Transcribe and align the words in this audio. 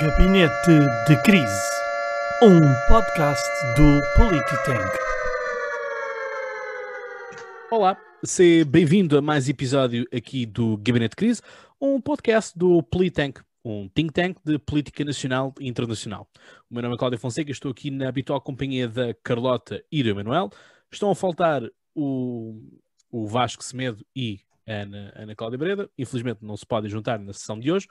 Gabinete 0.00 0.72
de 1.06 1.22
Crise, 1.22 1.70
um 2.42 2.60
podcast 2.88 3.48
do 3.76 4.00
Polititank. 4.16 4.98
Olá, 7.70 7.96
seja 8.24 8.64
bem-vindo 8.64 9.16
a 9.16 9.22
mais 9.22 9.48
episódio 9.48 10.04
aqui 10.12 10.46
do 10.46 10.76
Gabinete 10.78 11.10
de 11.10 11.16
Crise, 11.16 11.42
um 11.80 12.00
podcast 12.00 12.58
do 12.58 12.82
Politank, 12.82 13.40
um 13.64 13.88
think 13.88 14.12
tank 14.12 14.36
de 14.44 14.58
política 14.58 15.04
nacional 15.04 15.54
e 15.60 15.68
internacional. 15.68 16.28
O 16.68 16.74
meu 16.74 16.82
nome 16.82 16.96
é 16.96 16.98
Cláudio 16.98 17.20
Fonseca, 17.20 17.52
estou 17.52 17.70
aqui 17.70 17.88
na 17.88 18.08
habitual 18.08 18.40
companhia 18.40 18.88
da 18.88 19.14
Carlota 19.22 19.84
e 19.92 20.02
do 20.02 20.08
Emanuel. 20.08 20.50
Estão 20.90 21.08
a 21.08 21.14
faltar 21.14 21.62
o, 21.94 22.60
o 23.12 23.28
Vasco 23.28 23.62
Semedo 23.62 24.04
e 24.14 24.40
Ana, 24.66 25.12
Ana 25.14 25.36
Cláudia 25.36 25.58
Breda. 25.58 25.88
Infelizmente 25.96 26.38
não 26.42 26.56
se 26.56 26.66
podem 26.66 26.90
juntar 26.90 27.20
na 27.20 27.32
sessão 27.32 27.60
de 27.60 27.70
hoje, 27.70 27.86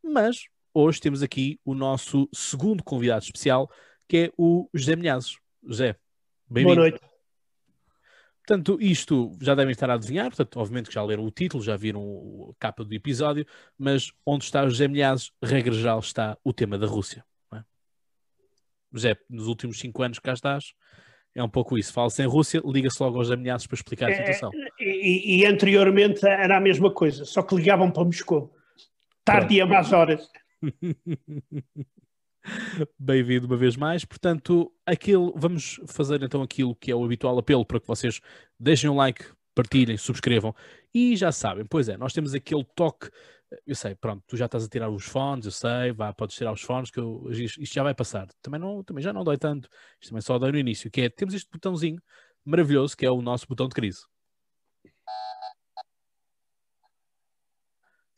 mas 0.00 0.46
hoje 0.80 1.00
temos 1.00 1.22
aqui 1.22 1.58
o 1.64 1.74
nosso 1.74 2.28
segundo 2.32 2.82
convidado 2.84 3.24
especial, 3.24 3.70
que 4.06 4.16
é 4.16 4.32
o 4.36 4.68
José 4.72 4.94
Milhazes. 4.94 5.36
José, 5.62 5.96
bem-vindo. 6.48 6.76
Boa 6.76 6.88
noite. 6.88 7.00
Portanto, 8.46 8.78
isto 8.80 9.36
já 9.42 9.54
devem 9.54 9.72
estar 9.72 9.90
a 9.90 9.94
adivinhar, 9.94 10.28
portanto, 10.28 10.58
obviamente 10.58 10.88
que 10.88 10.94
já 10.94 11.02
leram 11.02 11.24
o 11.24 11.30
título, 11.30 11.62
já 11.62 11.76
viram 11.76 12.50
a 12.50 12.54
capa 12.58 12.82
do 12.82 12.94
episódio, 12.94 13.44
mas 13.76 14.10
onde 14.24 14.44
está 14.44 14.64
o 14.64 14.70
José 14.70 14.88
Milhazes, 14.88 15.30
regra 15.42 15.74
geral, 15.74 15.98
está 15.98 16.38
o 16.42 16.52
tema 16.52 16.78
da 16.78 16.86
Rússia. 16.86 17.22
É? 17.52 17.60
José, 18.90 19.18
nos 19.28 19.48
últimos 19.48 19.78
cinco 19.78 20.02
anos 20.02 20.18
que 20.18 20.24
cá 20.24 20.32
estás, 20.32 20.72
é 21.34 21.42
um 21.42 21.48
pouco 21.48 21.76
isso. 21.76 21.92
Fala-se 21.92 22.22
em 22.22 22.26
Rússia, 22.26 22.62
liga-se 22.64 23.02
logo 23.02 23.18
aos 23.18 23.30
ameaços 23.30 23.66
para 23.66 23.74
explicar 23.74 24.10
a 24.10 24.14
situação. 24.14 24.50
É, 24.54 24.84
e, 24.84 25.40
e, 25.40 25.46
anteriormente 25.46 26.26
era 26.26 26.56
a 26.56 26.60
mesma 26.60 26.90
coisa, 26.90 27.26
só 27.26 27.42
que 27.42 27.54
ligavam 27.54 27.90
para 27.90 28.04
Moscou. 28.04 28.54
Tarde 29.24 29.56
e 29.56 29.60
a 29.60 29.66
más 29.66 29.92
horas. 29.92 30.26
Bem-vindo 32.98 33.46
uma 33.46 33.56
vez 33.56 33.76
mais. 33.76 34.04
Portanto, 34.04 34.72
aquilo, 34.86 35.32
vamos 35.36 35.80
fazer 35.86 36.22
então 36.22 36.42
aquilo 36.42 36.74
que 36.74 36.90
é 36.90 36.94
o 36.94 37.04
habitual 37.04 37.38
apelo 37.38 37.64
para 37.64 37.80
que 37.80 37.86
vocês 37.86 38.20
deixem 38.58 38.90
um 38.90 38.96
like, 38.96 39.24
partilhem, 39.54 39.96
subscrevam 39.96 40.54
e 40.94 41.16
já 41.16 41.32
sabem, 41.32 41.64
pois 41.64 41.88
é, 41.88 41.96
nós 41.96 42.12
temos 42.12 42.34
aquele 42.34 42.64
toque. 42.74 43.10
Eu 43.66 43.74
sei, 43.74 43.94
pronto, 43.94 44.22
tu 44.26 44.36
já 44.36 44.44
estás 44.46 44.64
a 44.64 44.68
tirar 44.68 44.90
os 44.90 45.04
fones, 45.04 45.46
eu 45.46 45.52
sei, 45.52 45.92
vá, 45.92 46.12
podes 46.12 46.36
tirar 46.36 46.52
os 46.52 46.60
fones, 46.60 46.90
que 46.90 47.00
eu, 47.00 47.26
isto 47.30 47.74
já 47.74 47.82
vai 47.82 47.94
passar. 47.94 48.28
Também, 48.42 48.60
não, 48.60 48.84
também 48.84 49.02
já 49.02 49.12
não 49.12 49.24
dói 49.24 49.38
tanto, 49.38 49.68
isto 50.00 50.10
também 50.10 50.20
só 50.20 50.38
dói 50.38 50.52
no 50.52 50.58
início, 50.58 50.90
que 50.90 51.02
é, 51.02 51.08
temos 51.08 51.34
este 51.34 51.48
botãozinho 51.50 52.00
maravilhoso, 52.44 52.96
que 52.96 53.06
é 53.06 53.10
o 53.10 53.22
nosso 53.22 53.46
botão 53.48 53.66
de 53.68 53.74
crise. 53.74 54.00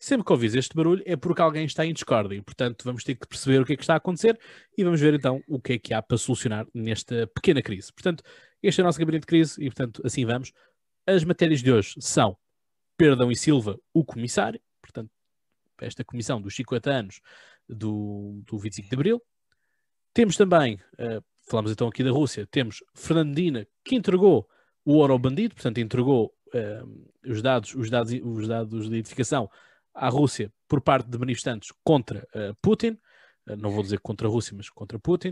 Sempre 0.02 0.24
que 0.24 0.32
ouvis 0.32 0.54
este 0.54 0.74
barulho 0.74 1.02
é 1.04 1.14
porque 1.14 1.42
alguém 1.42 1.66
está 1.66 1.84
em 1.84 1.92
discórdia 1.92 2.34
e, 2.34 2.40
portanto, 2.40 2.84
vamos 2.86 3.04
ter 3.04 3.16
que 3.16 3.28
perceber 3.28 3.60
o 3.60 3.66
que 3.66 3.74
é 3.74 3.76
que 3.76 3.82
está 3.82 3.92
a 3.92 3.96
acontecer 3.98 4.40
e 4.76 4.82
vamos 4.82 4.98
ver 4.98 5.12
então 5.12 5.44
o 5.46 5.60
que 5.60 5.74
é 5.74 5.78
que 5.78 5.92
há 5.92 6.00
para 6.00 6.16
solucionar 6.16 6.66
nesta 6.72 7.26
pequena 7.26 7.60
crise. 7.60 7.92
Portanto, 7.92 8.24
este 8.62 8.80
é 8.80 8.82
o 8.82 8.86
nosso 8.86 8.98
gabinete 8.98 9.22
de 9.22 9.26
crise 9.26 9.62
e, 9.62 9.66
portanto, 9.66 10.00
assim 10.02 10.24
vamos. 10.24 10.54
As 11.06 11.22
matérias 11.22 11.62
de 11.62 11.70
hoje 11.70 11.96
são 12.00 12.34
Perdão 12.96 13.30
e 13.30 13.36
Silva, 13.36 13.78
o 13.92 14.02
comissário, 14.02 14.58
portanto, 14.80 15.10
esta 15.82 16.02
comissão 16.02 16.40
dos 16.40 16.56
50 16.56 16.90
anos 16.90 17.20
do, 17.68 18.42
do 18.46 18.58
25 18.58 18.88
de 18.88 18.94
Abril. 18.94 19.22
Temos 20.14 20.34
também, 20.34 20.76
uh, 20.94 21.22
falamos 21.46 21.70
então 21.70 21.88
aqui 21.88 22.02
da 22.02 22.10
Rússia, 22.10 22.46
temos 22.50 22.82
Fernandina, 22.94 23.66
que 23.84 23.96
entregou 23.96 24.48
o 24.82 24.94
ouro 24.94 25.12
ao 25.12 25.18
bandido, 25.18 25.54
portanto, 25.54 25.76
entregou 25.76 26.34
uh, 26.54 27.30
os, 27.30 27.42
dados, 27.42 27.74
os, 27.74 27.90
dados, 27.90 28.12
os 28.22 28.48
dados 28.48 28.88
de 28.88 28.94
identificação 28.94 29.50
à 29.94 30.08
Rússia 30.08 30.52
por 30.68 30.80
parte 30.80 31.08
de 31.08 31.18
manifestantes 31.18 31.72
contra 31.84 32.26
uh, 32.34 32.54
Putin, 32.62 32.98
uh, 33.48 33.56
não 33.56 33.70
vou 33.70 33.82
dizer 33.82 34.00
contra 34.00 34.28
a 34.28 34.30
Rússia, 34.30 34.54
mas 34.56 34.68
contra 34.70 34.98
Putin, 34.98 35.30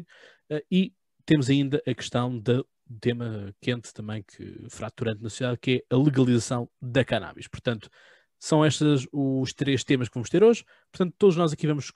uh, 0.50 0.61
e 0.70 0.92
temos 1.25 1.48
ainda 1.48 1.83
a 1.87 1.95
questão 1.95 2.39
do 2.39 2.67
tema 3.00 3.55
quente 3.60 3.93
também, 3.93 4.22
que 4.22 4.66
fraturante 4.71 5.22
na 5.22 5.28
sociedade, 5.28 5.59
que 5.60 5.84
é 5.91 5.94
a 5.94 5.99
legalização 5.99 6.69
da 6.81 7.05
cannabis. 7.05 7.47
Portanto, 7.47 7.91
são 8.38 8.65
estes 8.65 9.06
os 9.12 9.53
três 9.53 9.84
temas 9.84 10.09
que 10.09 10.15
vamos 10.15 10.31
ter 10.31 10.43
hoje. 10.43 10.65
Portanto, 10.91 11.15
todos 11.19 11.37
nós 11.37 11.53
aqui 11.53 11.66
vamos 11.66 11.93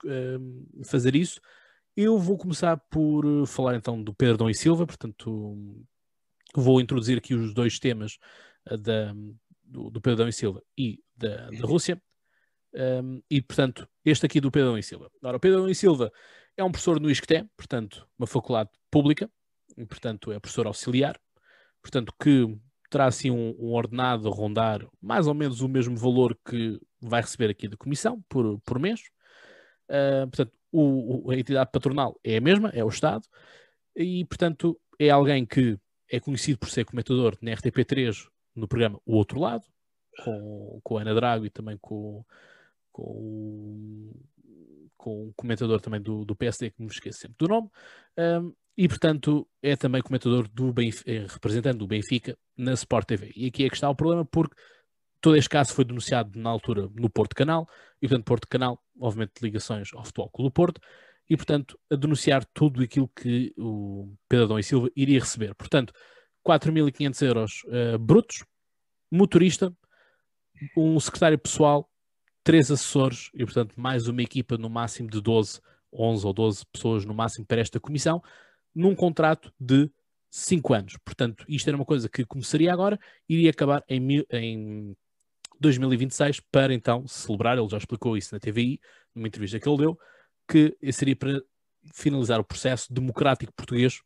fazer 0.85 1.15
isso. 1.15 1.41
Eu 1.97 2.19
vou 2.19 2.37
começar 2.37 2.77
por 2.91 3.25
falar 3.47 3.75
então 3.75 4.03
do 4.03 4.13
Pedro 4.13 4.37
Dom 4.37 4.49
e 4.51 4.53
Silva, 4.53 4.85
portanto, 4.85 5.65
vou 6.53 6.79
introduzir 6.79 7.17
aqui 7.17 7.33
os 7.33 7.55
dois 7.55 7.79
temas 7.79 8.19
da, 8.81 9.15
do, 9.63 9.89
do 9.89 9.99
Pedro 9.99 10.23
Dom 10.23 10.27
e 10.27 10.33
Silva 10.33 10.61
e 10.77 10.99
da, 11.17 11.49
da 11.49 11.65
Rússia. 11.65 11.99
Um, 12.75 13.21
e, 13.29 13.41
portanto, 13.41 13.87
este 14.03 14.25
aqui 14.25 14.41
do 14.41 14.51
Pedro 14.51 14.77
e 14.77 14.83
Silva. 14.83 15.11
Ora, 15.23 15.37
o 15.37 15.39
Pedro 15.39 15.69
e 15.69 15.75
Silva 15.75 16.11
é 16.57 16.63
um 16.63 16.71
professor 16.71 16.99
no 16.99 17.09
ISCTE, 17.09 17.47
portanto, 17.55 18.07
uma 18.17 18.27
faculdade 18.27 18.69
pública, 18.89 19.29
e, 19.77 19.85
portanto, 19.85 20.31
é 20.31 20.39
professor 20.39 20.67
auxiliar, 20.67 21.19
portanto, 21.81 22.13
que 22.21 22.57
terá 22.89 23.05
assim 23.05 23.31
um, 23.31 23.55
um, 23.59 23.73
ordenado 23.73 24.27
a 24.27 24.31
rondar 24.31 24.87
mais 25.01 25.27
ou 25.27 25.33
menos 25.33 25.61
o 25.61 25.67
mesmo 25.67 25.97
valor 25.97 26.37
que 26.47 26.79
vai 27.01 27.21
receber 27.21 27.49
aqui 27.49 27.67
da 27.67 27.77
comissão 27.77 28.23
por, 28.29 28.59
por 28.61 28.79
mês. 28.79 29.01
Uh, 29.89 30.27
portanto, 30.27 30.53
o, 30.71 31.31
a 31.31 31.35
entidade 31.35 31.71
patronal 31.71 32.19
é 32.23 32.37
a 32.37 32.41
mesma, 32.41 32.69
é 32.69 32.83
o 32.83 32.89
Estado, 32.89 33.27
e, 33.95 34.25
portanto, 34.25 34.79
é 34.99 35.09
alguém 35.09 35.45
que 35.45 35.77
é 36.09 36.19
conhecido 36.19 36.59
por 36.59 36.69
ser 36.69 36.85
comentador 36.85 37.37
na 37.41 37.51
RTP3 37.51 38.27
no 38.55 38.67
programa 38.67 38.99
O 39.05 39.15
Outro 39.15 39.39
Lado, 39.39 39.63
com, 40.23 40.79
com 40.83 40.97
a 40.97 41.01
Ana 41.01 41.13
Drago 41.15 41.45
e 41.45 41.49
também 41.49 41.77
com, 41.81 42.23
com, 42.93 44.11
com 44.95 45.27
um 45.27 45.33
comentador 45.35 45.81
também 45.81 46.01
do, 46.01 46.23
do 46.23 46.35
PSD, 46.35 46.71
que 46.71 46.81
me 46.81 46.87
esqueço 46.87 47.19
sempre 47.19 47.35
do 47.37 47.47
nome, 47.47 47.69
um, 48.17 48.53
e 48.77 48.87
portanto 48.87 49.47
é 49.61 49.75
também 49.75 50.01
comentador 50.01 50.47
do 50.47 50.71
Benfica, 50.71 51.11
é 51.11 51.25
representante 51.27 51.77
do 51.77 51.87
Benfica 51.87 52.37
na 52.55 52.73
Sport 52.73 53.07
TV. 53.07 53.31
E 53.35 53.47
aqui 53.47 53.65
é 53.65 53.69
que 53.69 53.75
está 53.75 53.89
o 53.89 53.95
problema, 53.95 54.23
porque 54.23 54.55
todo 55.19 55.35
este 55.35 55.49
caso 55.49 55.73
foi 55.73 55.83
denunciado 55.83 56.39
na 56.39 56.49
altura 56.49 56.89
no 56.95 57.09
Porto 57.09 57.35
Canal, 57.35 57.67
e 58.01 58.07
portanto 58.07 58.25
Porto 58.25 58.47
Canal, 58.47 58.81
obviamente 58.99 59.41
ligações 59.41 59.89
ao 59.93 60.05
Futebol 60.05 60.29
Clube 60.29 60.49
do 60.49 60.53
Porto, 60.53 60.81
e 61.29 61.35
portanto 61.35 61.77
a 61.91 61.95
denunciar 61.95 62.45
tudo 62.53 62.81
aquilo 62.81 63.09
que 63.09 63.53
o 63.57 64.13
Pedro 64.29 64.45
Adão 64.45 64.59
e 64.59 64.63
Silva 64.63 64.89
iria 64.95 65.19
receber. 65.19 65.55
Portanto, 65.55 65.93
4.500 66.45 67.25
euros 67.25 67.63
uh, 67.65 67.97
brutos, 67.97 68.43
motorista, 69.09 69.73
um 70.77 70.99
secretário 70.99 71.37
pessoal 71.37 71.89
três 72.43 72.69
assessores 72.69 73.29
e, 73.33 73.45
portanto, 73.45 73.79
mais 73.79 74.07
uma 74.07 74.21
equipa 74.21 74.57
no 74.57 74.69
máximo 74.69 75.09
de 75.09 75.21
12, 75.21 75.61
11 75.91 76.25
ou 76.27 76.33
12 76.33 76.65
pessoas 76.71 77.05
no 77.05 77.13
máximo 77.13 77.45
para 77.45 77.61
esta 77.61 77.79
comissão, 77.79 78.21
num 78.75 78.95
contrato 78.95 79.53
de 79.59 79.89
5 80.29 80.73
anos. 80.73 80.97
Portanto, 81.05 81.45
isto 81.47 81.67
era 81.67 81.77
uma 81.77 81.85
coisa 81.85 82.09
que 82.09 82.25
começaria 82.25 82.73
agora, 82.73 82.99
iria 83.29 83.51
acabar 83.51 83.83
em, 83.87 84.25
em 84.31 84.95
2026 85.59 86.41
para 86.51 86.73
então 86.73 87.07
celebrar, 87.07 87.57
ele 87.57 87.69
já 87.69 87.77
explicou 87.77 88.17
isso 88.17 88.33
na 88.33 88.39
TVI, 88.39 88.79
numa 89.15 89.27
entrevista 89.27 89.59
que 89.59 89.69
ele 89.69 89.77
deu, 89.77 89.97
que 90.47 90.75
seria 90.91 91.15
para 91.15 91.41
finalizar 91.93 92.39
o 92.39 92.43
processo 92.43 92.91
democrático 92.93 93.53
português 93.53 94.01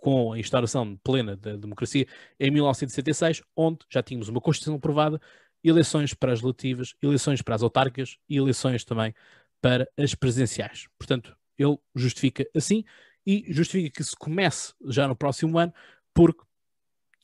com 0.00 0.32
a 0.32 0.38
instauração 0.38 0.96
plena 0.96 1.36
da 1.36 1.56
democracia 1.56 2.06
em 2.38 2.50
1966, 2.50 3.42
onde 3.54 3.78
já 3.88 4.02
tínhamos 4.02 4.28
uma 4.28 4.40
Constituição 4.40 4.76
aprovada 4.76 5.20
eleições 5.62 6.14
para 6.14 6.32
as 6.32 6.40
legislativas, 6.40 6.94
eleições 7.02 7.42
para 7.42 7.54
as 7.54 7.62
autárquicas 7.62 8.16
e 8.28 8.36
eleições 8.36 8.84
também 8.84 9.14
para 9.60 9.88
as 9.96 10.14
presidenciais. 10.14 10.86
Portanto, 10.98 11.36
ele 11.58 11.78
justifica 11.94 12.46
assim 12.54 12.84
e 13.26 13.44
justifica 13.52 13.90
que 13.90 14.04
se 14.04 14.16
comece 14.16 14.72
já 14.86 15.06
no 15.06 15.14
próximo 15.14 15.58
ano, 15.58 15.72
porque 16.14 16.42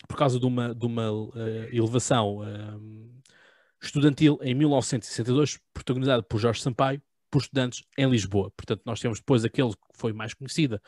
por 0.07 0.17
causa 0.17 0.39
de 0.39 0.47
uma, 0.47 0.75
de 0.75 0.87
uma 0.87 1.11
uh, 1.11 1.37
elevação 1.73 2.39
uh, 2.39 3.23
estudantil 3.83 4.39
em 4.43 4.55
1962, 4.55 5.59
protagonizada 5.73 6.23
por 6.23 6.39
Jorge 6.39 6.61
Sampaio, 6.61 7.03
por 7.31 7.43
estudantes 7.43 7.85
em 7.99 8.09
Lisboa. 8.09 8.53
Portanto, 8.57 8.83
nós 8.85 9.01
temos 9.01 9.19
depois 9.19 9.45
aquele 9.45 9.73
que 9.73 9.79
foi 9.95 10.13
mais 10.13 10.35
conhecida, 10.35 10.81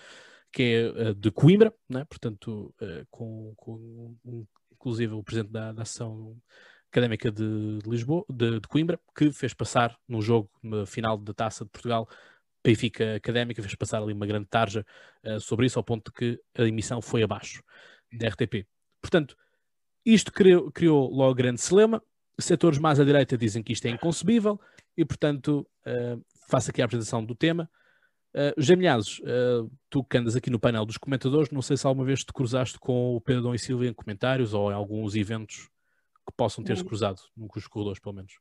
que 0.52 0.62
é 0.62 1.10
uh, 1.10 1.14
de 1.14 1.30
Coimbra, 1.30 1.72
né? 1.88 2.04
portanto, 2.04 2.74
com, 3.10 3.54
com 3.56 4.16
um, 4.24 4.46
inclusive 4.72 5.14
o 5.14 5.22
presidente 5.22 5.52
da, 5.52 5.72
da 5.72 5.82
ação 5.82 6.36
Académica 6.90 7.30
de, 7.30 7.78
Lisboa, 7.86 8.24
de, 8.28 8.60
de, 8.60 8.68
Coimbra, 8.68 8.98
que 9.16 9.30
fez 9.30 9.52
passar 9.52 9.98
no 10.08 10.22
jogo 10.22 10.50
na 10.62 10.86
final 10.86 11.18
da 11.18 11.34
Taça 11.34 11.64
de 11.64 11.70
Portugal, 11.70 12.08
Benfica 12.64 13.16
Académica, 13.16 13.62
fez 13.62 13.74
passar 13.74 14.02
ali 14.02 14.12
uma 14.12 14.26
grande 14.26 14.46
tarja 14.46 14.84
uh, 15.24 15.38
sobre 15.40 15.66
isso, 15.66 15.78
ao 15.78 15.84
ponto 15.84 16.10
de 16.10 16.12
que 16.12 16.42
a 16.56 16.66
emissão 16.66 17.00
foi 17.00 17.22
abaixo 17.22 17.62
da 18.12 18.28
RTP. 18.28 18.66
Portanto, 19.00 19.36
isto 20.04 20.32
criou, 20.32 20.70
criou 20.70 21.10
logo 21.10 21.34
grande 21.34 21.60
celema. 21.60 22.02
Setores 22.40 22.78
mais 22.78 22.98
à 22.98 23.04
direita 23.04 23.36
dizem 23.36 23.62
que 23.62 23.72
isto 23.72 23.86
é 23.86 23.90
inconcebível 23.90 24.60
e, 24.96 25.04
portanto, 25.04 25.68
uh, 25.86 26.24
faço 26.48 26.70
aqui 26.70 26.80
a 26.80 26.84
apresentação 26.84 27.24
do 27.24 27.34
tema. 27.34 27.70
Uh, 28.34 28.60
Gemilhazes, 28.60 29.18
uh, 29.20 29.70
tu 29.90 30.04
que 30.04 30.16
andas 30.16 30.36
aqui 30.36 30.48
no 30.48 30.58
painel 30.58 30.84
dos 30.84 30.96
comentadores, 30.96 31.50
não 31.50 31.62
sei 31.62 31.76
se 31.76 31.86
alguma 31.86 32.06
vez 32.06 32.24
te 32.24 32.32
cruzaste 32.32 32.78
com 32.78 33.16
o 33.16 33.20
Pedro 33.20 33.42
Dom 33.42 33.54
e 33.54 33.58
Silva 33.58 33.86
em 33.86 33.92
comentários 33.92 34.54
ou 34.54 34.70
em 34.70 34.74
alguns 34.74 35.14
eventos 35.14 35.68
que 36.28 36.36
possam 36.36 36.62
ter-se 36.62 36.84
cruzado 36.84 37.22
nos 37.34 37.66
corredores, 37.66 37.98
pelo 37.98 38.14
menos? 38.14 38.38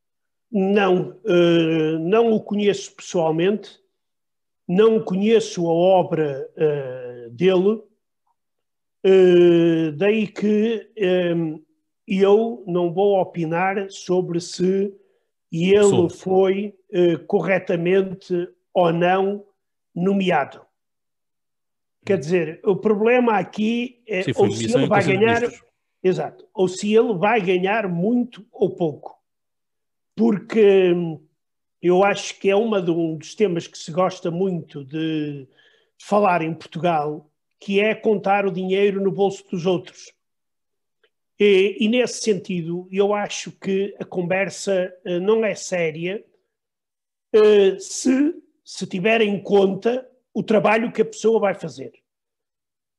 Não, 0.52 1.20
uh, 1.24 2.00
não 2.00 2.32
o 2.34 2.42
conheço 2.42 2.94
pessoalmente, 2.96 3.80
não 4.68 5.02
conheço 5.02 5.66
a 5.68 5.74
obra 5.74 6.50
uh, 6.56 7.30
dele, 7.32 7.82
uh, 9.06 9.92
daí 9.96 10.28
que 10.28 10.90
um, 11.36 11.64
eu 12.06 12.64
não 12.68 12.94
vou 12.94 13.20
opinar 13.20 13.90
sobre 13.90 14.40
se 14.42 14.94
ele 15.52 16.10
foi 16.10 16.74
corretamente 17.26 18.50
ou 18.74 18.92
não 18.94 19.46
nomeado. 19.96 20.62
Quer 22.06 22.18
dizer, 22.18 22.62
o 22.64 22.76
problema 22.76 23.38
aqui 23.38 24.02
é 24.08 24.24
Sim, 24.24 24.32
ou 24.36 24.52
se 24.52 24.74
ele 24.74 24.88
vai 24.88 25.04
ganhar, 25.04 25.42
exato, 26.04 26.48
ou 26.54 26.68
se 26.68 26.94
ele 26.94 27.14
vai 27.14 27.42
ganhar 27.42 27.88
muito 27.88 28.46
ou 28.52 28.76
pouco, 28.76 29.22
porque 30.16 30.94
eu 31.82 32.04
acho 32.04 32.40
que 32.40 32.50
é 32.50 32.56
uma 32.56 32.82
de, 32.82 32.92
um 32.92 33.18
dos 33.18 33.36
temas 33.36 33.68
que 33.68 33.78
se 33.78 33.92
gosta 33.92 34.32
muito 34.32 34.84
de 34.84 35.48
falar 36.00 36.42
em 36.42 36.54
Portugal, 36.54 37.30
que 37.60 37.80
é 37.80 37.94
contar 37.94 38.46
o 38.46 38.52
dinheiro 38.52 39.02
no 39.02 39.12
bolso 39.12 39.44
dos 39.50 39.66
outros. 39.66 40.14
E, 41.40 41.78
e 41.80 41.88
nesse 41.88 42.22
sentido, 42.22 42.88
eu 42.92 43.14
acho 43.14 43.52
que 43.52 43.96
a 44.00 44.06
conversa 44.06 44.92
uh, 45.06 45.20
não 45.20 45.46
é 45.46 45.54
séria 45.54 46.24
uh, 47.36 47.80
se 47.80 48.34
se 48.68 48.86
tiver 48.86 49.22
em 49.22 49.42
conta 49.42 50.06
o 50.34 50.44
trabalho 50.44 50.92
que 50.92 51.02
a 51.02 51.06
pessoa 51.06 51.40
vai 51.40 51.54
fazer. 51.54 51.94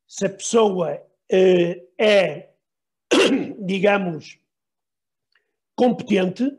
Se 0.06 0.24
a 0.24 0.30
pessoa 0.30 0.94
uh, 0.96 1.88
é, 1.98 2.47
digamos, 3.68 4.38
competente, 5.76 6.56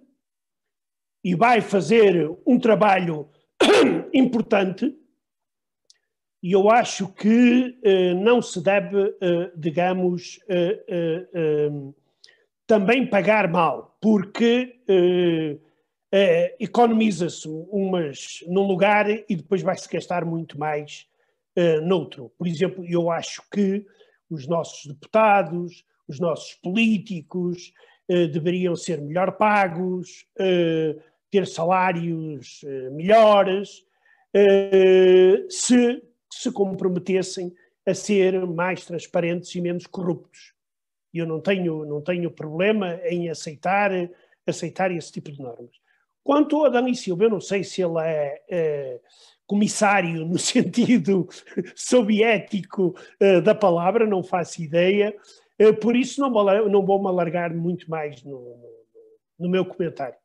e 1.24 1.36
vai 1.36 1.60
fazer 1.60 2.32
um 2.46 2.60
trabalho 2.60 3.28
importante, 4.14 4.96
e 6.42 6.54
eu 6.54 6.70
acho 6.70 7.12
que 7.14 7.78
uh, 7.84 8.16
não 8.24 8.42
se 8.42 8.62
deve, 8.62 8.96
uh, 8.96 9.52
digamos, 9.58 10.40
uh, 10.48 11.94
também 12.66 13.10
pagar 13.10 13.50
mal, 13.50 13.98
porque 14.00 14.80
economiza-se 16.60 17.48
umas 17.48 18.44
num 18.48 18.66
lugar 18.66 19.10
e 19.10 19.36
depois 19.36 19.64
vai-se 19.64 19.90
gastar 19.90 20.24
muito 20.24 20.58
mais 20.58 21.08
noutro. 21.84 22.32
Por 22.38 22.48
exemplo, 22.48 22.86
eu 22.88 23.10
acho 23.10 23.44
que 23.52 23.86
os 24.30 24.48
nossos 24.48 24.86
deputados, 24.86 25.84
os 26.10 26.20
nossos 26.20 26.56
políticos 26.56 27.72
deveriam 28.34 28.76
ser 28.76 29.00
melhor 29.00 29.34
pagos, 29.34 30.26
ter 31.30 31.46
salários 31.46 32.62
uh, 32.64 32.92
melhores, 32.92 33.86
uh, 34.36 35.52
se 35.52 36.02
se 36.32 36.52
comprometessem 36.52 37.54
a 37.86 37.94
ser 37.94 38.46
mais 38.46 38.86
transparentes 38.86 39.54
e 39.56 39.62
menos 39.62 39.88
corruptos. 39.88 40.54
Eu 41.14 41.26
não 41.26 41.42
tenho, 41.42 41.86
não 41.86 42.02
tenho 42.02 42.30
problema 42.30 43.00
em 43.04 43.30
aceitar, 43.30 43.92
aceitar 44.46 44.92
esse 44.92 45.12
tipo 45.12 45.32
de 45.32 45.42
normas. 45.42 45.72
Quanto 46.24 46.64
a 46.64 46.70
Dani 46.70 46.96
Silva, 46.96 47.24
eu 47.24 47.30
não 47.30 47.42
sei 47.42 47.64
se 47.64 47.82
ele 47.82 48.00
é, 48.00 48.42
é 48.48 49.00
comissário 49.48 50.24
no 50.26 50.38
sentido 50.40 51.28
soviético 51.76 52.96
uh, 53.22 53.42
da 53.42 53.56
palavra, 53.56 54.06
não 54.06 54.24
faço 54.24 54.62
ideia, 54.62 55.16
por 55.82 55.96
isso 55.96 56.22
não 56.22 56.32
vou, 56.32 56.70
não 56.70 56.86
vou 56.86 57.02
me 57.02 57.08
alargar 57.08 57.54
muito 57.54 57.90
mais 57.90 58.24
no, 58.24 58.40
no, 58.40 58.86
no 59.40 59.50
meu 59.50 59.66
comentário. 59.66 60.18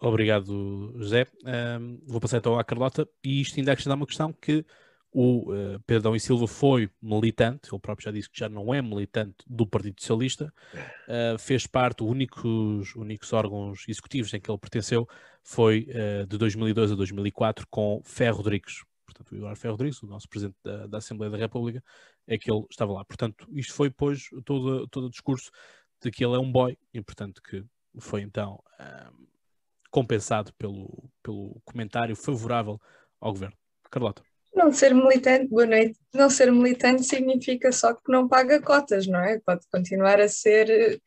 Obrigado, 0.00 0.92
José. 0.96 1.28
Um, 1.44 2.00
vou 2.04 2.20
passar 2.20 2.38
então 2.38 2.58
à 2.58 2.64
Carlota 2.64 3.08
e 3.22 3.40
isto 3.40 3.58
ainda 3.58 3.70
acrescentar 3.70 3.96
uma 3.96 4.06
questão 4.06 4.32
que 4.32 4.66
o 5.12 5.52
uh, 5.52 5.80
Pedro 5.86 6.02
Dão 6.02 6.16
e 6.16 6.20
Silva 6.20 6.48
foi 6.48 6.90
militante, 7.00 7.68
ele 7.70 7.80
próprio 7.80 8.06
já 8.06 8.10
disse 8.10 8.30
que 8.30 8.38
já 8.38 8.48
não 8.48 8.74
é 8.74 8.80
militante 8.80 9.36
do 9.46 9.64
Partido 9.66 10.00
Socialista, 10.00 10.52
uh, 10.74 11.38
fez 11.38 11.66
parte, 11.66 12.02
os 12.02 12.10
únicos, 12.10 12.96
únicos 12.96 13.32
órgãos 13.32 13.84
executivos 13.86 14.32
em 14.34 14.40
que 14.40 14.50
ele 14.50 14.58
pertenceu 14.58 15.06
foi 15.44 15.86
uh, 15.90 16.26
de 16.26 16.36
2002 16.38 16.92
a 16.92 16.94
2004 16.94 17.66
com 17.70 18.00
Ferro 18.04 18.38
Rodrigues. 18.38 18.82
Portanto, 19.04 19.32
o 19.32 19.36
Eduardo 19.36 19.58
Ferro 19.58 19.74
Rodrigues, 19.74 20.02
o 20.02 20.06
nosso 20.06 20.28
Presidente 20.28 20.56
da, 20.62 20.86
da, 20.86 20.98
Assembleia 20.98 21.30
da 21.30 21.38
República, 21.38 21.82
é 22.26 22.38
que 22.38 22.50
ele 22.50 22.64
estava 22.70 22.92
lá. 22.92 23.04
Portanto, 23.04 23.46
isto 23.52 23.74
foi, 23.74 23.90
pois, 23.90 24.28
todo, 24.44 24.86
todo 24.88 25.06
o 25.06 25.10
discurso 25.10 25.50
de 26.02 26.10
que 26.10 26.24
ele 26.24 26.34
é 26.34 26.38
um 26.38 26.50
boy 26.50 26.76
e, 26.92 27.00
portanto, 27.00 27.42
que 27.42 27.64
foi 27.98 28.22
então 28.22 28.62
compensado 29.90 30.52
pelo, 30.54 31.10
pelo 31.22 31.60
comentário 31.64 32.16
favorável 32.16 32.80
ao 33.20 33.32
governo. 33.32 33.56
Carlota. 33.90 34.22
Não 34.54 34.72
ser 34.72 34.94
militante, 34.94 35.48
boa 35.48 35.66
noite. 35.66 35.98
Não 36.14 36.28
ser 36.28 36.50
militante 36.50 37.04
significa 37.04 37.70
só 37.72 37.94
que 37.94 38.10
não 38.10 38.28
paga 38.28 38.60
cotas, 38.60 39.06
não 39.06 39.20
é? 39.20 39.38
Pode 39.40 39.66
continuar 39.70 40.20
a 40.20 40.28
ser. 40.28 41.00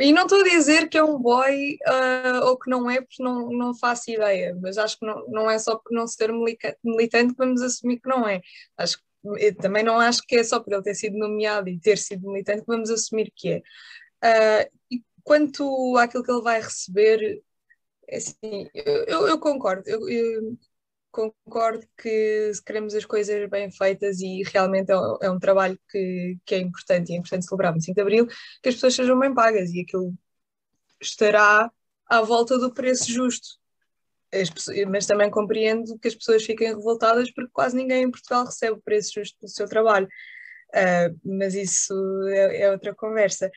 E 0.00 0.12
não 0.12 0.22
estou 0.22 0.40
a 0.40 0.44
dizer 0.44 0.88
que 0.88 0.96
é 0.96 1.04
um 1.04 1.18
boy 1.18 1.78
uh, 1.86 2.46
ou 2.46 2.58
que 2.58 2.70
não 2.70 2.90
é, 2.90 3.02
porque 3.02 3.22
não, 3.22 3.50
não 3.50 3.74
faço 3.74 4.10
ideia, 4.10 4.56
mas 4.60 4.78
acho 4.78 4.98
que 4.98 5.04
não, 5.04 5.26
não 5.28 5.50
é 5.50 5.58
só 5.58 5.76
por 5.76 5.92
não 5.92 6.06
ser 6.06 6.32
militante 6.82 7.34
que 7.34 7.38
vamos 7.38 7.60
assumir 7.60 8.00
que 8.00 8.08
não 8.08 8.26
é. 8.26 8.40
Acho 8.78 8.96
que, 8.98 9.52
também 9.54 9.84
não 9.84 10.00
acho 10.00 10.22
que 10.26 10.36
é 10.36 10.44
só 10.44 10.58
por 10.58 10.72
ele 10.72 10.82
ter 10.82 10.94
sido 10.94 11.18
nomeado 11.18 11.68
e 11.68 11.78
ter 11.78 11.98
sido 11.98 12.30
militante 12.30 12.62
que 12.62 12.66
vamos 12.66 12.88
assumir 12.88 13.30
que 13.36 13.62
é. 14.22 14.66
Uh, 14.66 14.70
e 14.90 15.04
quanto 15.22 15.96
àquilo 15.98 16.24
que 16.24 16.30
ele 16.30 16.42
vai 16.42 16.60
receber, 16.62 17.42
é 18.08 18.16
assim, 18.16 18.68
eu, 18.74 19.28
eu 19.28 19.38
concordo, 19.38 19.82
eu, 19.86 20.08
eu, 20.08 20.58
concordo 21.10 21.86
que 21.96 22.52
se 22.54 22.62
queremos 22.62 22.94
as 22.94 23.04
coisas 23.04 23.48
bem 23.48 23.70
feitas 23.70 24.20
e 24.20 24.42
realmente 24.44 24.90
é 24.90 24.96
um, 24.96 25.18
é 25.22 25.30
um 25.30 25.38
trabalho 25.38 25.78
que, 25.90 26.38
que, 26.44 26.54
é 26.54 26.58
importante 26.58 27.10
e 27.10 27.14
é 27.14 27.18
importante 27.18 27.46
celebrar 27.46 27.74
no 27.74 27.80
5 27.80 27.94
de 27.94 28.00
Abril, 28.00 28.26
que 28.62 28.68
as 28.68 28.74
pessoas 28.74 28.94
sejam 28.94 29.18
bem 29.18 29.34
pagas 29.34 29.70
e 29.72 29.80
aquilo 29.80 30.14
estará 31.00 31.70
à 32.06 32.20
volta 32.22 32.58
do 32.58 32.72
preço 32.72 33.10
justo. 33.10 33.58
Pessoas, 34.30 34.78
mas 34.88 35.06
também 35.06 35.28
compreendo 35.28 35.98
que 35.98 36.06
as 36.06 36.14
pessoas 36.14 36.44
fiquem 36.44 36.68
revoltadas 36.68 37.32
porque 37.32 37.50
quase 37.52 37.76
ninguém 37.76 38.04
em 38.04 38.10
Portugal 38.10 38.44
recebe 38.44 38.78
o 38.78 38.82
preço 38.82 39.14
justo 39.14 39.36
pelo 39.38 39.50
seu 39.50 39.66
trabalho. 39.66 40.06
Uh, 40.68 41.18
mas 41.24 41.54
isso 41.54 41.92
é, 42.28 42.62
é 42.62 42.70
outra 42.70 42.94
conversa. 42.94 43.50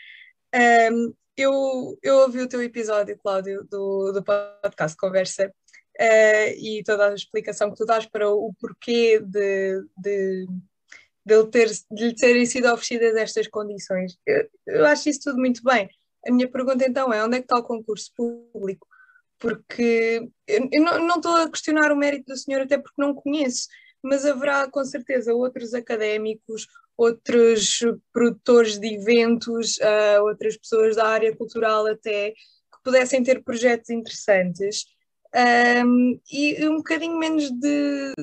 Um, 0.92 1.14
eu, 1.38 1.98
eu 2.02 2.18
ouvi 2.18 2.42
o 2.42 2.48
teu 2.48 2.62
episódio, 2.62 3.18
Cláudio, 3.18 3.64
do, 3.66 4.12
do 4.12 4.24
podcast 4.24 4.98
Conversa 4.98 5.54
uh, 6.00 6.52
e 6.58 6.84
toda 6.86 7.10
a 7.10 7.14
explicação 7.14 7.72
que 7.72 7.78
tu 7.78 7.86
dás 7.86 8.06
para 8.06 8.30
o 8.30 8.54
porquê 8.60 9.20
de, 9.20 9.84
de, 9.98 10.48
de, 11.26 11.44
ter, 11.46 11.70
de 11.92 12.08
lhe 12.08 12.16
terem 12.16 12.46
sido 12.46 12.72
oferecidas 12.72 13.16
estas 13.16 13.48
condições. 13.48 14.18
Eu, 14.26 14.50
eu 14.68 14.86
acho 14.86 15.10
isso 15.10 15.22
tudo 15.24 15.38
muito 15.38 15.64
bem. 15.64 15.90
A 16.26 16.32
minha 16.32 16.50
pergunta 16.50 16.86
então 16.88 17.14
é: 17.14 17.24
onde 17.24 17.38
é 17.38 17.40
que 17.40 17.46
está 17.46 17.58
o 17.58 17.64
concurso 17.64 18.12
público? 18.16 18.88
Porque 19.40 20.30
eu 20.48 20.70
não 20.82 21.18
estou 21.18 21.36
a 21.36 21.50
questionar 21.50 21.92
o 21.92 21.98
mérito 21.98 22.32
do 22.32 22.38
senhor, 22.38 22.62
até 22.62 22.78
porque 22.78 23.02
não 23.02 23.14
conheço, 23.14 23.68
mas 24.02 24.26
haverá 24.26 24.70
com 24.70 24.84
certeza 24.86 25.34
outros 25.34 25.74
académicos, 25.74 26.68
outros 26.96 27.80
produtores 28.14 28.80
de 28.80 28.96
eventos, 28.96 29.78
uh, 29.78 30.24
outras 30.24 30.56
pessoas 30.56 30.96
da 30.96 31.08
área 31.08 31.36
cultural 31.36 31.86
até, 31.88 32.32
que 32.32 32.84
pudessem 32.84 33.22
ter 33.22 33.44
projetos 33.44 33.90
interessantes. 33.90 34.86
Um, 35.36 36.20
e 36.32 36.68
um 36.68 36.78
bocadinho 36.78 37.18
menos 37.18 37.50
de. 37.52 38.14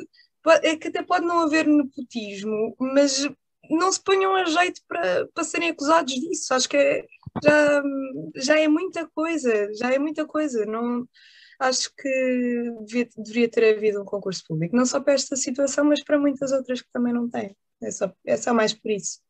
É 0.62 0.76
que 0.76 0.88
até 0.88 1.02
pode 1.02 1.26
não 1.26 1.40
haver 1.40 1.66
nepotismo, 1.66 2.74
mas 2.78 3.28
não 3.68 3.92
se 3.92 4.02
ponham 4.02 4.34
a 4.34 4.44
jeito 4.44 4.80
para, 4.88 5.26
para 5.34 5.44
serem 5.44 5.70
acusados 5.70 6.14
disso. 6.14 6.54
Acho 6.54 6.68
que 6.68 6.76
é, 6.76 7.06
já, 7.44 7.82
já 8.36 8.58
é 8.58 8.68
muita 8.68 9.06
coisa, 9.08 9.68
já 9.74 9.92
é 9.92 9.98
muita 9.98 10.24
coisa. 10.26 10.64
Não, 10.64 11.06
acho 11.58 11.92
que 11.94 12.72
devia, 12.86 13.08
deveria 13.16 13.48
ter 13.50 13.76
havido 13.76 14.00
um 14.00 14.04
concurso 14.04 14.42
público, 14.46 14.74
não 14.74 14.86
só 14.86 14.98
para 14.98 15.12
esta 15.12 15.36
situação, 15.36 15.84
mas 15.84 16.02
para 16.02 16.18
muitas 16.18 16.52
outras 16.52 16.80
que 16.80 16.88
também 16.92 17.12
não 17.12 17.28
têm. 17.28 17.54
É 17.82 17.90
só, 17.90 18.12
é 18.24 18.36
só 18.36 18.54
mais 18.54 18.72
por 18.72 18.90
isso. 18.90 19.20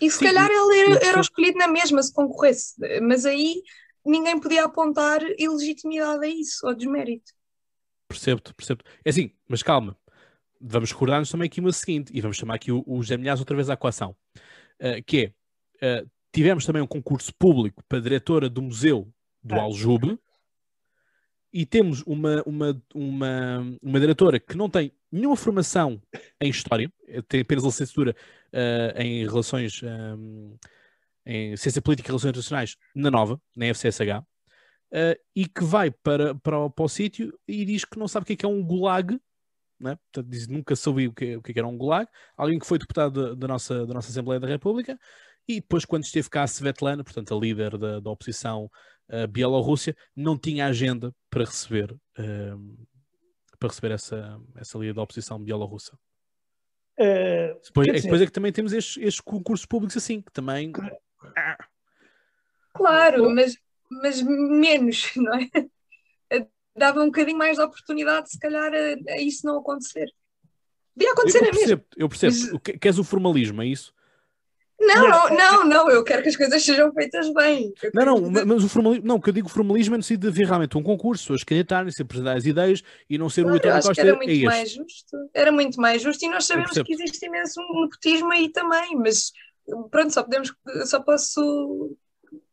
E 0.00 0.08
se 0.10 0.18
Sim, 0.18 0.26
calhar 0.26 0.48
ele 0.48 0.78
era, 0.78 1.06
era 1.06 1.20
escolhido 1.20 1.58
na 1.58 1.66
mesma 1.66 2.02
se 2.02 2.12
concorresse, 2.12 2.74
mas 3.02 3.26
aí 3.26 3.62
ninguém 4.10 4.38
podia 4.40 4.64
apontar 4.64 5.20
ilegitimidade 5.38 6.24
a 6.24 6.28
isso, 6.28 6.66
ou 6.66 6.74
desmérito. 6.74 7.32
Percebo-te, 8.08 8.54
percebo-te. 8.54 8.88
É 9.04 9.10
assim, 9.10 9.30
mas 9.48 9.62
calma, 9.62 9.96
vamos 10.60 10.92
recordar-nos 10.92 11.30
também 11.30 11.46
aqui 11.46 11.60
uma 11.60 11.72
seguinte, 11.72 12.10
e 12.14 12.20
vamos 12.20 12.36
chamar 12.36 12.54
aqui 12.54 12.72
o, 12.72 12.82
o 12.86 13.02
José 13.02 13.16
Milhares 13.16 13.40
outra 13.40 13.56
vez 13.56 13.68
à 13.68 13.74
equação, 13.74 14.16
uh, 14.80 15.02
que 15.06 15.32
é, 15.82 16.02
uh, 16.02 16.10
tivemos 16.32 16.64
também 16.64 16.82
um 16.82 16.86
concurso 16.86 17.32
público 17.34 17.82
para 17.88 17.98
a 17.98 18.02
diretora 18.02 18.48
do 18.48 18.62
Museu 18.62 19.12
do 19.42 19.54
ah. 19.54 19.62
Aljube, 19.62 20.18
e 21.52 21.64
temos 21.64 22.02
uma, 22.02 22.42
uma, 22.44 22.82
uma, 22.94 23.78
uma 23.82 24.00
diretora 24.00 24.38
que 24.38 24.56
não 24.56 24.68
tem 24.68 24.92
nenhuma 25.10 25.36
formação 25.36 26.00
em 26.40 26.50
História, 26.50 26.92
tem 27.26 27.40
apenas 27.40 27.64
licenciatura 27.64 28.14
uh, 28.52 29.00
em 29.00 29.26
Relações, 29.26 29.80
um, 29.82 30.56
em 31.28 31.54
Ciência 31.58 31.82
Política 31.82 32.08
e 32.08 32.10
Relações 32.10 32.30
Internacionais 32.30 32.76
na 32.94 33.10
Nova, 33.10 33.40
na 33.54 33.66
FCSH, 33.66 34.20
uh, 34.20 34.24
e 35.36 35.46
que 35.46 35.62
vai 35.62 35.90
para, 35.90 36.34
para, 36.34 36.70
para 36.70 36.84
o 36.84 36.88
sítio 36.88 37.38
e 37.46 37.66
diz 37.66 37.84
que 37.84 37.98
não 37.98 38.08
sabe 38.08 38.24
o 38.24 38.26
que 38.26 38.32
é, 38.32 38.36
que 38.36 38.46
é 38.46 38.48
um 38.48 38.64
gulag, 38.64 39.20
né? 39.78 39.96
Portanto, 39.96 40.30
diz, 40.30 40.48
nunca 40.48 40.74
soube 40.74 41.06
o 41.06 41.12
que, 41.12 41.36
o 41.36 41.42
que, 41.42 41.52
é 41.52 41.58
era 41.58 41.68
um 41.68 41.76
gulag, 41.76 42.08
alguém 42.34 42.58
que 42.58 42.66
foi 42.66 42.78
deputado 42.78 43.28
da, 43.28 43.34
da, 43.34 43.46
nossa, 43.46 43.86
da 43.86 43.94
nossa 43.94 44.08
Assembleia 44.08 44.40
da 44.40 44.48
República, 44.48 44.98
e 45.46 45.60
depois, 45.60 45.84
quando 45.84 46.04
esteve 46.04 46.28
cá 46.30 46.42
a 46.42 46.46
Svetlana, 46.46 47.04
portanto, 47.04 47.34
a 47.34 47.38
líder 47.38 47.76
da, 47.76 48.00
da 48.00 48.10
oposição 48.10 48.70
uh, 49.10 49.28
Bielorrússia, 49.28 49.94
não 50.16 50.36
tinha 50.38 50.66
agenda 50.66 51.14
para 51.30 51.44
receber, 51.44 51.92
uh, 51.92 52.86
para 53.58 53.68
receber 53.68 53.92
essa, 53.92 54.40
essa 54.56 54.78
líder 54.78 54.94
da 54.94 55.02
oposição 55.02 55.38
bielorrussa. 55.38 55.94
Uh, 56.98 57.60
depois, 57.64 57.88
é, 57.88 57.92
depois 57.92 58.20
é 58.20 58.26
que 58.26 58.32
também 58.32 58.52
temos 58.52 58.72
estes, 58.72 58.96
estes 58.96 59.20
concursos 59.20 59.66
públicos 59.66 59.96
assim, 59.96 60.20
que 60.20 60.32
também. 60.32 60.72
Claro, 62.74 63.30
mas, 63.30 63.56
mas 63.90 64.22
menos, 64.22 65.10
não 65.16 65.34
é? 65.34 65.48
Dava 66.76 67.02
um 67.02 67.06
bocadinho 67.06 67.38
mais 67.38 67.56
de 67.56 67.62
oportunidade, 67.62 68.30
se 68.30 68.38
calhar, 68.38 68.72
a, 68.72 69.12
a 69.12 69.20
isso 69.20 69.44
não 69.44 69.58
acontecer. 69.58 70.06
Podia 70.94 71.12
acontecer 71.12 71.38
eu, 71.38 71.42
eu 71.42 71.48
é 71.48 71.50
percebo, 71.50 71.68
mesmo. 71.68 71.84
Eu 71.96 72.08
percebo. 72.08 72.60
Mas... 72.64 72.78
Queres 72.80 72.98
o 72.98 73.04
formalismo, 73.04 73.62
é 73.62 73.66
isso? 73.66 73.92
Não, 74.80 75.08
não, 75.08 75.28
não, 75.30 75.64
não, 75.64 75.90
eu 75.90 76.04
quero 76.04 76.22
que 76.22 76.28
as 76.28 76.36
coisas 76.36 76.64
sejam 76.64 76.92
feitas 76.92 77.32
bem. 77.32 77.72
Não, 77.92 78.04
não, 78.04 78.28
dizer... 78.28 78.46
mas 78.46 78.62
o 78.62 78.68
formalismo, 78.68 79.04
não, 79.04 79.20
que 79.20 79.28
eu 79.28 79.34
digo 79.34 79.48
formalismo 79.48 79.96
é 79.96 79.98
no 79.98 80.04
sentido 80.04 80.22
de 80.22 80.28
haver 80.28 80.46
realmente 80.46 80.78
um 80.78 80.82
concurso, 80.84 81.24
pessoas 81.24 81.42
candidatarem-se, 81.42 82.00
apresentar 82.00 82.36
as 82.36 82.46
ideias 82.46 82.82
e 83.10 83.18
não 83.18 83.28
ser 83.28 83.42
claro, 83.42 83.56
o 83.56 83.58
António 83.58 83.82
Costa. 83.82 84.00
Era 84.00 84.14
muito 84.14 84.30
é 84.30 84.44
mais 84.44 84.70
justo, 84.70 85.16
era 85.34 85.52
muito 85.52 85.80
mais 85.80 86.02
justo 86.02 86.24
e 86.24 86.28
nós 86.28 86.46
sabemos 86.46 86.70
que 86.70 86.92
existe 86.92 87.26
imenso 87.26 87.60
nepotismo 87.60 88.32
aí 88.32 88.50
também, 88.50 88.94
mas 88.94 89.32
pronto, 89.90 90.12
só 90.12 90.22
podemos, 90.22 90.54
só 90.86 91.00
posso 91.00 91.96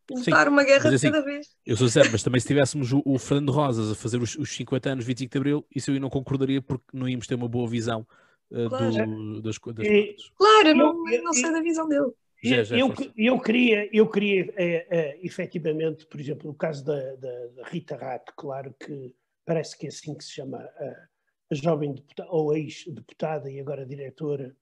lutar 0.09 0.47
uma 0.47 0.63
guerra 0.63 0.89
de 0.89 0.95
assim, 0.95 1.11
cada 1.11 1.23
vez. 1.23 1.47
Eu 1.65 1.75
sou 1.75 1.87
sério, 1.87 2.11
mas 2.11 2.23
também 2.23 2.39
se 2.39 2.47
tivéssemos 2.47 2.91
o, 2.91 3.01
o, 3.05 3.17
Fernando 3.17 3.51
Rosas 3.51 3.91
a 3.91 3.95
fazer 3.95 4.21
os, 4.21 4.35
os 4.35 4.55
50 4.55 4.89
anos, 4.89 5.05
25 5.05 5.31
de 5.31 5.37
Abril, 5.37 5.65
isso 5.75 5.91
eu 5.91 5.99
não 5.99 6.09
concordaria 6.09 6.61
porque 6.61 6.85
não 6.93 7.09
íamos 7.09 7.27
ter 7.27 7.35
uma 7.35 7.47
boa 7.47 7.67
visão 7.67 8.05
uh, 8.51 8.69
claro. 8.69 8.91
do, 9.07 9.41
das, 9.41 9.57
e, 9.79 10.15
Claro, 10.35 10.67
eu 10.67 10.75
não, 10.75 11.09
eu 11.11 11.23
não 11.23 11.33
sei 11.33 11.51
da 11.51 11.61
visão 11.61 11.87
dele. 11.87 12.11
Já, 12.43 12.63
já 12.63 12.77
eu, 12.77 12.93
eu, 13.17 13.39
queria, 13.39 13.89
eu 13.91 14.07
queria 14.07 14.53
é, 14.55 14.87
é, 14.89 15.19
efetivamente, 15.25 16.05
por 16.05 16.19
exemplo, 16.19 16.47
no 16.47 16.55
caso 16.55 16.85
da, 16.85 17.15
da, 17.15 17.47
da, 17.47 17.67
Rita 17.67 17.95
Rato, 17.95 18.33
claro 18.35 18.75
que 18.79 19.15
parece 19.43 19.77
que 19.77 19.87
é 19.87 19.89
assim 19.89 20.15
que 20.15 20.23
se 20.23 20.33
chama 20.33 20.57
a, 20.57 21.07
a 21.51 21.55
jovem 21.55 21.93
deputada, 21.93 22.29
ou 22.29 22.55
ex-deputada 22.55 23.49
e 23.49 23.59
agora 23.59 23.85
diretora 23.85 24.55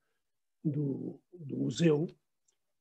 do, 0.64 1.20
do 1.34 1.58
museu, 1.58 2.08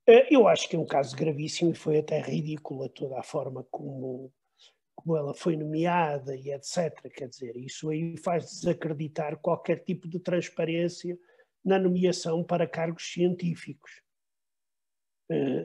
eu 0.06 0.48
acho 0.48 0.68
que 0.68 0.76
é 0.76 0.78
um 0.78 0.86
caso 0.86 1.16
gravíssimo 1.16 1.70
e 1.70 1.74
foi 1.74 1.98
até 1.98 2.20
ridícula 2.20 2.88
toda 2.88 3.18
a 3.18 3.22
forma 3.22 3.64
como, 3.70 4.32
como 4.94 5.16
ela 5.16 5.32
foi 5.34 5.56
nomeada 5.56 6.36
e 6.36 6.50
etc. 6.50 6.92
Quer 7.14 7.28
dizer, 7.28 7.56
isso 7.56 7.88
aí 7.90 8.16
faz 8.16 8.46
desacreditar 8.46 9.38
qualquer 9.38 9.84
tipo 9.84 10.08
de 10.08 10.18
transparência 10.18 11.18
na 11.64 11.78
nomeação 11.78 12.42
para 12.42 12.66
cargos 12.66 13.12
científicos. 13.12 14.02
Uh, 15.30 15.64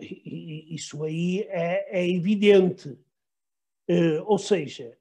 isso 0.70 1.04
aí 1.04 1.42
é, 1.50 2.00
é 2.00 2.10
evidente. 2.10 2.90
Uh, 3.90 4.22
ou 4.26 4.38
seja, 4.38 4.98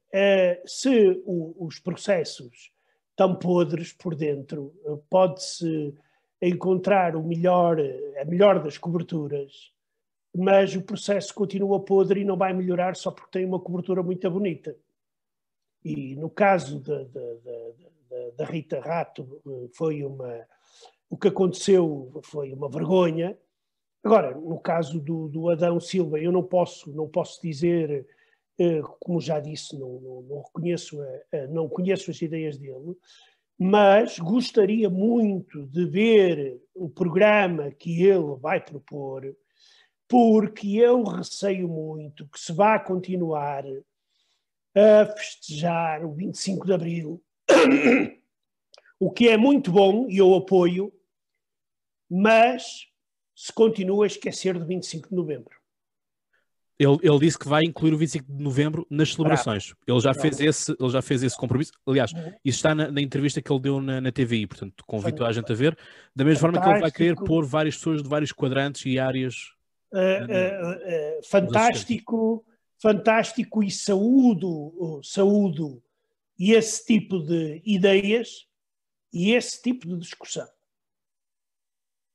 se 0.65 1.21
os 1.25 1.77
processos 1.77 2.71
estão 3.09 3.37
podres 3.37 3.91
por 3.91 4.15
dentro, 4.15 4.73
pode-se 5.09 5.93
encontrar 6.41 7.15
o 7.15 7.23
melhor, 7.23 7.77
a 8.19 8.25
melhor 8.25 8.63
das 8.63 8.77
coberturas, 8.77 9.71
mas 10.35 10.75
o 10.75 10.81
processo 10.81 11.33
continua 11.33 11.83
podre 11.83 12.21
e 12.21 12.25
não 12.25 12.37
vai 12.37 12.53
melhorar 12.53 12.95
só 12.95 13.11
porque 13.11 13.31
tem 13.31 13.45
uma 13.45 13.59
cobertura 13.59 14.03
muito 14.03 14.29
bonita. 14.29 14.75
E 15.83 16.15
no 16.15 16.29
caso 16.29 16.79
da, 16.79 18.45
Rita 18.45 18.79
Rato, 18.79 19.41
foi 19.73 20.03
uma. 20.03 20.45
O 21.09 21.17
que 21.17 21.29
aconteceu 21.29 22.19
foi 22.23 22.51
uma 22.51 22.69
vergonha. 22.69 23.37
Agora, 24.03 24.35
no 24.35 24.59
caso 24.59 24.99
do, 24.99 25.27
do 25.27 25.49
Adão 25.49 25.79
Silva, 25.79 26.19
eu 26.19 26.31
não 26.31 26.43
posso, 26.43 26.91
não 26.91 27.07
posso 27.07 27.41
dizer, 27.41 28.07
eh, 28.59 28.81
como 28.99 29.19
já 29.19 29.39
disse, 29.39 29.77
não, 29.77 29.99
não, 29.99 30.21
não 30.21 30.41
reconheço, 30.41 30.97
não 31.49 31.67
conheço 31.67 32.11
as 32.11 32.21
ideias 32.21 32.57
dele, 32.57 32.95
mas 33.57 34.19
gostaria 34.19 34.89
muito 34.89 35.65
de 35.67 35.85
ver 35.85 36.61
o 36.75 36.89
programa 36.89 37.71
que 37.71 38.03
ele 38.03 38.35
vai 38.39 38.63
propor, 38.63 39.35
porque 40.07 40.77
eu 40.77 41.03
receio 41.03 41.67
muito 41.67 42.27
que 42.27 42.39
se 42.39 42.53
vá 42.53 42.79
continuar 42.79 43.65
a 44.75 45.05
festejar 45.07 46.05
o 46.05 46.13
25 46.13 46.67
de 46.67 46.73
Abril, 46.73 47.23
o 48.99 49.11
que 49.11 49.27
é 49.27 49.37
muito 49.37 49.71
bom 49.71 50.07
e 50.07 50.17
eu 50.17 50.35
apoio, 50.35 50.93
mas 52.09 52.87
se 53.35 53.51
continua 53.51 54.05
a 54.05 54.07
esquecer 54.07 54.57
do 54.57 54.65
25 54.65 55.09
de 55.09 55.15
Novembro. 55.15 55.56
Ele, 56.79 56.97
ele 57.01 57.19
disse 57.19 57.39
que 57.39 57.47
vai 57.47 57.63
incluir 57.63 57.93
o 57.93 57.97
25 57.97 58.31
de 58.31 58.43
novembro 58.43 58.85
nas 58.89 59.13
celebrações. 59.13 59.73
Ele 59.87 59.99
já, 59.99 60.13
fez 60.13 60.39
esse, 60.39 60.75
ele 60.79 60.89
já 60.89 61.01
fez 61.01 61.23
esse 61.23 61.35
compromisso. 61.35 61.71
Aliás, 61.85 62.13
uhum. 62.13 62.33
isso 62.45 62.57
está 62.57 62.75
na, 62.75 62.91
na 62.91 63.01
entrevista 63.01 63.41
que 63.41 63.51
ele 63.51 63.59
deu 63.59 63.81
na, 63.81 63.99
na 63.99 64.11
TVI, 64.11 64.45
portanto, 64.45 64.83
convido 64.85 65.25
a 65.25 65.31
gente 65.31 65.51
a 65.51 65.55
ver. 65.55 65.77
Da 66.15 66.23
mesma 66.23 66.39
forma 66.39 66.61
que 66.61 66.69
ele 66.69 66.79
vai 66.79 66.91
querer 66.91 67.15
pôr 67.15 67.45
várias 67.45 67.75
pessoas 67.77 68.03
de 68.03 68.09
vários 68.09 68.31
quadrantes 68.31 68.85
e 68.85 68.99
áreas. 68.99 69.35
Uh, 69.91 69.97
uh, 69.97 71.19
uh, 71.19 71.27
fantástico, 71.27 72.45
fantástico 72.79 73.63
e 73.63 73.71
saúdo, 73.71 75.01
saúdo 75.03 75.81
e 76.37 76.51
esse 76.51 76.85
tipo 76.85 77.19
de 77.19 77.61
ideias 77.65 78.45
e 79.11 79.33
esse 79.33 79.61
tipo 79.61 79.87
de 79.87 79.97
discussão. 79.97 80.47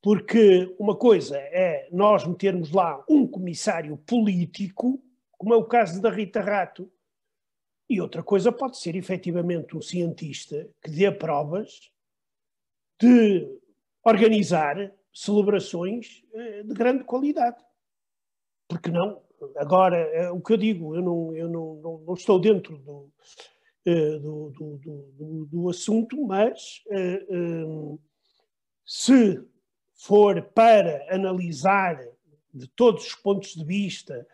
Porque 0.03 0.75
uma 0.77 0.97
coisa 0.97 1.37
é 1.37 1.87
nós 1.89 2.27
metermos 2.27 2.71
lá 2.73 3.01
um 3.09 3.25
comissário 3.25 3.95
político, 3.95 5.01
como 5.37 5.53
é 5.53 5.57
o 5.57 5.63
caso 5.63 6.01
da 6.01 6.09
Rita 6.09 6.41
Rato, 6.41 6.91
e 7.89 8.01
outra 8.01 8.21
coisa 8.21 8.51
pode 8.51 8.77
ser 8.77 8.97
efetivamente 8.97 9.77
um 9.77 9.81
cientista 9.81 10.69
que 10.83 10.91
dê 10.91 11.09
provas 11.09 11.89
de 12.99 13.47
organizar 14.03 14.93
celebrações 15.13 16.21
eh, 16.33 16.63
de 16.63 16.73
grande 16.73 17.05
qualidade. 17.05 17.63
Porque 18.67 18.91
não? 18.91 19.23
Agora, 19.55 19.95
é 19.95 20.29
o 20.29 20.41
que 20.41 20.51
eu 20.51 20.57
digo, 20.57 20.95
eu 20.97 21.01
não, 21.01 21.33
eu 21.33 21.47
não, 21.47 21.75
não, 21.75 21.97
não 21.99 22.13
estou 22.13 22.39
dentro 22.39 22.77
do, 22.77 23.09
eh, 23.85 24.19
do, 24.19 24.49
do, 24.49 24.77
do, 25.13 25.45
do 25.45 25.69
assunto, 25.69 26.21
mas 26.25 26.83
se 28.85 29.41
for 30.03 30.41
para 30.41 31.07
analisar 31.09 31.97
de 32.53 32.67
todos 32.67 33.07
os 33.07 33.15
pontos 33.15 33.55
de 33.55 33.63
vista 33.63 34.27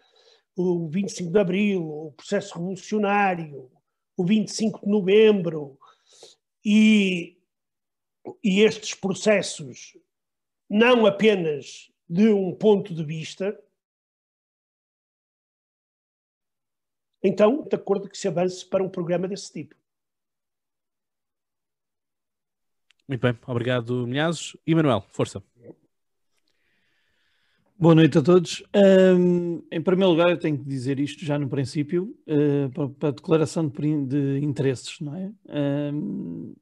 o 0.56 0.90
25 0.90 1.32
de 1.32 1.40
Abril, 1.40 1.88
o 1.88 2.12
processo 2.12 2.56
revolucionário, 2.56 3.72
o 4.18 4.26
25 4.26 4.82
de 4.82 4.88
Novembro 4.88 5.80
e, 6.66 7.38
e 8.44 8.62
estes 8.62 8.96
processos 8.96 9.96
não 10.68 11.06
apenas 11.06 11.92
de 12.10 12.30
um 12.30 12.56
ponto 12.56 12.94
de 12.94 13.04
vista, 13.04 13.58
então, 17.22 17.62
de 17.62 17.76
acordo 17.76 18.10
que 18.10 18.18
se 18.18 18.28
avance 18.28 18.66
para 18.66 18.84
um 18.84 18.90
programa 18.90 19.28
desse 19.28 19.54
tipo. 19.54 19.76
Muito 23.08 23.22
bem, 23.22 23.38
obrigado, 23.48 24.08
Minhazes. 24.08 24.56
E 24.66 24.74
Manuel, 24.74 25.02
força. 25.10 25.44
Boa 27.82 27.96
noite 27.96 28.18
a 28.18 28.22
todos. 28.22 28.62
Um, 28.76 29.64
em 29.72 29.82
primeiro 29.82 30.12
lugar, 30.12 30.30
eu 30.30 30.38
tenho 30.38 30.58
que 30.58 30.66
dizer 30.66 31.00
isto 31.00 31.24
já 31.24 31.40
no 31.40 31.48
princípio, 31.48 32.14
uh, 32.28 32.70
para, 32.72 32.90
para, 32.90 33.08
a 33.08 33.12
declaração 33.14 33.70
de, 33.70 34.06
de, 34.06 34.46
interesses, 34.46 35.00
não 35.00 35.16
é? 35.16 35.32
Um, 35.94 36.54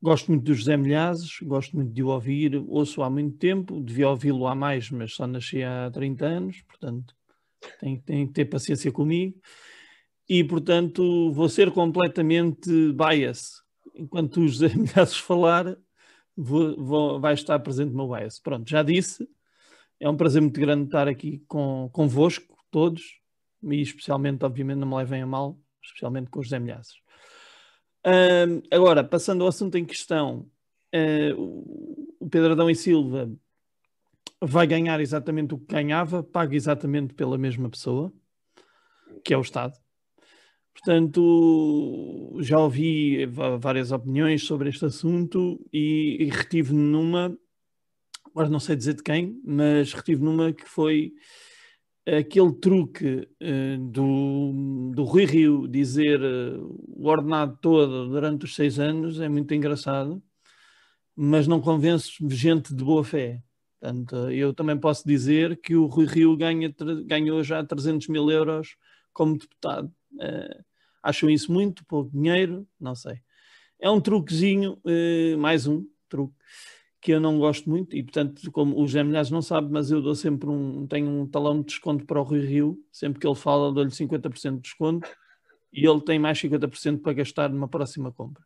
gosto 0.00 0.30
muito 0.30 0.44
do 0.44 0.54
José 0.54 0.76
Milhazes, 0.76 1.40
gosto 1.42 1.74
muito 1.74 1.92
de 1.92 2.04
o 2.04 2.06
ouvir, 2.06 2.54
ouço 2.68 3.02
há 3.02 3.10
muito 3.10 3.36
tempo, 3.36 3.80
devia 3.80 4.08
ouvi-lo 4.08 4.46
há 4.46 4.54
mais, 4.54 4.92
mas 4.92 5.12
só 5.12 5.26
nasci 5.26 5.64
há 5.64 5.90
30 5.92 6.24
anos, 6.24 6.62
portanto, 6.68 7.16
tem, 7.80 7.98
que 7.98 8.32
ter 8.32 8.44
paciência 8.44 8.92
comigo. 8.92 9.36
E, 10.28 10.44
portanto, 10.44 11.32
vou 11.32 11.48
ser 11.48 11.72
completamente 11.72 12.70
bias. 12.92 13.60
Enquanto 13.92 14.40
o 14.40 14.46
José 14.46 14.68
Milhazes 14.78 15.16
falar, 15.16 15.76
vou, 16.36 16.76
vou, 16.76 17.20
vai 17.20 17.34
estar 17.34 17.58
presente 17.58 17.92
o 17.92 17.96
meu 17.96 18.06
bias. 18.06 18.38
Pronto, 18.38 18.70
já 18.70 18.84
disse 18.84 19.26
é 20.02 20.08
um 20.10 20.16
prazer 20.16 20.42
muito 20.42 20.60
grande 20.60 20.86
estar 20.86 21.06
aqui 21.06 21.44
com, 21.46 21.88
convosco, 21.92 22.56
todos, 22.72 23.20
e 23.62 23.80
especialmente, 23.80 24.44
obviamente, 24.44 24.78
não 24.78 24.88
me 24.88 24.96
levem 24.96 25.22
a 25.22 25.26
mal, 25.26 25.56
especialmente 25.80 26.28
com 26.28 26.40
os 26.40 26.46
José 26.46 26.58
Milhaços. 26.58 27.00
Agora, 28.68 29.04
passando 29.04 29.42
ao 29.42 29.48
assunto 29.48 29.78
em 29.78 29.84
questão, 29.84 30.50
uh, 30.92 32.04
o 32.18 32.28
Pedro 32.28 32.52
Adão 32.52 32.68
e 32.68 32.74
Silva 32.74 33.30
vai 34.40 34.66
ganhar 34.66 35.00
exatamente 35.00 35.54
o 35.54 35.58
que 35.58 35.72
ganhava, 35.72 36.20
paga 36.20 36.56
exatamente 36.56 37.14
pela 37.14 37.38
mesma 37.38 37.70
pessoa, 37.70 38.12
que 39.24 39.32
é 39.32 39.38
o 39.38 39.42
Estado. 39.42 39.78
Portanto, 40.74 42.38
já 42.40 42.58
ouvi 42.58 43.24
várias 43.60 43.92
opiniões 43.92 44.42
sobre 44.42 44.68
este 44.68 44.84
assunto 44.84 45.64
e, 45.72 46.16
e 46.18 46.24
retive 46.24 46.74
numa, 46.74 47.38
agora 48.32 48.48
não 48.48 48.58
sei 48.58 48.74
dizer 48.74 48.94
de 48.94 49.02
quem, 49.02 49.40
mas 49.44 49.92
retive 49.92 50.22
numa 50.22 50.52
que 50.52 50.66
foi 50.66 51.12
aquele 52.06 52.52
truque 52.54 53.28
uh, 53.40 53.78
do, 53.78 54.92
do 54.94 55.04
Rui 55.04 55.24
Rio 55.24 55.68
dizer 55.68 56.20
uh, 56.20 56.84
o 56.88 57.06
ordenado 57.06 57.56
todo 57.60 58.08
durante 58.08 58.44
os 58.44 58.54
seis 58.54 58.78
anos 58.78 59.20
é 59.20 59.28
muito 59.28 59.54
engraçado, 59.54 60.22
mas 61.14 61.46
não 61.46 61.60
convence 61.60 62.12
gente 62.28 62.74
de 62.74 62.82
boa 62.82 63.04
fé. 63.04 63.42
Portanto, 63.78 64.30
eu 64.30 64.54
também 64.54 64.78
posso 64.78 65.06
dizer 65.06 65.60
que 65.60 65.74
o 65.74 65.86
Rui 65.86 66.06
Rio 66.06 66.36
ganha, 66.36 66.74
ganhou 67.04 67.42
já 67.42 67.64
300 67.64 68.08
mil 68.08 68.30
euros 68.30 68.76
como 69.12 69.38
deputado. 69.38 69.92
Uh, 70.14 70.64
acham 71.02 71.28
isso 71.28 71.52
muito, 71.52 71.84
pouco 71.84 72.10
dinheiro? 72.10 72.66
Não 72.80 72.94
sei. 72.94 73.20
É 73.78 73.90
um 73.90 74.00
truquezinho, 74.00 74.80
mais 75.36 75.66
um 75.66 75.84
truque 76.08 76.36
que 77.02 77.10
eu 77.10 77.20
não 77.20 77.36
gosto 77.36 77.68
muito, 77.68 77.96
e 77.96 78.02
portanto, 78.02 78.48
como 78.52 78.80
o 78.80 78.86
José 78.86 79.02
Milhares 79.02 79.28
não 79.28 79.42
sabe, 79.42 79.72
mas 79.72 79.90
eu 79.90 80.00
dou 80.00 80.14
sempre 80.14 80.48
um, 80.48 80.86
tenho 80.86 81.10
um 81.10 81.26
talão 81.26 81.58
de 81.58 81.66
desconto 81.66 82.06
para 82.06 82.20
o 82.20 82.22
Rui 82.22 82.46
Rio, 82.46 82.78
sempre 82.92 83.18
que 83.18 83.26
ele 83.26 83.34
fala, 83.34 83.72
dou-lhe 83.72 83.90
50% 83.90 84.54
de 84.54 84.60
desconto, 84.60 85.10
e 85.72 85.84
ele 85.84 86.00
tem 86.00 86.16
mais 86.20 86.38
50% 86.38 87.02
para 87.02 87.12
gastar 87.12 87.50
numa 87.50 87.66
próxima 87.66 88.12
compra. 88.12 88.44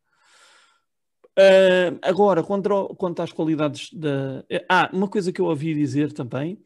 Uh, 1.38 2.00
agora, 2.00 2.42
quanto, 2.42 2.94
quanto 2.96 3.20
às 3.20 3.30
qualidades 3.30 3.92
da. 3.92 4.42
Ah, 4.70 4.88
uma 4.90 5.06
coisa 5.06 5.30
que 5.30 5.40
eu 5.40 5.44
ouvi 5.44 5.74
dizer 5.74 6.10
também, 6.10 6.58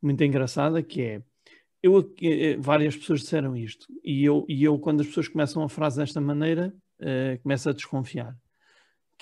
muito 0.00 0.24
engraçada, 0.24 0.82
que 0.82 1.02
é. 1.02 1.22
Eu, 1.82 2.14
eh, 2.22 2.56
várias 2.58 2.96
pessoas 2.96 3.20
disseram 3.20 3.54
isto, 3.54 3.86
e 4.02 4.24
eu, 4.24 4.46
e 4.48 4.64
eu, 4.64 4.78
quando 4.78 5.02
as 5.02 5.08
pessoas 5.08 5.28
começam 5.28 5.62
a 5.62 5.68
frase 5.68 5.98
desta 5.98 6.22
maneira, 6.22 6.74
uh, 7.00 7.42
começo 7.42 7.68
a 7.68 7.74
desconfiar 7.74 8.34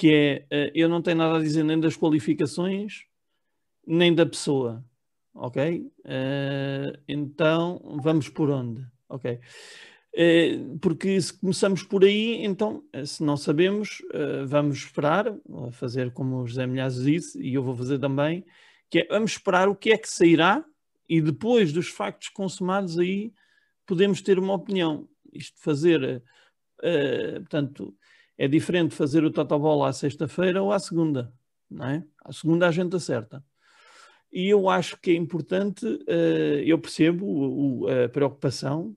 que 0.02 0.12
é 0.12 0.46
eh, 0.50 0.72
eu 0.74 0.88
não 0.88 1.00
tenho 1.00 1.18
nada 1.18 1.36
a 1.36 1.40
dizer 1.40 1.62
nem 1.62 1.78
das 1.78 1.96
qualificações 1.96 3.04
nem 3.86 4.12
da 4.12 4.26
pessoa, 4.26 4.84
ok? 5.32 5.78
Uh, 6.00 6.98
então 7.06 7.80
vamos 8.02 8.28
por 8.28 8.50
onde, 8.50 8.84
ok? 9.08 9.38
Uh, 10.12 10.76
porque 10.80 11.20
se 11.20 11.32
começamos 11.38 11.84
por 11.84 12.02
aí, 12.02 12.44
então 12.44 12.82
se 13.06 13.22
não 13.22 13.36
sabemos, 13.36 14.02
vamos 14.48 14.78
esperar, 14.78 15.32
fazer 15.70 16.12
como 16.12 16.42
o 16.42 16.46
José 16.48 16.66
Milhazes 16.66 17.04
disse, 17.04 17.40
e 17.40 17.54
eu 17.54 17.62
vou 17.62 17.76
fazer 17.76 18.00
também, 18.00 18.44
que 18.90 18.98
é 18.98 19.06
vamos 19.06 19.30
esperar 19.30 19.68
o 19.68 19.76
que 19.76 19.92
é 19.92 19.96
que 19.96 20.08
sairá 20.08 20.64
e 21.08 21.20
depois 21.20 21.72
dos 21.72 21.86
factos 21.86 22.28
consumados 22.28 22.98
aí 22.98 23.32
podemos 23.86 24.20
ter 24.20 24.36
uma 24.36 24.54
opinião. 24.54 25.08
Isto 25.32 25.60
fazer, 25.60 26.24
portanto, 27.44 27.96
é 28.36 28.48
diferente 28.48 28.94
fazer 28.94 29.24
o 29.24 29.30
totobola 29.30 29.88
à 29.88 29.92
sexta-feira 29.92 30.62
ou 30.62 30.72
à 30.72 30.78
segunda, 30.78 31.32
não 31.70 31.86
é? 31.86 32.04
À 32.24 32.32
segunda 32.32 32.68
a 32.68 32.70
gente 32.70 32.96
acerta. 32.96 33.44
E 34.32 34.48
eu 34.48 34.68
acho 34.68 34.98
que 35.00 35.10
é 35.10 35.14
importante, 35.14 35.84
uh, 35.84 36.62
eu 36.64 36.78
percebo 36.78 37.86
a 37.88 38.08
preocupação, 38.08 38.96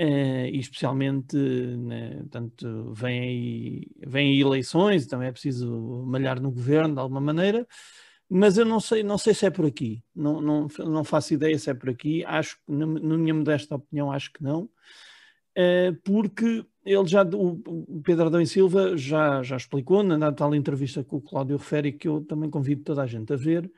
uh, 0.00 0.46
e 0.46 0.58
especialmente, 0.58 1.36
né, 1.36 2.24
tanto 2.30 2.92
vem 2.92 3.20
aí, 3.20 3.86
vem 3.98 4.30
aí 4.32 4.40
eleições, 4.40 5.06
também 5.06 5.28
é 5.28 5.32
preciso 5.32 6.04
malhar 6.06 6.40
no 6.40 6.50
governo 6.50 6.94
de 6.94 7.00
alguma 7.00 7.20
maneira, 7.20 7.66
mas 8.28 8.56
eu 8.56 8.64
não 8.64 8.80
sei, 8.80 9.02
não 9.02 9.18
sei 9.18 9.34
se 9.34 9.46
é 9.46 9.50
por 9.50 9.66
aqui, 9.66 10.02
não, 10.14 10.40
não, 10.40 10.68
não 10.78 11.04
faço 11.04 11.34
ideia 11.34 11.58
se 11.58 11.68
é 11.68 11.74
por 11.74 11.90
aqui, 11.90 12.24
acho 12.24 12.56
que, 12.56 12.72
na, 12.72 12.86
minha 12.86 13.34
modesta 13.34 13.74
opinião, 13.74 14.12
acho 14.12 14.32
que 14.32 14.42
não, 14.42 14.70
porque 16.04 16.64
ele 16.84 17.06
já, 17.06 17.22
o 17.22 18.00
Pedro 18.02 18.26
Adão 18.26 18.40
e 18.40 18.46
Silva 18.46 18.96
já, 18.96 19.42
já 19.42 19.56
explicou 19.56 20.02
na 20.02 20.32
tal 20.32 20.54
entrevista 20.54 21.04
com 21.04 21.16
o 21.16 21.20
Cláudio 21.20 21.56
Referi, 21.56 21.92
que 21.92 22.08
eu 22.08 22.22
também 22.22 22.48
convido 22.48 22.82
toda 22.82 23.02
a 23.02 23.06
gente 23.06 23.32
a 23.32 23.36
ver, 23.36 23.70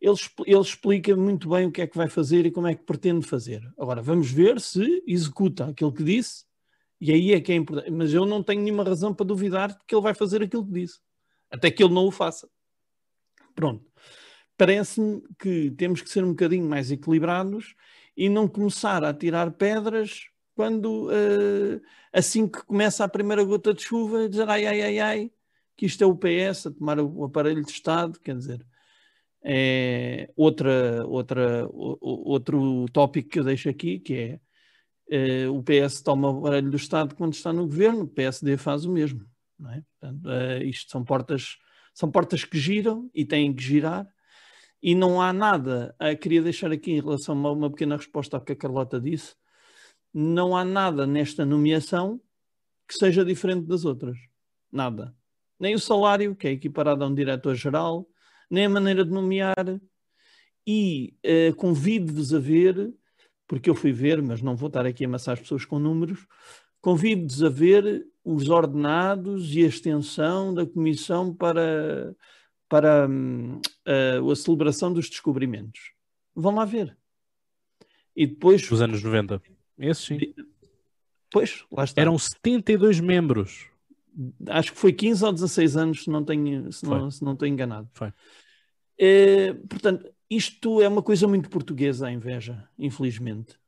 ele, 0.00 0.16
ele 0.46 0.60
explica 0.60 1.14
muito 1.14 1.50
bem 1.50 1.66
o 1.66 1.70
que 1.72 1.82
é 1.82 1.86
que 1.86 1.96
vai 1.96 2.08
fazer 2.08 2.46
e 2.46 2.50
como 2.50 2.66
é 2.66 2.74
que 2.74 2.84
pretende 2.84 3.26
fazer. 3.26 3.62
Agora, 3.78 4.00
vamos 4.00 4.30
ver 4.30 4.60
se 4.60 5.02
executa 5.06 5.66
aquilo 5.66 5.92
que 5.92 6.02
disse, 6.02 6.44
e 7.00 7.12
aí 7.12 7.32
é 7.32 7.40
que 7.40 7.52
é 7.52 7.54
importante. 7.54 7.90
Mas 7.90 8.12
eu 8.12 8.24
não 8.24 8.42
tenho 8.42 8.62
nenhuma 8.62 8.82
razão 8.82 9.14
para 9.14 9.26
duvidar 9.26 9.76
que 9.86 9.94
ele 9.94 10.02
vai 10.02 10.14
fazer 10.14 10.42
aquilo 10.42 10.66
que 10.66 10.72
disse, 10.72 10.98
até 11.50 11.70
que 11.70 11.82
ele 11.82 11.94
não 11.94 12.06
o 12.06 12.10
faça. 12.10 12.48
Pronto. 13.54 13.84
Parece-me 14.56 15.22
que 15.38 15.70
temos 15.70 16.02
que 16.02 16.10
ser 16.10 16.24
um 16.24 16.30
bocadinho 16.30 16.68
mais 16.68 16.90
equilibrados 16.90 17.74
e 18.16 18.28
não 18.28 18.48
começar 18.48 19.04
a 19.04 19.14
tirar 19.14 19.50
pedras 19.52 20.30
quando 20.60 21.06
uh, 21.06 21.80
assim 22.12 22.46
que 22.46 22.62
começa 22.66 23.02
a 23.02 23.08
primeira 23.08 23.42
gota 23.42 23.72
de 23.72 23.82
chuva, 23.82 24.28
dizer 24.28 24.46
ai, 24.46 24.66
ai, 24.66 24.82
ai, 24.82 24.98
ai, 24.98 25.30
que 25.74 25.86
isto 25.86 26.04
é 26.04 26.06
o 26.06 26.14
PS 26.14 26.66
a 26.66 26.70
tomar 26.70 27.00
o 27.00 27.24
aparelho 27.24 27.64
de 27.64 27.70
Estado, 27.70 28.20
quer 28.20 28.36
dizer, 28.36 28.66
é 29.42 30.30
outra, 30.36 31.02
outra, 31.06 31.66
outro 31.72 32.84
tópico 32.92 33.30
que 33.30 33.38
eu 33.40 33.44
deixo 33.44 33.70
aqui, 33.70 34.00
que 34.00 34.38
é 35.08 35.46
uh, 35.46 35.56
o 35.56 35.62
PS 35.62 36.02
toma 36.02 36.30
o 36.30 36.40
aparelho 36.40 36.70
do 36.70 36.76
Estado 36.76 37.14
quando 37.14 37.32
está 37.32 37.54
no 37.54 37.66
governo, 37.66 38.02
o 38.02 38.08
PSD 38.08 38.58
faz 38.58 38.84
o 38.84 38.92
mesmo. 38.92 39.24
Não 39.58 39.72
é? 39.72 39.82
Portanto, 39.98 40.26
uh, 40.26 40.62
isto 40.62 40.90
são 40.90 41.02
portas, 41.02 41.56
são 41.94 42.10
portas 42.10 42.44
que 42.44 42.58
giram 42.58 43.10
e 43.14 43.24
têm 43.24 43.50
que 43.54 43.62
girar, 43.62 44.06
e 44.82 44.94
não 44.94 45.22
há 45.22 45.32
nada. 45.32 45.96
Queria 46.20 46.42
deixar 46.42 46.70
aqui 46.70 46.92
em 46.92 47.00
relação 47.00 47.46
a 47.46 47.50
uma 47.50 47.70
pequena 47.70 47.96
resposta 47.96 48.36
ao 48.36 48.42
que 48.42 48.52
a 48.52 48.56
Carlota 48.56 49.00
disse 49.00 49.40
não 50.12 50.56
há 50.56 50.64
nada 50.64 51.06
nesta 51.06 51.44
nomeação 51.44 52.20
que 52.86 52.94
seja 52.94 53.24
diferente 53.24 53.66
das 53.66 53.84
outras. 53.84 54.18
Nada. 54.70 55.14
Nem 55.58 55.74
o 55.74 55.78
salário, 55.78 56.34
que 56.34 56.48
é 56.48 56.52
equiparado 56.52 57.04
a 57.04 57.06
um 57.06 57.14
diretor-geral, 57.14 58.08
nem 58.50 58.66
a 58.66 58.70
maneira 58.70 59.04
de 59.04 59.10
nomear. 59.10 59.80
E 60.66 61.14
uh, 61.24 61.54
convido-vos 61.54 62.34
a 62.34 62.38
ver, 62.38 62.92
porque 63.46 63.70
eu 63.70 63.74
fui 63.74 63.92
ver, 63.92 64.20
mas 64.22 64.42
não 64.42 64.56
vou 64.56 64.66
estar 64.68 64.86
aqui 64.86 65.04
a 65.04 65.08
amassar 65.08 65.34
as 65.34 65.40
pessoas 65.40 65.64
com 65.64 65.78
números, 65.78 66.26
convido-vos 66.80 67.42
a 67.42 67.48
ver 67.48 68.06
os 68.24 68.48
ordenados 68.48 69.54
e 69.54 69.64
a 69.64 69.68
extensão 69.68 70.52
da 70.52 70.66
Comissão 70.66 71.34
para, 71.34 72.14
para 72.68 73.08
uh, 73.08 74.30
a 74.30 74.36
celebração 74.36 74.92
dos 74.92 75.08
descobrimentos. 75.08 75.92
Vão 76.34 76.54
lá 76.54 76.64
ver. 76.64 76.96
E 78.16 78.26
depois. 78.26 78.66
Dos 78.68 78.82
anos 78.82 79.02
90. 79.02 79.40
Esse 79.80 80.02
sim. 80.02 80.34
Pois, 81.32 81.64
lá 81.72 81.84
está. 81.84 82.00
Eram 82.00 82.18
72 82.18 83.00
membros. 83.00 83.66
Acho 84.48 84.72
que 84.72 84.78
foi 84.78 84.92
15 84.92 85.24
ou 85.24 85.32
16 85.32 85.76
anos, 85.76 86.04
se 86.04 86.10
não 86.10 86.24
tenho, 86.24 86.70
se 86.72 86.84
não, 86.84 87.10
se 87.10 87.24
não 87.24 87.32
estou 87.32 87.48
enganado. 87.48 87.88
Foi. 87.92 88.12
É, 88.98 89.54
portanto, 89.54 90.12
isto 90.28 90.82
é 90.82 90.88
uma 90.88 91.02
coisa 91.02 91.26
muito 91.26 91.48
portuguesa, 91.48 92.08
a 92.08 92.12
inveja, 92.12 92.68
infelizmente. 92.78 93.58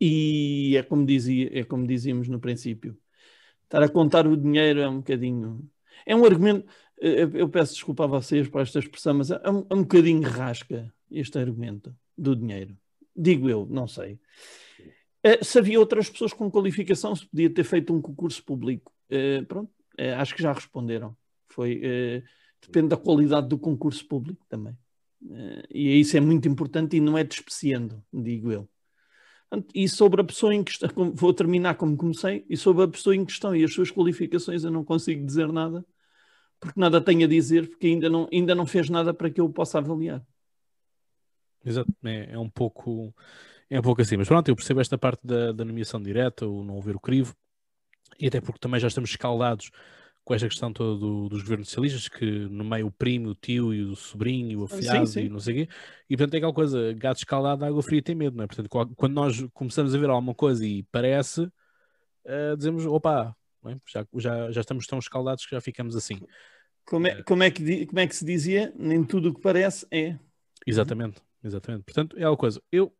E 0.00 0.76
é 0.76 0.82
como, 0.82 1.06
dizia, 1.06 1.50
é 1.58 1.64
como 1.64 1.86
dizíamos 1.86 2.28
no 2.28 2.40
princípio. 2.40 2.98
Estar 3.64 3.82
a 3.82 3.88
contar 3.88 4.26
o 4.26 4.36
dinheiro 4.36 4.80
é 4.80 4.88
um 4.88 4.98
bocadinho. 4.98 5.70
É 6.04 6.16
um 6.16 6.24
argumento. 6.24 6.66
Eh, 7.00 7.28
eu 7.34 7.48
peço 7.48 7.74
desculpa 7.74 8.04
a 8.04 8.08
vocês 8.08 8.48
por 8.48 8.60
esta 8.60 8.78
expressão, 8.78 9.14
mas 9.14 9.30
é 9.30 9.50
um, 9.50 9.66
é 9.70 9.74
um 9.74 9.82
bocadinho 9.82 10.28
rasca 10.28 10.92
este 11.10 11.38
argumento 11.38 11.94
do 12.16 12.34
dinheiro. 12.34 12.76
Digo 13.14 13.48
eu, 13.48 13.66
não 13.70 13.86
sei. 13.86 14.18
Uh, 15.24 15.44
se 15.44 15.58
havia 15.58 15.78
outras 15.78 16.08
pessoas 16.08 16.32
com 16.32 16.50
qualificação, 16.50 17.14
se 17.14 17.26
podia 17.26 17.52
ter 17.52 17.64
feito 17.64 17.92
um 17.92 18.00
concurso 18.00 18.42
público. 18.42 18.92
Uh, 19.10 19.44
pronto, 19.46 19.70
uh, 19.98 20.14
acho 20.18 20.34
que 20.34 20.42
já 20.42 20.52
responderam. 20.52 21.16
Foi, 21.48 21.82
depende 22.62 22.90
da 22.90 22.96
qualidade 22.96 23.48
do 23.48 23.58
concurso 23.58 24.06
público 24.06 24.46
também. 24.48 24.78
e 25.68 25.98
isso 25.98 26.16
é 26.16 26.20
muito 26.20 26.46
importante 26.46 26.96
e 26.96 27.00
não 27.00 27.18
é 27.18 27.24
despreciando, 27.24 28.00
digo 28.12 28.52
eu. 28.52 28.68
E 29.74 29.88
sobre 29.88 30.20
a 30.20 30.24
pessoa 30.24 30.54
em 30.54 30.62
questão, 30.62 30.88
vou 31.12 31.34
terminar 31.34 31.74
como 31.74 31.96
comecei, 31.96 32.46
e 32.48 32.56
sobre 32.56 32.84
a 32.84 32.88
pessoa 32.88 33.16
em 33.16 33.24
questão 33.24 33.54
e 33.54 33.64
as 33.64 33.74
suas 33.74 33.90
qualificações 33.90 34.62
eu 34.62 34.70
não 34.70 34.84
consigo 34.84 35.26
dizer 35.26 35.52
nada, 35.52 35.84
porque 36.60 36.78
nada 36.78 37.00
tenho 37.00 37.24
a 37.24 37.28
dizer, 37.28 37.68
porque 37.68 37.88
ainda 37.88 38.08
não, 38.08 38.28
ainda 38.32 38.54
não 38.54 38.66
fez 38.66 38.88
nada 38.88 39.12
para 39.12 39.28
que 39.28 39.40
eu 39.40 39.50
possa 39.50 39.78
avaliar. 39.78 40.24
Exato, 41.64 41.92
é, 42.04 42.32
é 42.32 42.38
um 42.38 42.48
pouco 42.48 43.12
é 43.70 43.78
um 43.78 43.82
pouco 43.82 44.02
assim, 44.02 44.16
mas 44.16 44.26
pronto, 44.26 44.48
eu 44.48 44.56
percebo 44.56 44.80
esta 44.80 44.98
parte 44.98 45.24
da, 45.24 45.52
da 45.52 45.64
nomeação 45.64 46.02
direta, 46.02 46.46
o 46.46 46.64
não 46.64 46.78
haver 46.78 46.96
o 46.96 47.00
crivo, 47.00 47.34
e 48.18 48.26
até 48.26 48.40
porque 48.40 48.58
também 48.58 48.80
já 48.80 48.88
estamos 48.88 49.10
escaldados 49.10 49.70
com 50.24 50.34
esta 50.34 50.48
questão 50.48 50.72
toda 50.72 50.98
do, 50.98 51.28
dos 51.28 51.42
governos 51.42 51.68
socialistas, 51.68 52.08
que 52.08 52.26
nomeia 52.48 52.84
o 52.84 52.90
primo, 52.90 53.30
o 53.30 53.34
tio 53.34 53.72
e 53.72 53.82
o 53.82 53.94
sobrinho, 53.94 54.60
o 54.60 54.64
afilhado 54.64 55.06
sim, 55.06 55.20
sim. 55.20 55.26
e 55.26 55.28
não 55.28 55.38
sei 55.38 55.54
o 55.54 55.56
quê, 55.58 55.72
e 56.10 56.16
portanto 56.16 56.34
é 56.34 56.36
aquela 56.38 56.52
coisa, 56.52 56.92
gato 56.94 57.18
escaldado, 57.18 57.64
água 57.64 57.82
fria 57.82 58.02
tem 58.02 58.14
medo, 58.14 58.36
não 58.36 58.44
é? 58.44 58.46
Portanto, 58.46 58.68
quando 58.68 59.14
nós 59.14 59.40
começamos 59.54 59.94
a 59.94 59.98
ver 59.98 60.10
alguma 60.10 60.34
coisa 60.34 60.66
e 60.66 60.82
parece, 60.84 61.42
uh, 61.42 62.56
dizemos, 62.56 62.84
opa, 62.86 63.34
é? 63.66 63.76
já, 63.86 64.06
já, 64.16 64.50
já 64.50 64.60
estamos 64.60 64.86
tão 64.86 64.98
escaldados 64.98 65.44
que 65.44 65.54
já 65.54 65.60
ficamos 65.60 65.94
assim. 65.94 66.18
Como 66.84 67.06
é, 67.06 67.22
como, 67.22 67.42
é 67.42 67.50
que, 67.50 67.86
como 67.86 68.00
é 68.00 68.06
que 68.06 68.16
se 68.16 68.24
dizia? 68.24 68.72
Nem 68.76 69.04
tudo 69.04 69.28
o 69.28 69.34
que 69.34 69.40
parece 69.40 69.86
é. 69.90 70.18
Exatamente, 70.66 71.22
exatamente. 71.44 71.84
Portanto, 71.84 72.16
é 72.18 72.28
uma 72.28 72.36
coisa. 72.36 72.60
Eu 72.72 72.92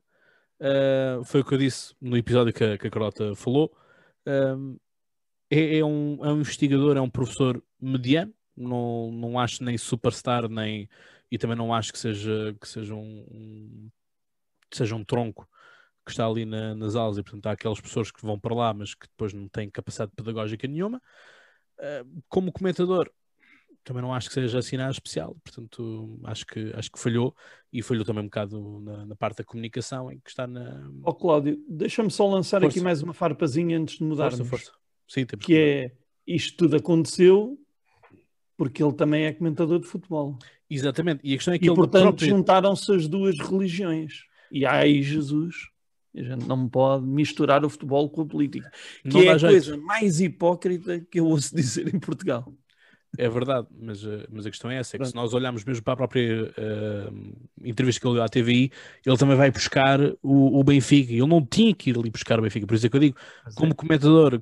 Uh, 0.61 1.25
foi 1.25 1.41
o 1.41 1.45
que 1.45 1.55
eu 1.55 1.59
disse 1.59 1.95
no 2.01 2.17
episódio 2.17 2.53
que 2.53 2.63
a, 2.63 2.77
que 2.79 2.87
a 2.87 2.91
Carlota 2.91 3.35
falou. 3.35 3.75
Um, 4.27 4.79
é, 5.51 5.79
é, 5.79 5.85
um, 5.85 6.25
é 6.25 6.33
um 6.33 6.37
investigador, 6.39 6.97
é 6.97 7.01
um 7.01 7.11
professor 7.11 7.63
mediano, 7.81 8.33
não, 8.57 9.11
não 9.11 9.39
acho 9.39 9.65
nem 9.65 9.79
superstar, 9.79 10.49
nem 10.49 10.89
e 11.31 11.39
também 11.39 11.57
não 11.57 11.73
acho 11.73 11.93
que 11.93 11.99
seja, 11.99 12.55
que 12.61 12.69
seja 12.69 12.95
um, 12.95 13.27
um 13.31 13.91
seja 14.73 14.95
um 14.95 15.05
tronco 15.05 15.49
que 16.05 16.11
está 16.13 16.27
ali 16.27 16.45
na, 16.45 16.75
nas 16.75 16.95
aulas. 16.97 17.19
E 17.19 17.23
portanto 17.23 17.47
há 17.47 17.53
aquelas 17.53 17.81
pessoas 17.81 18.11
que 18.11 18.23
vão 18.23 18.39
para 18.39 18.55
lá 18.55 18.75
mas 18.75 18.95
que 18.95 19.07
depois 19.09 19.33
não 19.33 19.49
têm 19.49 19.71
capacidade 19.71 20.13
pedagógica 20.15 20.69
nenhuma. 20.69 21.01
Uh, 21.79 22.23
como 22.29 22.53
comentador 22.53 23.11
também 23.85 24.03
não 24.03 24.13
acho 24.13 24.29
que 24.29 24.35
seja 24.35 24.59
assim 24.59 24.77
nada 24.77 24.91
especial, 24.91 25.37
portanto 25.43 26.21
acho 26.25 26.47
que, 26.47 26.73
acho 26.75 26.91
que 26.91 26.99
falhou 26.99 27.35
e 27.73 27.83
falhou 27.83 28.05
também 28.05 28.23
um 28.23 28.27
bocado 28.27 28.81
na, 28.81 29.07
na 29.07 29.17
parte 29.17 29.39
da 29.39 29.45
comunicação 29.45 30.11
em 30.11 30.19
que 30.19 30.31
está 30.31 30.47
na. 30.47 30.89
Ó 31.03 31.11
oh, 31.11 31.15
Cláudio, 31.15 31.59
deixa-me 31.69 32.11
só 32.11 32.29
lançar 32.29 32.61
força. 32.61 32.79
aqui 32.79 32.85
mais 32.85 33.03
uma 33.03 33.15
farpazinha 33.15 33.79
antes 33.79 33.99
de 33.99 34.05
mudarmos. 34.05 34.39
Força, 34.39 34.51
força. 34.51 34.73
Sim, 35.09 35.27
que, 35.27 35.37
que 35.37 35.57
é 35.57 35.93
isto 36.27 36.57
tudo 36.57 36.77
aconteceu 36.77 37.59
porque 38.57 38.83
ele 38.83 38.93
também 38.93 39.25
é 39.25 39.33
comentador 39.33 39.81
de 39.81 39.87
futebol. 39.87 40.39
Exatamente, 40.69 41.21
e 41.25 41.33
a 41.33 41.37
questão 41.37 41.55
é 41.55 41.59
que 41.59 41.65
e, 41.65 41.69
ele 41.69 41.75
portanto 41.75 42.03
próprio... 42.03 42.29
juntaram-se 42.29 42.95
as 42.95 43.09
duas 43.09 43.39
religiões. 43.39 44.25
E 44.53 44.67
ai 44.67 45.01
Jesus, 45.01 45.71
a 46.15 46.23
gente 46.23 46.47
não 46.47 46.69
pode 46.69 47.07
misturar 47.07 47.65
o 47.65 47.71
futebol 47.71 48.11
com 48.11 48.23
a 48.23 48.27
política, 48.27 48.71
que 49.03 49.09
não 49.09 49.23
é 49.23 49.29
a 49.31 49.39
jeito. 49.39 49.53
coisa 49.53 49.77
mais 49.79 50.21
hipócrita 50.21 51.01
que 51.01 51.21
eu 51.21 51.27
ouço 51.27 51.55
dizer 51.57 51.93
em 51.95 51.99
Portugal. 51.99 52.53
É 53.19 53.29
verdade, 53.29 53.67
mas, 53.77 54.05
eh, 54.05 54.27
mas 54.31 54.47
a 54.47 54.51
questão 54.51 54.71
é 54.71 54.77
essa: 54.77 54.97
é 54.97 54.99
que 54.99 55.05
se 55.05 55.15
nós 55.15 55.35
olharmos 55.35 55.65
mesmo 55.65 55.83
para 55.83 55.95
a 55.95 55.97
própria 55.97 56.45
uh, 56.45 57.33
entrevista 57.63 58.01
que 58.01 58.07
ele 58.07 58.15
deu 58.15 58.23
à 58.23 58.29
TVI, 58.29 58.71
ele 59.05 59.17
também 59.17 59.37
vai 59.37 59.51
buscar 59.51 60.01
o, 60.23 60.61
o, 60.61 60.63
Benfica. 60.63 61.13
Ele 61.13 61.27
não 61.27 61.45
tinha 61.45 61.75
que 61.75 61.91
ir 61.91 61.99
ali 61.99 62.09
buscar 62.09 62.39
o 62.39 62.43
Benfica, 62.43 62.67
por 62.67 62.75
isso 62.75 62.87
é 62.87 62.89
que 62.89 62.97
eu 62.97 63.01
digo, 63.01 63.17
mas 63.45 63.55
como 63.55 63.73
é. 63.73 63.75
comentador, 63.75 64.41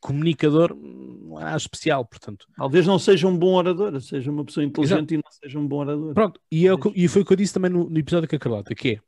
comunicador, 0.00 0.76
não 0.76 1.40
é 1.40 1.44
nada 1.44 1.56
especial, 1.56 2.04
portanto. 2.04 2.46
Talvez 2.56 2.86
não 2.86 2.98
seja 2.98 3.26
um 3.26 3.36
bom 3.36 3.54
orador, 3.54 4.00
seja 4.00 4.30
uma 4.30 4.44
pessoa 4.44 4.64
inteligente 4.64 5.12
Exato. 5.12 5.14
e 5.14 5.16
não 5.16 5.30
seja 5.30 5.58
um 5.58 5.66
bom 5.66 5.78
orador. 5.78 6.14
Pronto, 6.14 6.40
e, 6.50 6.68
é 6.68 6.72
e 6.94 7.08
foi 7.08 7.22
o 7.22 7.24
que 7.24 7.32
eu 7.32 7.36
disse 7.36 7.52
também 7.52 7.70
no, 7.70 7.90
no 7.90 7.98
episódio 7.98 8.28
com 8.28 8.36
a 8.36 8.38
Carlota, 8.38 8.74
que 8.74 8.90
é 8.90 9.00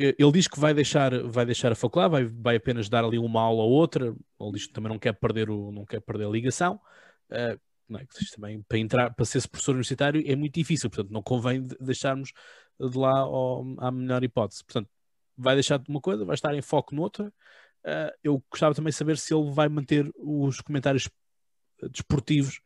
ele 0.00 0.32
diz 0.32 0.46
que 0.46 0.60
vai 0.60 0.72
deixar, 0.72 1.22
vai 1.24 1.44
deixar 1.44 1.72
a 1.72 1.74
faculdade, 1.74 2.12
vai, 2.12 2.24
vai 2.24 2.56
apenas 2.56 2.88
dar 2.88 3.04
ali 3.04 3.18
uma 3.18 3.40
aula 3.40 3.64
ou 3.64 3.70
outra. 3.70 4.14
Ele 4.40 4.52
diz 4.52 4.66
que 4.66 4.72
também 4.72 4.92
não 4.92 4.98
quer 4.98 5.12
perder, 5.12 5.50
o, 5.50 5.72
não 5.72 5.84
quer 5.84 6.00
perder 6.00 6.26
a 6.26 6.30
ligação. 6.30 6.78
Uh, 7.28 7.58
não 7.88 8.00
é? 8.00 8.06
Que 8.06 8.30
também 8.30 8.62
para 8.62 8.78
entrar, 8.78 9.14
para 9.14 9.24
ser 9.24 9.46
professor 9.48 9.72
universitário 9.72 10.22
é 10.26 10.36
muito 10.36 10.54
difícil, 10.54 10.90
portanto 10.90 11.12
não 11.12 11.22
convém 11.22 11.66
deixarmos 11.80 12.32
de 12.78 12.96
lá 12.96 13.20
ao, 13.20 13.64
à 13.78 13.90
melhor 13.90 14.22
hipótese. 14.22 14.64
Portanto, 14.64 14.88
vai 15.36 15.54
deixar 15.54 15.78
de 15.78 15.88
uma 15.88 16.00
coisa, 16.00 16.24
vai 16.24 16.34
estar 16.34 16.54
em 16.54 16.62
foco 16.62 16.94
noutra. 16.94 17.32
Uh, 17.84 18.12
eu 18.22 18.42
gostava 18.50 18.74
também 18.74 18.90
de 18.90 18.96
saber 18.96 19.16
se 19.16 19.32
ele 19.32 19.50
vai 19.50 19.68
manter 19.68 20.10
os 20.16 20.60
comentários 20.60 21.08
desportivos 21.90 22.60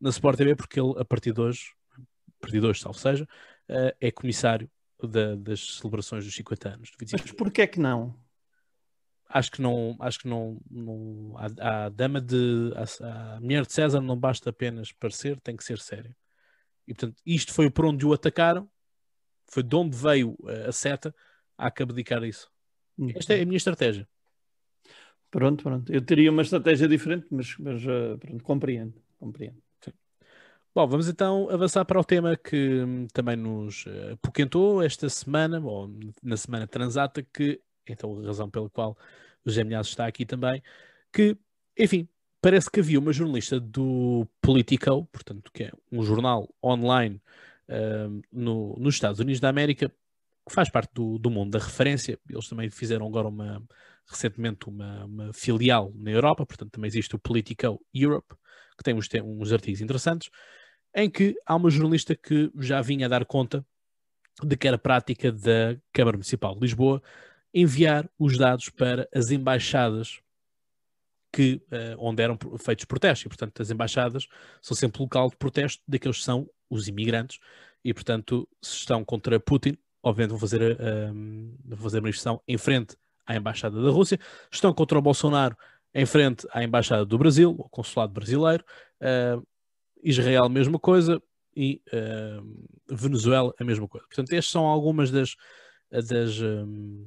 na 0.00 0.10
Sport 0.10 0.36
TV, 0.36 0.54
porque 0.54 0.78
ele, 0.78 0.94
a 0.98 1.04
partir 1.04 1.32
de 1.32 1.40
hoje, 1.40 1.72
a 1.96 2.40
partir 2.40 2.60
de 2.60 2.66
hoje, 2.66 2.80
salvo 2.80 2.98
seja, 2.98 3.24
uh, 3.24 3.96
é 4.00 4.10
comissário 4.10 4.70
da, 5.02 5.36
das 5.36 5.78
celebrações 5.78 6.24
dos 6.24 6.34
50 6.34 6.68
anos. 6.68 6.90
Mas 7.12 7.32
porquê 7.32 7.62
é 7.62 7.66
que 7.66 7.80
não? 7.80 8.14
Acho 9.28 9.50
que 9.50 9.60
não, 9.60 9.96
acho 10.00 10.20
que 10.20 10.28
não, 10.28 10.60
não 10.70 11.34
a, 11.36 11.86
a 11.86 11.88
dama 11.90 12.20
de 12.20 12.72
a, 12.74 13.36
a, 13.36 13.40
mulher 13.40 13.66
de 13.66 13.72
César 13.72 14.00
não 14.00 14.16
basta 14.16 14.50
apenas 14.50 14.92
parecer, 14.92 15.38
tem 15.40 15.56
que 15.56 15.64
ser 15.64 15.78
sério. 15.78 16.14
E 16.86 16.94
portanto, 16.94 17.20
isto 17.26 17.52
foi 17.52 17.70
por 17.70 17.84
onde 17.84 18.06
o 18.06 18.12
atacaram, 18.12 18.68
foi 19.46 19.62
de 19.62 19.76
onde 19.76 19.96
veio 19.96 20.36
a 20.66 20.72
seta, 20.72 21.14
há 21.56 21.70
que 21.70 21.82
abdicar 21.82 22.24
isso. 22.24 22.50
Esta 23.14 23.34
é 23.34 23.42
a 23.42 23.46
minha 23.46 23.56
estratégia. 23.56 24.08
Pronto, 25.30 25.62
pronto. 25.62 25.92
Eu 25.92 26.00
teria 26.00 26.30
uma 26.30 26.42
estratégia 26.42 26.88
diferente, 26.88 27.26
mas, 27.30 27.56
mas 27.58 27.84
uh, 27.84 28.18
pronto, 28.18 28.42
compreendo, 28.42 28.94
compreendo. 29.18 29.62
Sim. 29.80 29.92
Bom, 30.74 30.86
vamos 30.86 31.08
então 31.08 31.50
avançar 31.50 31.84
para 31.84 32.00
o 32.00 32.04
tema 32.04 32.36
que 32.36 32.82
hum, 32.82 33.06
também 33.12 33.36
nos 33.36 33.84
uh, 33.84 34.14
apoquentou 34.14 34.82
esta 34.82 35.08
semana, 35.08 35.60
ou 35.60 35.90
na 36.22 36.36
semana 36.36 36.66
transata, 36.66 37.22
que 37.22 37.60
então 37.92 38.18
a 38.20 38.26
razão 38.26 38.50
pela 38.50 38.68
qual 38.70 38.96
o 39.44 39.50
Geminiás 39.50 39.86
está 39.86 40.06
aqui 40.06 40.24
também, 40.24 40.62
que, 41.12 41.36
enfim, 41.76 42.08
parece 42.40 42.70
que 42.70 42.80
havia 42.80 42.98
uma 42.98 43.12
jornalista 43.12 43.58
do 43.58 44.26
Politico, 44.40 45.06
portanto, 45.06 45.50
que 45.52 45.64
é 45.64 45.72
um 45.90 46.02
jornal 46.02 46.48
online 46.62 47.20
uh, 47.68 48.22
no, 48.32 48.76
nos 48.78 48.94
Estados 48.94 49.20
Unidos 49.20 49.40
da 49.40 49.48
América, 49.48 49.88
que 49.88 50.54
faz 50.54 50.70
parte 50.70 50.92
do, 50.94 51.18
do 51.18 51.30
mundo 51.30 51.50
da 51.50 51.58
referência. 51.58 52.18
Eles 52.28 52.48
também 52.48 52.70
fizeram 52.70 53.06
agora 53.06 53.28
uma, 53.28 53.62
recentemente 54.06 54.68
uma, 54.68 55.04
uma, 55.04 55.32
filial 55.32 55.92
na 55.94 56.10
Europa, 56.10 56.46
portanto 56.46 56.72
também 56.72 56.88
existe 56.88 57.14
o 57.14 57.18
Politico 57.18 57.80
Europe, 57.92 58.34
que 58.76 58.84
tem 58.84 58.94
uns, 58.94 59.08
tem 59.08 59.22
uns 59.22 59.52
artigos 59.52 59.80
interessantes, 59.80 60.30
em 60.94 61.10
que 61.10 61.36
há 61.44 61.54
uma 61.54 61.70
jornalista 61.70 62.14
que 62.16 62.50
já 62.56 62.80
vinha 62.80 63.06
a 63.06 63.08
dar 63.08 63.24
conta 63.24 63.64
de 64.42 64.56
que 64.56 64.68
era 64.68 64.78
prática 64.78 65.32
da 65.32 65.76
Câmara 65.92 66.16
Municipal 66.16 66.54
de 66.54 66.60
Lisboa 66.60 67.02
enviar 67.52 68.08
os 68.18 68.36
dados 68.36 68.68
para 68.68 69.08
as 69.14 69.30
embaixadas 69.30 70.20
que, 71.32 71.60
uh, 71.70 71.96
onde 71.98 72.22
eram 72.22 72.38
feitos 72.58 72.84
protestos. 72.84 73.26
E, 73.26 73.28
portanto, 73.28 73.60
as 73.60 73.70
embaixadas 73.70 74.26
são 74.60 74.76
sempre 74.76 75.02
local 75.02 75.30
de 75.30 75.36
protesto 75.36 75.82
daqueles 75.86 76.18
que 76.18 76.24
são 76.24 76.48
os 76.70 76.88
imigrantes. 76.88 77.38
E, 77.84 77.92
portanto, 77.92 78.48
se 78.62 78.76
estão 78.76 79.04
contra 79.04 79.38
Putin, 79.38 79.76
obviamente 80.02 80.30
vão 80.30 80.38
fazer, 80.38 80.72
uh, 80.72 81.14
vão 81.64 81.78
fazer 81.78 81.98
a 81.98 82.00
manifestação 82.00 82.42
em 82.46 82.58
frente 82.58 82.96
à 83.26 83.36
embaixada 83.36 83.80
da 83.80 83.90
Rússia. 83.90 84.18
Estão 84.50 84.72
contra 84.72 84.98
o 84.98 85.02
Bolsonaro 85.02 85.56
em 85.94 86.06
frente 86.06 86.46
à 86.52 86.62
embaixada 86.62 87.04
do 87.04 87.18
Brasil, 87.18 87.54
o 87.58 87.68
consulado 87.68 88.12
brasileiro. 88.12 88.64
Uh, 89.00 89.46
Israel, 90.02 90.48
mesma 90.48 90.78
coisa. 90.78 91.22
E 91.60 91.82
Venezuela, 92.88 93.52
a 93.58 93.64
mesma 93.64 93.88
coisa. 93.88 94.06
Portanto, 94.06 94.32
estas 94.32 94.52
são 94.52 94.64
algumas 94.64 95.10
das, 95.10 95.34
das, 95.90 96.40
um, 96.40 97.04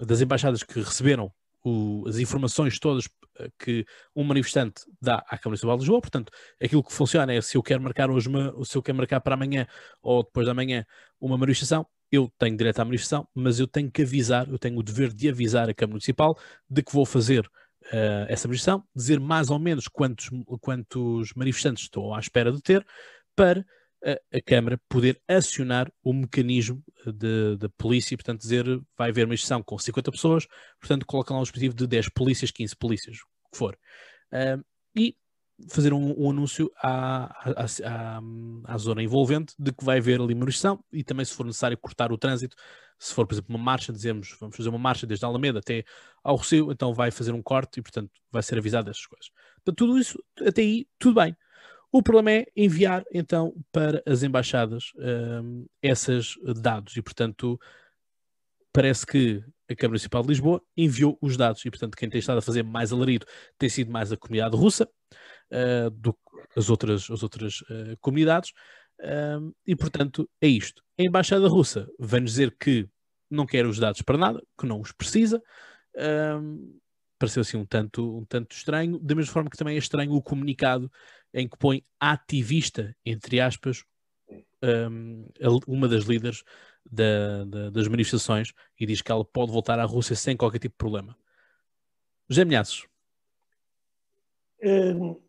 das 0.00 0.20
embaixadas 0.20 0.62
que 0.62 0.80
receberam 0.80 1.32
o, 1.64 2.04
as 2.06 2.18
informações 2.18 2.78
todas 2.78 3.08
eh, 3.38 3.50
que 3.58 3.84
um 4.14 4.22
manifestante 4.22 4.82
dá 5.00 5.16
à 5.16 5.36
Câmara 5.36 5.50
Municipal 5.50 5.76
de 5.76 5.82
Lisboa, 5.82 6.00
portanto, 6.00 6.32
aquilo 6.62 6.84
que 6.84 6.92
funciona 6.92 7.32
é 7.32 7.40
se 7.40 7.56
eu 7.56 7.62
quero 7.62 7.82
marcar 7.82 8.10
hoje 8.10 8.28
uma, 8.28 8.54
se 8.64 8.76
eu 8.76 8.82
quero 8.82 8.96
marcar 8.96 9.20
para 9.20 9.34
amanhã 9.34 9.66
ou 10.00 10.22
depois 10.22 10.46
da 10.46 10.54
manhã 10.54 10.86
uma 11.20 11.36
manifestação, 11.36 11.86
eu 12.10 12.32
tenho 12.38 12.56
direito 12.56 12.78
à 12.78 12.84
manifestação, 12.84 13.26
mas 13.34 13.58
eu 13.58 13.66
tenho 13.66 13.90
que 13.90 14.02
avisar, 14.02 14.48
eu 14.48 14.58
tenho 14.58 14.78
o 14.78 14.82
dever 14.82 15.12
de 15.12 15.28
avisar 15.28 15.68
a 15.68 15.74
Câmara 15.74 15.94
Municipal 15.94 16.38
de 16.70 16.82
que 16.82 16.92
vou 16.92 17.04
fazer 17.04 17.44
uh, 17.46 18.26
essa 18.28 18.46
manifestação, 18.46 18.84
dizer 18.94 19.18
mais 19.18 19.50
ou 19.50 19.58
menos 19.58 19.88
quantos, 19.88 20.30
quantos 20.60 21.32
manifestantes 21.34 21.84
estou 21.84 22.14
à 22.14 22.20
espera 22.20 22.52
de 22.52 22.60
ter, 22.62 22.86
para 23.34 23.66
a, 24.06 24.36
a 24.36 24.40
Câmara 24.40 24.80
poder 24.88 25.20
acionar 25.26 25.90
o 26.02 26.12
mecanismo 26.12 26.82
da 27.58 27.68
polícia, 27.76 28.16
portanto, 28.16 28.40
dizer 28.40 28.64
vai 28.96 29.10
haver 29.10 29.26
uma 29.26 29.36
gestão 29.36 29.62
com 29.62 29.76
50 29.76 30.12
pessoas, 30.12 30.46
portanto, 30.78 31.04
colocam 31.04 31.34
lá 31.34 31.40
um 31.40 31.42
objetivo 31.42 31.74
de 31.74 31.86
10 31.86 32.10
polícias, 32.10 32.50
15 32.50 32.76
polícias, 32.76 33.18
o 33.44 33.50
que 33.50 33.58
for. 33.58 33.78
Uh, 34.32 34.64
e 34.94 35.16
fazer 35.68 35.92
um, 35.92 36.14
um 36.18 36.30
anúncio 36.30 36.70
à, 36.82 37.24
à, 37.50 37.64
à, 37.64 38.20
à, 38.64 38.78
zona 38.78 39.02
envolvente 39.02 39.54
de 39.58 39.72
que 39.72 39.84
vai 39.84 39.98
haver 39.98 40.20
ali 40.20 40.34
uma 40.34 40.46
gestão 40.46 40.84
e 40.92 41.02
também, 41.02 41.24
se 41.24 41.34
for 41.34 41.46
necessário, 41.46 41.76
cortar 41.78 42.12
o 42.12 42.18
trânsito. 42.18 42.56
Se 42.98 43.12
for, 43.12 43.26
por 43.26 43.34
exemplo, 43.34 43.54
uma 43.54 43.62
marcha, 43.62 43.92
dizemos 43.92 44.36
vamos 44.40 44.56
fazer 44.56 44.68
uma 44.68 44.78
marcha 44.78 45.06
desde 45.06 45.24
Alameda 45.24 45.58
até 45.58 45.84
ao 46.22 46.36
Rocio, 46.36 46.70
então 46.70 46.94
vai 46.94 47.10
fazer 47.10 47.32
um 47.32 47.42
corte 47.42 47.80
e, 47.80 47.82
portanto, 47.82 48.10
vai 48.30 48.42
ser 48.42 48.58
avisado 48.58 48.86
dessas 48.86 49.06
coisas. 49.06 49.30
Portanto, 49.56 49.76
tudo 49.76 49.98
isso, 49.98 50.22
até 50.46 50.62
aí, 50.62 50.86
tudo 50.98 51.20
bem. 51.20 51.36
O 51.96 52.02
problema 52.02 52.30
é 52.30 52.46
enviar 52.54 53.06
então 53.10 53.54
para 53.72 54.02
as 54.06 54.22
embaixadas 54.22 54.92
um, 54.98 55.64
esses 55.82 56.34
dados 56.60 56.94
e, 56.94 57.00
portanto, 57.00 57.58
parece 58.70 59.06
que 59.06 59.42
a 59.66 59.74
Câmara 59.74 59.92
Municipal 59.92 60.20
de 60.20 60.28
Lisboa 60.28 60.62
enviou 60.76 61.16
os 61.22 61.38
dados 61.38 61.64
e, 61.64 61.70
portanto, 61.70 61.96
quem 61.96 62.10
tem 62.10 62.18
estado 62.18 62.36
a 62.36 62.42
fazer 62.42 62.62
mais 62.62 62.92
alarido 62.92 63.24
tem 63.56 63.70
sido 63.70 63.90
mais 63.90 64.12
a 64.12 64.16
comunidade 64.18 64.54
russa 64.54 64.86
uh, 65.50 65.88
do 65.90 66.12
que 66.12 66.20
as 66.58 66.68
outras, 66.68 67.10
as 67.10 67.22
outras 67.22 67.62
uh, 67.62 67.96
comunidades. 67.98 68.52
Um, 69.40 69.54
e, 69.66 69.74
portanto, 69.74 70.28
é 70.38 70.48
isto. 70.48 70.82
A 71.00 71.02
Embaixada 71.02 71.48
Russa 71.48 71.88
vem 71.98 72.22
dizer 72.22 72.54
que 72.60 72.86
não 73.30 73.46
quer 73.46 73.64
os 73.64 73.78
dados 73.78 74.02
para 74.02 74.18
nada, 74.18 74.42
que 74.60 74.66
não 74.66 74.82
os 74.82 74.92
precisa. 74.92 75.42
Um, 75.96 76.78
pareceu 77.18 77.40
assim 77.40 77.56
um 77.56 77.64
tanto, 77.64 78.18
um 78.18 78.24
tanto 78.26 78.54
estranho, 78.54 78.98
da 78.98 79.14
mesma 79.14 79.32
forma 79.32 79.48
que 79.48 79.56
também 79.56 79.76
é 79.76 79.78
estranho 79.78 80.12
o 80.12 80.22
comunicado 80.22 80.90
em 81.36 81.46
que 81.46 81.58
põe 81.58 81.84
ativista, 82.00 82.96
entre 83.04 83.38
aspas, 83.40 83.84
um, 84.62 85.28
uma 85.66 85.86
das 85.86 86.04
líderes 86.04 86.42
da, 86.90 87.44
da, 87.44 87.70
das 87.70 87.86
manifestações 87.88 88.54
e 88.80 88.86
diz 88.86 89.02
que 89.02 89.12
ela 89.12 89.22
pode 89.22 89.52
voltar 89.52 89.78
à 89.78 89.84
Rússia 89.84 90.16
sem 90.16 90.34
qualquer 90.34 90.60
tipo 90.60 90.72
de 90.72 90.78
problema. 90.78 91.14
José 92.26 92.42
Milhaços. 92.46 92.86
Hum, 94.64 95.20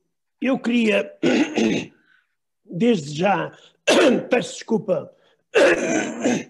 eu 0.42 0.58
queria, 0.58 1.14
desde 2.64 3.14
já, 3.14 3.52
peço 4.30 4.54
desculpa, 4.54 5.14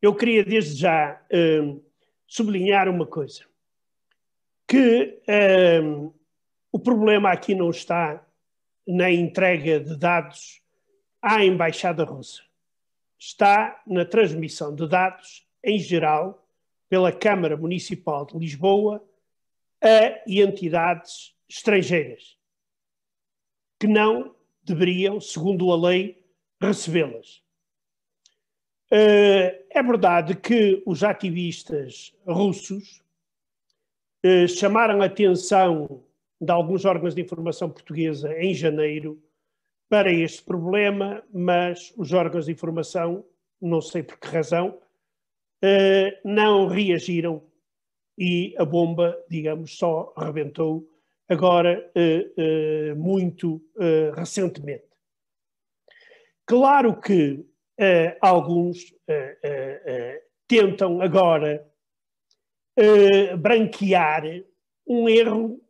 eu 0.00 0.14
queria 0.14 0.44
desde 0.44 0.76
já 0.76 1.20
sublinhar 2.24 2.88
uma 2.88 3.04
coisa. 3.04 3.44
que 4.68 5.20
um, 5.82 6.12
o 6.70 6.78
problema 6.78 7.32
aqui 7.32 7.54
não 7.54 7.70
está 7.70 8.27
na 8.88 9.10
entrega 9.10 9.78
de 9.78 9.94
dados 9.98 10.62
à 11.20 11.44
Embaixada 11.44 12.04
Russa. 12.04 12.42
Está 13.18 13.82
na 13.86 14.06
transmissão 14.06 14.74
de 14.74 14.88
dados, 14.88 15.46
em 15.62 15.78
geral, 15.78 16.48
pela 16.88 17.12
Câmara 17.12 17.54
Municipal 17.54 18.24
de 18.24 18.38
Lisboa 18.38 19.06
a 19.82 20.22
entidades 20.26 21.34
estrangeiras 21.46 22.38
que 23.78 23.86
não 23.86 24.34
deveriam, 24.64 25.20
segundo 25.20 25.70
a 25.70 25.76
lei, 25.76 26.24
recebê-las. 26.60 27.42
Eh, 28.90 29.66
é 29.70 29.82
verdade 29.82 30.34
que 30.34 30.82
os 30.86 31.04
ativistas 31.04 32.14
russos 32.26 33.02
eh, 34.22 34.48
chamaram 34.48 35.02
atenção 35.02 36.02
de 36.40 36.52
alguns 36.52 36.84
órgãos 36.84 37.14
de 37.14 37.20
informação 37.20 37.70
portuguesa 37.70 38.32
em 38.38 38.54
janeiro 38.54 39.22
para 39.88 40.12
este 40.12 40.42
problema, 40.42 41.24
mas 41.32 41.92
os 41.96 42.12
órgãos 42.12 42.46
de 42.46 42.52
informação, 42.52 43.24
não 43.60 43.80
sei 43.80 44.02
por 44.02 44.18
que 44.18 44.28
razão, 44.28 44.78
eh, 45.62 46.20
não 46.24 46.66
reagiram 46.66 47.42
e 48.16 48.54
a 48.58 48.64
bomba, 48.64 49.16
digamos, 49.30 49.76
só 49.78 50.12
rebentou 50.16 50.88
agora 51.28 51.92
muito 52.96 53.62
recentemente. 54.14 54.88
Claro 56.44 57.00
que 57.00 57.46
alguns 58.20 58.92
tentam 60.48 61.00
agora 61.00 61.70
branquear 63.38 64.24
um 64.86 65.08
erro 65.08 65.60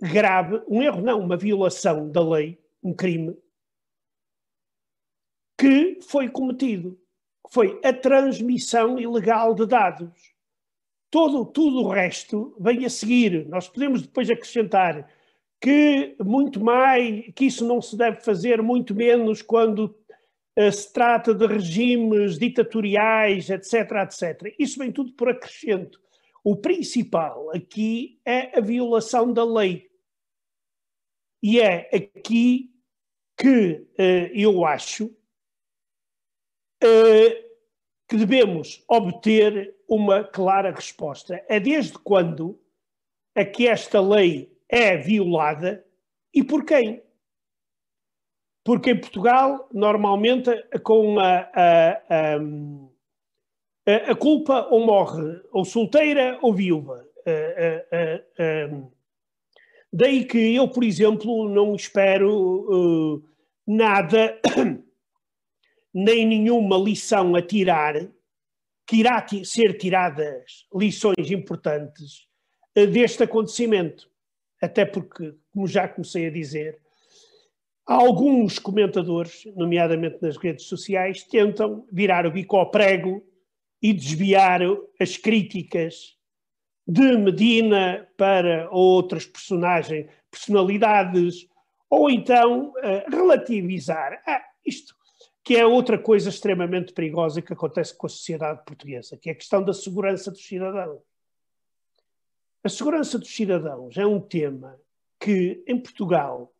grave, 0.00 0.62
um 0.68 0.82
erro 0.82 1.00
não, 1.02 1.20
uma 1.20 1.36
violação 1.36 2.10
da 2.10 2.22
lei, 2.22 2.58
um 2.82 2.94
crime, 2.94 3.36
que 5.58 5.98
foi 6.02 6.28
cometido, 6.28 6.98
foi 7.50 7.80
a 7.82 7.92
transmissão 7.92 8.98
ilegal 8.98 9.54
de 9.54 9.66
dados. 9.66 10.34
Todo, 11.10 11.44
tudo 11.46 11.78
o 11.80 11.88
resto 11.88 12.54
vem 12.60 12.84
a 12.84 12.90
seguir. 12.90 13.48
Nós 13.48 13.68
podemos 13.68 14.02
depois 14.02 14.28
acrescentar 14.30 15.10
que 15.60 16.14
muito 16.20 16.62
mais, 16.62 17.32
que 17.34 17.46
isso 17.46 17.66
não 17.66 17.80
se 17.80 17.96
deve 17.96 18.20
fazer, 18.20 18.62
muito 18.62 18.94
menos 18.94 19.42
quando 19.42 19.96
eh, 20.54 20.70
se 20.70 20.92
trata 20.92 21.34
de 21.34 21.46
regimes 21.46 22.38
ditatoriais, 22.38 23.50
etc, 23.50 23.90
etc. 24.02 24.54
Isso 24.58 24.78
vem 24.78 24.92
tudo 24.92 25.12
por 25.12 25.28
acrescento. 25.28 26.00
O 26.44 26.56
principal 26.56 27.50
aqui 27.54 28.20
é 28.24 28.56
a 28.56 28.60
violação 28.60 29.32
da 29.32 29.44
lei. 29.44 29.87
E 31.42 31.60
é 31.60 31.88
aqui 31.94 32.70
que 33.36 33.86
uh, 33.98 34.30
eu 34.34 34.64
acho 34.64 35.06
uh, 36.82 37.48
que 38.08 38.16
devemos 38.16 38.82
obter 38.88 39.76
uma 39.88 40.24
clara 40.24 40.72
resposta. 40.72 41.44
É 41.48 41.60
desde 41.60 41.98
quando 41.98 42.60
é 43.34 43.44
que 43.44 43.68
esta 43.68 44.00
lei 44.00 44.52
é 44.68 44.96
violada 44.96 45.86
e 46.34 46.42
por 46.42 46.64
quem? 46.64 47.02
Porque 48.64 48.90
em 48.90 49.00
Portugal, 49.00 49.68
normalmente, 49.72 50.50
com 50.82 51.18
a, 51.18 51.48
a, 51.54 52.36
a, 53.86 54.10
a 54.10 54.14
culpa 54.14 54.66
ou 54.70 54.84
morre 54.84 55.40
ou 55.52 55.64
solteira 55.64 56.38
ou 56.42 56.52
viúva. 56.52 57.08
Daí 59.92 60.24
que 60.24 60.54
eu, 60.54 60.68
por 60.68 60.84
exemplo, 60.84 61.48
não 61.48 61.74
espero 61.74 63.16
uh, 63.16 63.24
nada, 63.66 64.38
nem 65.92 66.26
nenhuma 66.26 66.76
lição 66.76 67.34
a 67.34 67.42
tirar, 67.42 67.94
que 68.86 68.96
irá 68.96 69.24
ser 69.44 69.76
tiradas 69.78 70.66
lições 70.74 71.30
importantes 71.30 72.26
uh, 72.76 72.86
deste 72.86 73.22
acontecimento. 73.22 74.10
Até 74.60 74.84
porque, 74.84 75.34
como 75.52 75.66
já 75.66 75.88
comecei 75.88 76.26
a 76.26 76.30
dizer, 76.30 76.80
Alguns 77.88 78.58
comentadores, 78.58 79.46
nomeadamente 79.56 80.18
nas 80.20 80.36
redes 80.36 80.66
sociais, 80.66 81.22
tentam 81.24 81.86
virar 81.90 82.26
o 82.26 82.30
bico 82.30 82.58
ao 82.58 82.70
prego 82.70 83.24
e 83.80 83.94
desviar 83.94 84.60
as 85.00 85.16
críticas 85.16 86.17
de 86.88 87.18
Medina 87.18 88.08
para 88.16 88.70
outras 88.70 89.26
personagens, 89.26 90.08
personalidades, 90.30 91.46
ou 91.90 92.08
então 92.08 92.70
uh, 92.70 93.10
relativizar 93.10 94.22
ah, 94.26 94.42
isto, 94.64 94.96
que 95.44 95.54
é 95.54 95.66
outra 95.66 95.98
coisa 95.98 96.30
extremamente 96.30 96.94
perigosa 96.94 97.42
que 97.42 97.52
acontece 97.52 97.94
com 97.94 98.06
a 98.06 98.10
sociedade 98.10 98.64
portuguesa, 98.64 99.18
que 99.18 99.28
é 99.28 99.32
a 99.32 99.36
questão 99.36 99.62
da 99.62 99.74
segurança 99.74 100.30
dos 100.30 100.42
cidadãos. 100.46 101.02
A 102.64 102.70
segurança 102.70 103.18
dos 103.18 103.34
cidadãos 103.34 103.98
é 103.98 104.06
um 104.06 104.20
tema 104.20 104.80
que, 105.20 105.62
em 105.66 105.78
Portugal, 105.78 106.54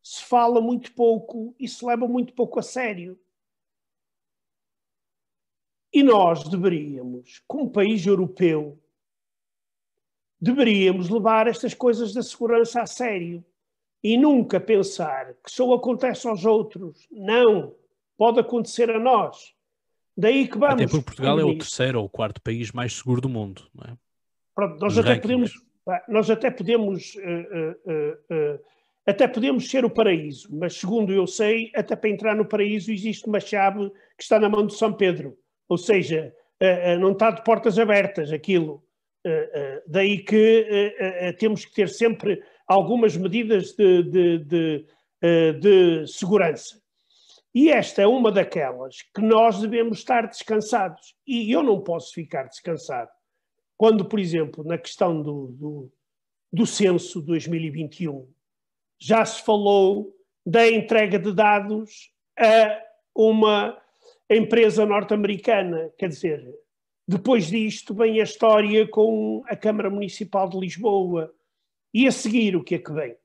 se 0.00 0.24
fala 0.24 0.60
muito 0.60 0.92
pouco 0.92 1.56
e 1.58 1.66
se 1.66 1.84
leva 1.84 2.06
muito 2.06 2.34
pouco 2.34 2.60
a 2.60 2.62
sério. 2.62 3.18
E 5.92 6.04
nós 6.04 6.48
deveríamos, 6.48 7.42
como 7.48 7.70
país 7.70 8.06
europeu, 8.06 8.78
deveríamos 10.40 11.08
levar 11.08 11.46
estas 11.46 11.74
coisas 11.74 12.14
da 12.14 12.22
segurança 12.22 12.82
a 12.82 12.86
sério 12.86 13.44
e 14.02 14.16
nunca 14.16 14.58
pensar 14.58 15.34
que 15.44 15.50
só 15.50 15.72
acontece 15.74 16.26
aos 16.26 16.44
outros. 16.44 17.06
Não, 17.10 17.74
pode 18.16 18.40
acontecer 18.40 18.90
a 18.90 18.98
nós. 18.98 19.54
Daí 20.16 20.48
que 20.48 20.58
vamos. 20.58 20.74
Até 20.74 20.86
porque 20.86 21.04
Portugal 21.04 21.40
é 21.40 21.44
o 21.44 21.56
terceiro 21.56 22.00
ou 22.00 22.08
quarto 22.08 22.40
país 22.40 22.72
mais 22.72 22.92
seguro 22.92 23.20
do 23.20 23.28
mundo, 23.28 23.62
não 23.74 23.92
é? 23.92 23.96
Pronto, 24.54 24.80
nós, 24.80 24.98
até 24.98 25.18
podemos, 25.18 25.52
nós 26.08 26.30
até 26.30 26.50
podemos, 26.50 27.14
uh, 27.14 27.90
uh, 27.90 28.54
uh, 28.54 28.60
até 29.06 29.26
podemos 29.26 29.70
ser 29.70 29.84
o 29.84 29.90
paraíso, 29.90 30.48
mas 30.50 30.74
segundo 30.74 31.12
eu 31.12 31.26
sei, 31.26 31.70
até 31.74 31.96
para 31.96 32.10
entrar 32.10 32.36
no 32.36 32.44
paraíso 32.44 32.92
existe 32.92 33.26
uma 33.26 33.40
chave 33.40 33.88
que 34.18 34.22
está 34.22 34.38
na 34.38 34.48
mão 34.48 34.66
de 34.66 34.74
São 34.74 34.92
Pedro. 34.92 35.38
Ou 35.68 35.78
seja, 35.78 36.34
uh, 36.60 36.96
uh, 36.96 37.00
não 37.00 37.12
está 37.12 37.30
de 37.30 37.42
portas 37.42 37.78
abertas 37.78 38.32
aquilo. 38.32 38.82
Uh, 39.26 39.82
daí 39.86 40.18
que 40.18 40.94
temos 41.38 41.64
que 41.64 41.74
ter 41.74 41.88
sempre 41.88 42.42
algumas 42.66 43.16
medidas 43.16 43.72
de, 43.72 44.02
de, 44.02 44.38
de, 44.38 44.86
de 45.60 46.06
segurança. 46.06 46.80
E 47.54 47.70
esta 47.70 48.00
é 48.00 48.06
uma 48.06 48.30
daquelas 48.30 49.02
que 49.14 49.20
nós 49.20 49.60
devemos 49.60 49.98
estar 49.98 50.26
descansados. 50.26 51.14
E 51.26 51.50
eu 51.50 51.62
não 51.62 51.80
posso 51.80 52.14
ficar 52.14 52.44
descansado 52.44 53.10
quando, 53.80 54.04
por 54.04 54.20
exemplo, 54.20 54.62
na 54.62 54.76
questão 54.76 55.22
do, 55.22 55.46
do, 55.58 55.92
do 56.52 56.66
censo 56.66 57.22
2021, 57.22 58.30
já 58.98 59.24
se 59.24 59.42
falou 59.42 60.14
da 60.44 60.70
entrega 60.70 61.18
de 61.18 61.32
dados 61.32 62.12
a 62.38 62.78
uma 63.14 63.80
empresa 64.28 64.84
norte-americana. 64.84 65.90
Quer 65.96 66.10
dizer, 66.10 66.54
depois 67.10 67.46
disto 67.46 67.92
vem 67.92 68.20
a 68.20 68.24
história 68.24 68.86
com 68.86 69.42
a 69.46 69.56
Câmara 69.56 69.90
Municipal 69.90 70.48
de 70.48 70.58
Lisboa. 70.58 71.34
E 71.92 72.06
a 72.06 72.12
seguir, 72.12 72.54
o 72.54 72.62
que 72.62 72.76
é 72.76 72.78
que 72.78 72.92
vem? 72.92 73.16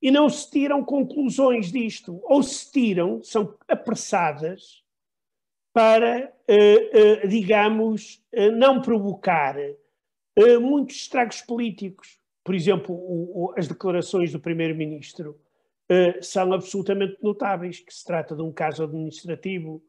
E 0.00 0.10
não 0.10 0.30
se 0.30 0.50
tiram 0.50 0.82
conclusões 0.82 1.70
disto. 1.70 2.18
Ou 2.22 2.42
se 2.42 2.72
tiram, 2.72 3.22
são 3.22 3.54
apressadas 3.68 4.82
para, 5.74 6.32
eh, 6.48 6.90
eh, 6.92 7.26
digamos, 7.26 8.24
eh, 8.32 8.50
não 8.50 8.80
provocar 8.80 9.56
muitos 10.58 10.96
estragos 10.96 11.42
políticos 11.42 12.18
por 12.42 12.54
exemplo, 12.54 12.94
o, 12.94 13.44
o, 13.44 13.54
as 13.58 13.68
declarações 13.68 14.32
do 14.32 14.40
Primeiro-Ministro 14.40 15.38
são 16.22 16.52
absolutamente 16.52 17.18
notáveis, 17.20 17.80
que 17.80 17.92
se 17.92 18.04
trata 18.04 18.34
de 18.34 18.42
um 18.42 18.52
caso 18.52 18.84
administrativo. 18.84 19.82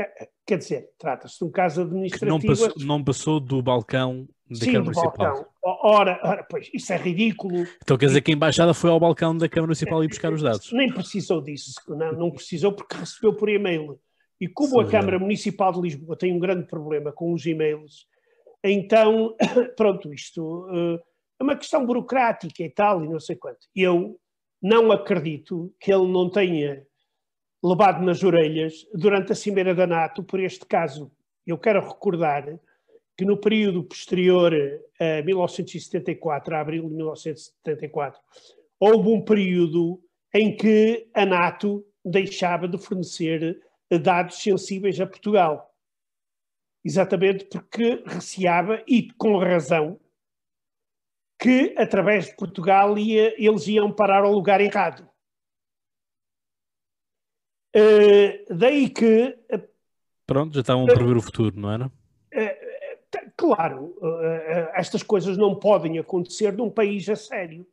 Uh, 0.00 0.26
quer 0.46 0.58
dizer, 0.58 0.90
trata-se 0.98 1.38
de 1.38 1.44
um 1.44 1.50
caso 1.50 1.82
administrativo. 1.82 2.38
Que 2.40 2.46
não 2.46 2.54
passou, 2.54 2.86
não 2.86 3.04
passou 3.04 3.40
do 3.40 3.62
balcão 3.62 4.28
da 4.48 4.56
Sim, 4.56 4.72
Câmara 4.72 4.80
do 4.80 5.00
Municipal. 5.00 5.34
Balcão. 5.34 5.48
Ora, 5.62 6.20
ora, 6.22 6.46
pois, 6.48 6.70
isso 6.72 6.92
é 6.92 6.96
ridículo. 6.96 7.66
Então 7.82 7.98
quer 7.98 8.06
dizer 8.06 8.20
que 8.22 8.30
a 8.30 8.34
embaixada 8.34 8.72
foi 8.72 8.90
ao 8.90 9.00
balcão 9.00 9.36
da 9.36 9.48
Câmara 9.48 9.68
Municipal 9.68 10.02
e 10.02 10.08
buscar 10.08 10.32
os 10.32 10.42
dados? 10.42 10.70
Nem 10.72 10.92
precisou 10.92 11.42
disso, 11.42 11.72
não, 11.88 12.12
não 12.12 12.30
precisou 12.30 12.72
porque 12.72 12.96
recebeu 12.96 13.34
por 13.34 13.48
e-mail. 13.48 13.98
E 14.40 14.48
como 14.48 14.80
Sim, 14.80 14.80
a 14.80 14.90
Câmara 14.90 15.18
Municipal 15.18 15.72
de 15.72 15.80
Lisboa 15.80 16.16
tem 16.16 16.32
um 16.32 16.38
grande 16.38 16.66
problema 16.66 17.12
com 17.12 17.32
os 17.32 17.44
e-mails, 17.44 18.06
então, 18.62 19.36
pronto, 19.76 20.12
isto 20.12 20.66
uh, 20.66 21.00
é 21.38 21.42
uma 21.42 21.56
questão 21.56 21.84
burocrática 21.84 22.62
e 22.62 22.70
tal, 22.70 23.04
e 23.04 23.08
não 23.08 23.20
sei 23.20 23.36
quanto. 23.36 23.66
Eu 23.74 24.18
não 24.60 24.90
acredito 24.90 25.72
que 25.80 25.92
ele 25.92 26.06
não 26.10 26.28
tenha 26.28 26.84
levado 27.62 28.02
nas 28.04 28.22
orelhas 28.22 28.86
durante 28.94 29.32
a 29.32 29.34
Cimeira 29.34 29.74
da 29.74 29.86
NATO 29.86 30.22
por 30.22 30.40
este 30.40 30.64
caso. 30.66 31.10
Eu 31.46 31.58
quero 31.58 31.80
recordar 31.80 32.58
que 33.16 33.24
no 33.24 33.36
período 33.36 33.82
posterior 33.82 34.52
a 35.00 35.22
1974, 35.22 36.54
a 36.54 36.60
abril 36.60 36.88
de 36.88 36.94
1974, 36.94 38.20
houve 38.78 39.08
um 39.08 39.24
período 39.24 40.00
em 40.32 40.54
que 40.54 41.08
a 41.14 41.26
NATO 41.26 41.84
deixava 42.04 42.68
de 42.68 42.78
fornecer 42.78 43.60
dados 44.02 44.40
sensíveis 44.40 45.00
a 45.00 45.06
Portugal. 45.06 45.74
Exatamente 46.84 47.44
porque 47.46 48.02
receava, 48.06 48.82
e 48.86 49.10
com 49.12 49.36
razão, 49.38 49.98
que 51.40 51.74
através 51.76 52.26
de 52.26 52.36
Portugal 52.36 52.96
ia, 52.98 53.34
eles 53.42 53.66
iam 53.66 53.92
parar 53.92 54.24
ao 54.24 54.32
lugar 54.32 54.60
errado. 54.60 55.07
Uh, 57.76 58.54
daí 58.54 58.88
que. 58.90 59.38
Pronto, 60.26 60.54
já 60.54 60.60
estavam 60.60 60.84
a 60.84 60.86
prever 60.86 61.16
o 61.16 61.22
futuro, 61.22 61.58
não 61.58 61.70
era? 61.70 61.86
Uh, 61.86 62.68
Claro, 63.38 63.96
eh, 64.02 64.72
estas 64.74 65.02
coisas 65.02 65.36
não 65.38 65.54
podem 65.54 65.96
acontecer 65.96 66.52
num 66.52 66.68
país 66.68 67.08
a 67.08 67.14
sério. 67.14 67.64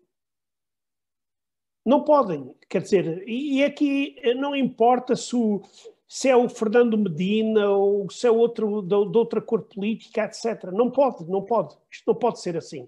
Não 1.84 2.04
podem, 2.04 2.56
quer 2.70 2.84
dizer, 2.84 3.28
e 3.28 3.64
aqui 3.64 4.16
não 4.36 4.56
importa 4.56 5.16
se, 5.16 5.36
o, 5.36 5.62
se 6.08 6.30
é 6.30 6.36
o 6.36 6.48
Fernando 6.48 6.98
Medina 6.98 7.70
ou 7.70 8.10
se 8.12 8.28
é 8.28 8.32
outro 8.32 8.82
de, 8.84 9.12
de 9.12 9.18
outra 9.18 9.42
cor 9.42 9.64
política, 9.64 10.26
etc. 10.26 10.72
Não 10.72 10.92
pode, 10.92 11.26
não 11.30 11.44
pode. 11.44 11.76
Isto 11.92 12.04
não 12.08 12.16
pode 12.16 12.40
ser 12.40 12.56
assim. 12.56 12.88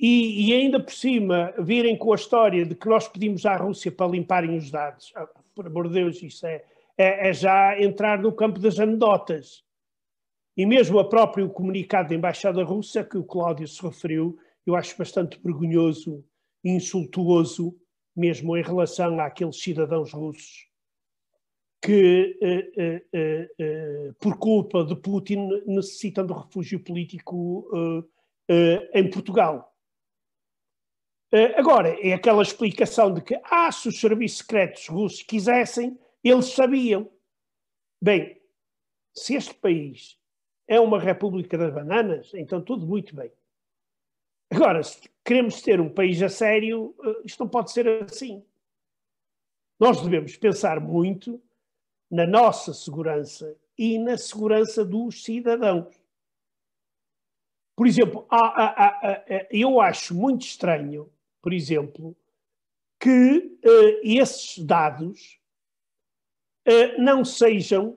E, 0.00 0.48
e, 0.48 0.54
ainda 0.54 0.78
por 0.78 0.92
cima 0.92 1.52
virem 1.58 1.96
com 1.96 2.12
a 2.12 2.16
história 2.16 2.64
de 2.64 2.74
que 2.74 2.88
nós 2.88 3.08
pedimos 3.08 3.44
à 3.44 3.56
Rússia 3.56 3.90
para 3.90 4.10
limparem 4.10 4.56
os 4.56 4.70
dados. 4.70 5.12
Ah, 5.16 5.28
por 5.54 5.66
amor 5.66 5.88
de 5.88 5.94
Deus, 5.94 6.22
isso 6.22 6.46
é, 6.46 6.64
é, 6.96 7.30
é 7.30 7.32
já 7.32 7.80
entrar 7.80 8.20
no 8.20 8.32
campo 8.32 8.60
das 8.60 8.78
anedotas. 8.78 9.64
E 10.56 10.64
mesmo 10.64 10.98
a 10.98 11.08
próprio 11.08 11.50
comunicado 11.50 12.10
da 12.10 12.14
Embaixada 12.14 12.62
Russa, 12.62 13.02
que 13.02 13.18
o 13.18 13.24
Cláudio 13.24 13.66
se 13.66 13.82
referiu, 13.82 14.38
eu 14.64 14.76
acho 14.76 14.96
bastante 14.96 15.40
vergonhoso 15.42 16.24
e 16.62 16.70
insultuoso, 16.70 17.76
mesmo 18.14 18.56
em 18.56 18.62
relação 18.62 19.18
àqueles 19.18 19.60
cidadãos 19.60 20.12
russos 20.12 20.68
que, 21.80 22.36
eh, 22.42 22.70
eh, 22.76 23.02
eh, 23.12 23.50
eh 23.58 24.12
por 24.20 24.38
culpa 24.38 24.84
de 24.84 24.96
Putin, 24.96 25.48
necessitam 25.66 26.26
de 26.26 26.32
refúgio 26.32 26.80
político 26.80 27.68
eh, 28.48 28.84
eh, 28.94 29.00
em 29.00 29.10
Portugal. 29.10 29.72
Agora, 31.56 31.88
é 32.00 32.14
aquela 32.14 32.42
explicação 32.42 33.12
de 33.12 33.20
que, 33.20 33.38
ah, 33.44 33.70
se 33.70 33.88
os 33.88 34.00
serviços 34.00 34.38
secretos 34.38 34.88
russos 34.88 35.22
quisessem, 35.22 35.98
eles 36.24 36.46
sabiam. 36.46 37.10
Bem, 38.02 38.40
se 39.14 39.34
este 39.34 39.54
país 39.54 40.18
é 40.66 40.78
uma 40.80 40.98
república 40.98 41.58
das 41.58 41.72
bananas, 41.72 42.32
então 42.34 42.62
tudo 42.62 42.86
muito 42.86 43.14
bem. 43.14 43.32
Agora, 44.50 44.82
se 44.82 45.00
queremos 45.24 45.60
ter 45.60 45.80
um 45.80 45.92
país 45.92 46.22
a 46.22 46.28
sério, 46.28 46.94
eh, 47.04 47.22
isto 47.24 47.40
não 47.44 47.50
pode 47.50 47.72
ser 47.72 47.86
assim. 48.02 48.42
Nós 49.78 50.00
devemos 50.02 50.36
pensar 50.36 50.80
muito 50.80 51.40
na 52.10 52.26
nossa 52.26 52.72
segurança 52.72 53.56
e 53.76 53.98
na 53.98 54.16
segurança 54.16 54.84
dos 54.84 55.22
cidadãos. 55.22 55.94
Por 57.76 57.86
exemplo, 57.86 58.26
há, 58.28 58.38
há, 58.38 58.88
há, 58.88 59.46
eu 59.50 59.80
acho 59.80 60.14
muito 60.14 60.42
estranho, 60.42 61.12
por 61.40 61.52
exemplo, 61.52 62.16
que 63.00 63.58
uh, 63.64 64.00
esses 64.02 64.58
dados 64.58 65.40
uh, 66.66 67.00
não 67.00 67.24
sejam, 67.24 67.90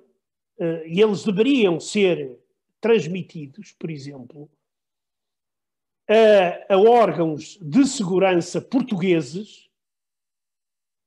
uh, 0.60 0.86
e 0.86 1.02
eles 1.02 1.24
deveriam 1.24 1.80
ser 1.80 2.40
transmitidos, 2.80 3.72
por 3.74 3.90
exemplo, 3.90 4.50
a, 6.08 6.74
a 6.74 6.78
órgãos 6.78 7.58
de 7.62 7.86
segurança 7.88 8.60
portugueses, 8.62 9.70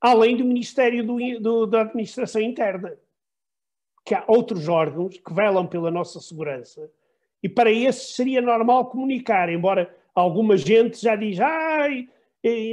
além 0.01 0.37
do 0.37 0.44
Ministério 0.44 1.05
do, 1.07 1.40
do, 1.40 1.66
da 1.66 1.83
Administração 1.83 2.40
Interna. 2.40 2.97
Que 4.05 4.14
há 4.14 4.23
outros 4.29 4.68
órgãos 4.68 5.16
que 5.16 5.33
velam 5.33 5.66
pela 5.66 5.90
nossa 5.90 6.20
segurança. 6.20 6.90
E 7.42 7.49
para 7.49 7.73
esses 7.73 8.14
seria 8.14 8.42
normal 8.42 8.90
comunicar, 8.90 9.49
embora 9.49 9.94
alguma 10.14 10.57
gente 10.57 11.01
já 11.01 11.16
diz, 11.16 11.40
ai, 11.40 12.09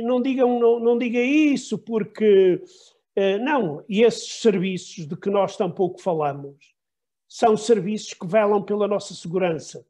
não 0.04 0.22
digam, 0.22 0.60
não, 0.60 0.80
não 0.80 0.98
diga 0.98 1.20
isso, 1.20 1.78
porque 1.78 2.62
uh, 3.18 3.44
não, 3.44 3.86
e 3.88 4.04
esses 4.04 4.42
serviços 4.42 5.08
de 5.08 5.16
que 5.16 5.30
nós 5.30 5.56
tão 5.56 5.72
pouco 5.72 6.02
falamos 6.02 6.76
são 7.28 7.56
serviços 7.56 8.14
que 8.14 8.28
velam 8.28 8.62
pela 8.62 8.90
nossa 8.90 9.14
segurança. 9.14 9.88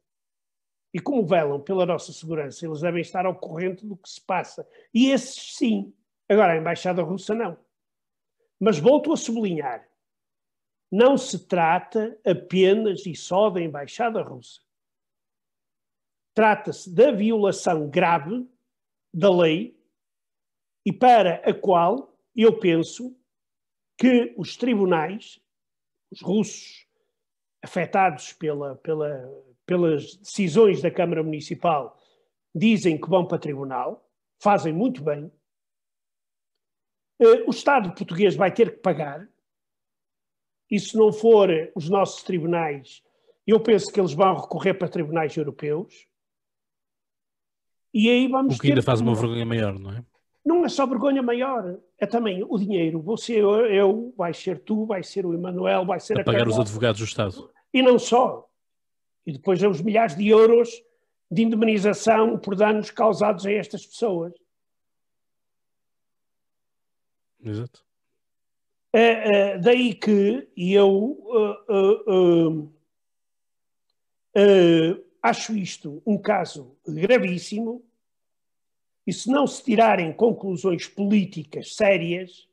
E 0.94 1.00
como 1.00 1.26
velam 1.26 1.60
pela 1.60 1.84
nossa 1.84 2.12
segurança, 2.12 2.64
eles 2.64 2.80
devem 2.80 3.00
estar 3.00 3.26
ao 3.26 3.34
corrente 3.34 3.84
do 3.84 3.96
que 3.96 4.08
se 4.08 4.20
passa. 4.20 4.68
E 4.94 5.10
esses 5.10 5.56
sim. 5.56 5.92
Agora, 6.28 6.52
a 6.52 6.56
Embaixada 6.56 7.02
Russa 7.02 7.34
não. 7.34 7.58
Mas 8.60 8.78
volto 8.78 9.12
a 9.12 9.16
sublinhar: 9.16 9.88
não 10.90 11.18
se 11.18 11.48
trata 11.48 12.16
apenas 12.24 13.04
e 13.06 13.16
só 13.16 13.50
da 13.50 13.60
Embaixada 13.60 14.22
Russa. 14.22 14.60
Trata-se 16.34 16.94
da 16.94 17.10
violação 17.10 17.90
grave 17.90 18.48
da 19.12 19.30
lei 19.30 19.76
e 20.84 20.92
para 20.92 21.36
a 21.48 21.54
qual 21.54 22.16
eu 22.34 22.58
penso 22.58 23.16
que 23.98 24.34
os 24.36 24.56
tribunais, 24.56 25.40
os 26.10 26.20
russos, 26.20 26.86
afetados 27.62 28.32
pela, 28.32 28.74
pela, 28.76 29.44
pelas 29.64 30.16
decisões 30.16 30.82
da 30.82 30.90
Câmara 30.90 31.22
Municipal 31.22 31.96
dizem 32.54 33.00
que 33.00 33.08
vão 33.08 33.26
para 33.26 33.38
tribunal, 33.38 34.08
fazem 34.42 34.72
muito 34.72 35.02
bem. 35.02 35.32
Uh, 37.20 37.46
o 37.46 37.50
Estado 37.50 37.94
português 37.94 38.34
vai 38.34 38.52
ter 38.52 38.72
que 38.72 38.78
pagar. 38.78 39.28
E 40.68 40.80
se 40.80 40.96
não 40.96 41.12
for 41.12 41.48
os 41.74 41.88
nossos 41.88 42.22
tribunais, 42.22 43.02
eu 43.46 43.60
penso 43.60 43.92
que 43.92 44.00
eles 44.00 44.12
vão 44.12 44.34
recorrer 44.34 44.74
para 44.74 44.88
tribunais 44.88 45.36
europeus. 45.36 46.08
E 47.92 48.08
aí 48.08 48.28
vamos 48.28 48.56
o 48.56 48.60
que 48.60 48.68
ainda 48.68 48.82
faz 48.82 49.00
uma 49.00 49.14
vergonha 49.14 49.44
maior, 49.44 49.78
não 49.78 49.90
é? 49.90 50.04
Não 50.44 50.64
é 50.64 50.68
só 50.68 50.86
vergonha 50.86 51.22
maior, 51.22 51.78
é 51.98 52.06
também 52.06 52.44
o 52.48 52.58
dinheiro. 52.58 53.00
Você, 53.00 53.34
eu, 53.40 53.66
eu 53.66 54.14
vai 54.16 54.34
ser 54.34 54.58
tu, 54.58 54.84
vai 54.84 55.02
ser 55.02 55.24
o 55.24 55.34
Emanuel, 55.34 55.86
vai 55.86 56.00
ser 56.00 56.18
a, 56.18 56.22
a 56.22 56.24
pagar 56.24 56.48
os 56.48 56.58
advogados 56.58 57.00
do 57.00 57.04
Estado. 57.04 57.50
E 57.72 57.80
não 57.80 57.98
só. 57.98 58.48
E 59.24 59.32
depois 59.32 59.62
os 59.62 59.80
milhares 59.80 60.16
de 60.16 60.28
euros 60.28 60.82
de 61.30 61.42
indemnização 61.42 62.38
por 62.38 62.56
danos 62.56 62.90
causados 62.90 63.46
a 63.46 63.52
estas 63.52 63.86
pessoas. 63.86 64.32
Exato. 67.42 67.84
É, 68.92 69.52
é, 69.54 69.58
daí 69.58 69.94
que 69.94 70.48
eu 70.54 70.90
uh, 70.90 71.56
uh, 71.72 72.72
uh, 74.36 75.04
acho 75.22 75.56
isto 75.56 76.02
um 76.04 76.18
caso 76.18 76.76
gravíssimo 76.86 77.82
e 79.06 79.12
se 79.12 79.30
não 79.30 79.46
se 79.46 79.62
tirarem 79.62 80.12
conclusões 80.12 80.86
políticas 80.86 81.74
sérias, 81.74 82.48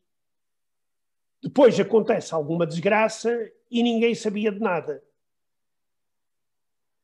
depois 1.41 1.79
acontece 1.79 2.34
alguma 2.34 2.65
desgraça 2.67 3.51
e 3.71 3.82
ninguém 3.82 4.13
sabia 4.13 4.51
de 4.51 4.60
nada. 4.60 5.03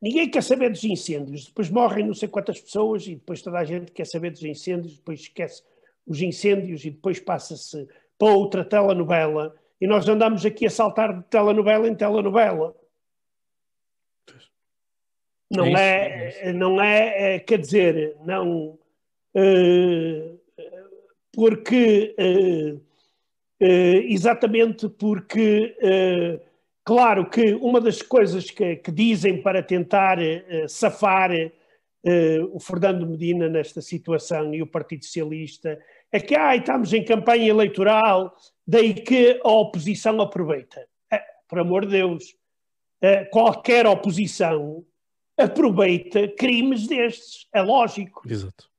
Ninguém 0.02 0.30
quer 0.30 0.44
saber 0.44 0.70
dos 0.70 0.84
incêndios. 0.84 1.46
Depois 1.46 1.70
morrem 1.70 2.06
não 2.06 2.14
sei 2.14 2.28
quantas 2.28 2.60
pessoas 2.60 3.08
e 3.08 3.16
depois 3.16 3.42
toda 3.42 3.58
a 3.58 3.64
gente 3.64 3.92
quer 3.92 4.06
saber 4.06 4.32
dos 4.32 4.44
incêndios, 4.44 4.98
depois 4.98 5.22
esquece 5.22 5.64
os 6.06 6.22
incêndios 6.22 6.86
e 6.86 6.92
depois 6.92 7.20
passa-se 7.20 7.88
para 8.18 8.34
outra 8.34 8.64
telenovela. 8.64 9.56
E 9.80 9.88
nós 9.88 10.08
andamos 10.08 10.46
aqui 10.46 10.66
a 10.66 10.70
saltar 10.70 11.18
de 11.18 11.24
telenovela 11.28 11.88
em 11.88 11.96
telenovela. 11.96 12.76
Não 15.56 15.78
é, 15.78 16.34
é, 16.42 16.50
é 16.50 16.54
não 16.54 16.82
é, 16.82 17.36
é, 17.36 17.40
quer 17.40 17.60
dizer, 17.60 18.16
não. 18.26 18.78
Uh, 19.34 20.40
porque. 21.34 22.16
Uh, 22.18 22.76
uh, 22.76 24.02
exatamente 24.10 24.90
porque 24.90 25.76
Claro 26.88 27.28
que 27.28 27.56
uma 27.56 27.82
das 27.82 28.00
coisas 28.04 28.52
que, 28.52 28.76
que 28.76 28.92
dizem 28.92 29.42
para 29.42 29.64
tentar 29.64 30.20
safar 30.68 31.32
o 32.54 32.60
Fernando 32.60 33.08
Medina 33.08 33.50
nesta 33.50 33.82
situação 33.82 34.54
e 34.54 34.62
o 34.62 34.68
Partido 34.68 35.04
Socialista 35.04 35.80
é 36.12 36.20
que 36.20 36.36
ah, 36.36 36.56
estamos 36.56 36.94
em 36.94 37.04
campanha 37.04 37.48
eleitoral, 37.50 38.38
daí 38.68 38.94
que 38.94 39.42
a 39.44 39.50
oposição 39.50 40.22
aproveita. 40.22 40.88
Por 41.50 41.58
amor 41.58 41.88
de 41.88 41.94
Deus, 41.94 42.36
qualquer 43.32 43.88
oposição 43.88 44.86
aproveita 45.38 46.28
crimes 46.30 46.88
destes, 46.88 47.48
é 47.54 47.62
lógico. 47.62 48.22
Exato. 48.28 48.70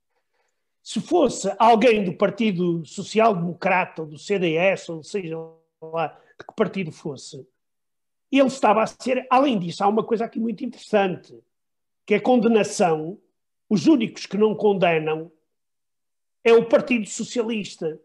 Se 0.82 1.00
fosse 1.00 1.52
alguém 1.58 2.04
do 2.04 2.12
Partido 2.12 2.84
Social 2.84 3.34
Democrata, 3.34 4.02
ou 4.02 4.08
do 4.08 4.18
CDS, 4.18 4.88
ou 4.88 5.02
seja 5.02 5.36
lá 5.82 6.08
de 6.38 6.44
que 6.44 6.54
partido 6.54 6.92
fosse, 6.92 7.46
ele 8.30 8.48
estava 8.48 8.82
a 8.82 8.86
ser, 8.86 9.26
além 9.30 9.58
disso, 9.58 9.82
há 9.82 9.88
uma 9.88 10.04
coisa 10.04 10.24
aqui 10.24 10.38
muito 10.38 10.64
interessante, 10.64 11.36
que 12.04 12.14
é 12.14 12.16
a 12.18 12.22
condenação. 12.22 13.18
Os 13.68 13.86
únicos 13.86 14.26
que 14.26 14.36
não 14.36 14.54
condenam 14.54 15.30
é 16.44 16.52
o 16.52 16.64
Partido 16.64 17.06
Socialista. 17.06 18.00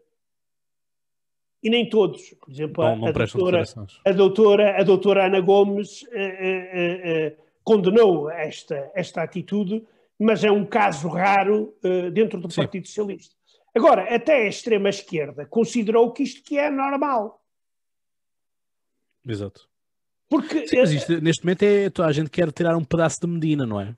E 1.62 1.70
nem 1.70 1.88
todos. 1.88 2.30
Por 2.30 2.50
exemplo, 2.50 2.82
não, 2.82 2.96
não 2.96 3.06
a, 3.06 3.12
doutora, 3.12 3.64
a, 4.04 4.12
doutora, 4.12 4.80
a 4.80 4.82
doutora 4.82 5.26
Ana 5.26 5.40
Gomes 5.40 6.04
eh, 6.10 6.18
eh, 6.20 7.00
eh, 7.04 7.36
condenou 7.64 8.30
esta, 8.30 8.90
esta 8.94 9.22
atitude, 9.22 9.86
mas 10.18 10.44
é 10.44 10.50
um 10.50 10.64
caso 10.64 11.08
raro 11.08 11.74
dentro 12.12 12.40
do 12.40 12.50
Sim. 12.50 12.62
Partido 12.62 12.86
Socialista. 12.86 13.34
Agora, 13.74 14.14
até 14.14 14.42
a 14.42 14.48
extrema-esquerda 14.48 15.46
considerou 15.46 16.12
que 16.12 16.22
isto 16.22 16.42
que 16.42 16.58
é 16.58 16.70
normal. 16.70 17.42
Exato. 19.26 19.68
Porque, 20.28 20.66
Sim, 20.66 20.78
mas 20.78 20.92
isto, 20.92 21.20
neste 21.20 21.44
momento 21.44 21.62
é, 21.62 21.90
toda 21.90 22.08
a 22.08 22.12
gente 22.12 22.30
quer 22.30 22.50
tirar 22.52 22.76
um 22.76 22.84
pedaço 22.84 23.20
de 23.20 23.26
Medina, 23.26 23.66
não 23.66 23.80
é? 23.80 23.94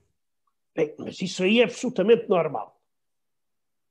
Bem, 0.75 0.93
mas 0.97 1.21
isso 1.21 1.43
aí 1.43 1.61
é 1.61 1.63
absolutamente 1.63 2.27
normal. 2.27 2.79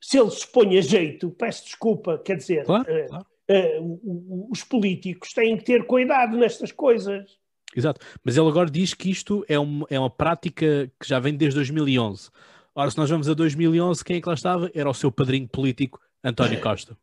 Se 0.01 0.19
ele 0.19 0.31
se 0.31 0.47
põe 0.47 0.77
a 0.77 0.83
jeito, 0.83 1.31
peço 1.31 1.65
desculpa, 1.65 2.19
quer 2.19 2.37
dizer, 2.37 2.65
claro, 2.65 2.83
uh, 2.83 3.09
claro. 3.09 3.27
Uh, 3.51 4.49
os 4.51 4.63
políticos 4.63 5.33
têm 5.33 5.57
que 5.57 5.65
ter 5.65 5.87
cuidado 5.87 6.37
nestas 6.37 6.71
coisas. 6.71 7.39
Exato, 7.77 8.01
mas 8.23 8.37
ele 8.37 8.49
agora 8.49 8.71
diz 8.71 8.95
que 8.95 9.11
isto 9.11 9.45
é, 9.49 9.59
um, 9.59 9.83
é 9.91 9.99
uma 9.99 10.11
prática 10.11 10.91
que 11.01 11.09
já 11.09 11.19
vem 11.19 11.35
desde 11.35 11.57
2011. 11.57 12.31
Ora, 12.75 12.91
se 12.91 12.99
nós 12.99 13.11
vamos 13.11 13.29
a 13.29 13.35
2011, 13.35 14.05
quem 14.05 14.17
é 14.17 14.21
que 14.21 14.29
lá 14.29 14.35
estava? 14.35 14.71
Era 14.75 14.89
o 14.89 14.95
seu 14.95 15.11
padrinho 15.11 15.49
político, 15.49 16.01
António 16.23 16.61
Costa. 16.61 16.97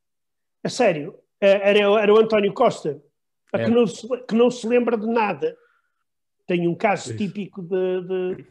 A 0.63 0.69
sério? 0.69 1.17
Era, 1.39 1.79
era 1.79 2.13
o 2.13 2.17
António 2.17 2.53
Costa? 2.53 3.01
É. 3.53 3.65
Que, 3.65 3.71
não 3.71 3.87
se, 3.87 4.07
que 4.27 4.35
não 4.35 4.51
se 4.51 4.67
lembra 4.67 4.97
de 4.97 5.07
nada. 5.07 5.57
Tem 6.47 6.67
um 6.67 6.75
caso 6.75 7.15
típico 7.15 7.61
de, 7.61 8.01
de... 8.01 8.45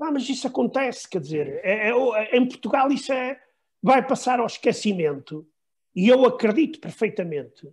Ah, 0.00 0.12
mas 0.12 0.28
isso 0.28 0.46
acontece, 0.46 1.08
quer 1.08 1.20
dizer, 1.20 1.60
é, 1.64 1.90
é, 1.90 2.36
em 2.36 2.46
Portugal 2.46 2.90
isso 2.92 3.12
é, 3.12 3.40
vai 3.82 4.06
passar 4.06 4.38
ao 4.38 4.46
esquecimento. 4.46 5.46
E 5.94 6.08
eu 6.08 6.24
acredito 6.24 6.78
perfeitamente 6.78 7.68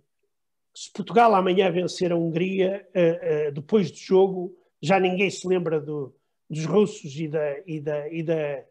se 0.76 0.92
Portugal 0.92 1.34
amanhã 1.34 1.72
vencer 1.72 2.12
a 2.12 2.16
Hungria, 2.16 2.86
uh, 2.94 3.48
uh, 3.48 3.52
depois 3.52 3.90
do 3.90 3.96
jogo, 3.96 4.54
já 4.82 5.00
ninguém 5.00 5.30
se 5.30 5.48
lembra 5.48 5.80
do, 5.80 6.14
dos 6.50 6.66
russos 6.66 7.18
e 7.18 7.26
da, 7.26 7.58
e, 7.66 7.80
da, 7.80 8.08
e, 8.12 8.22
da, 8.22 8.64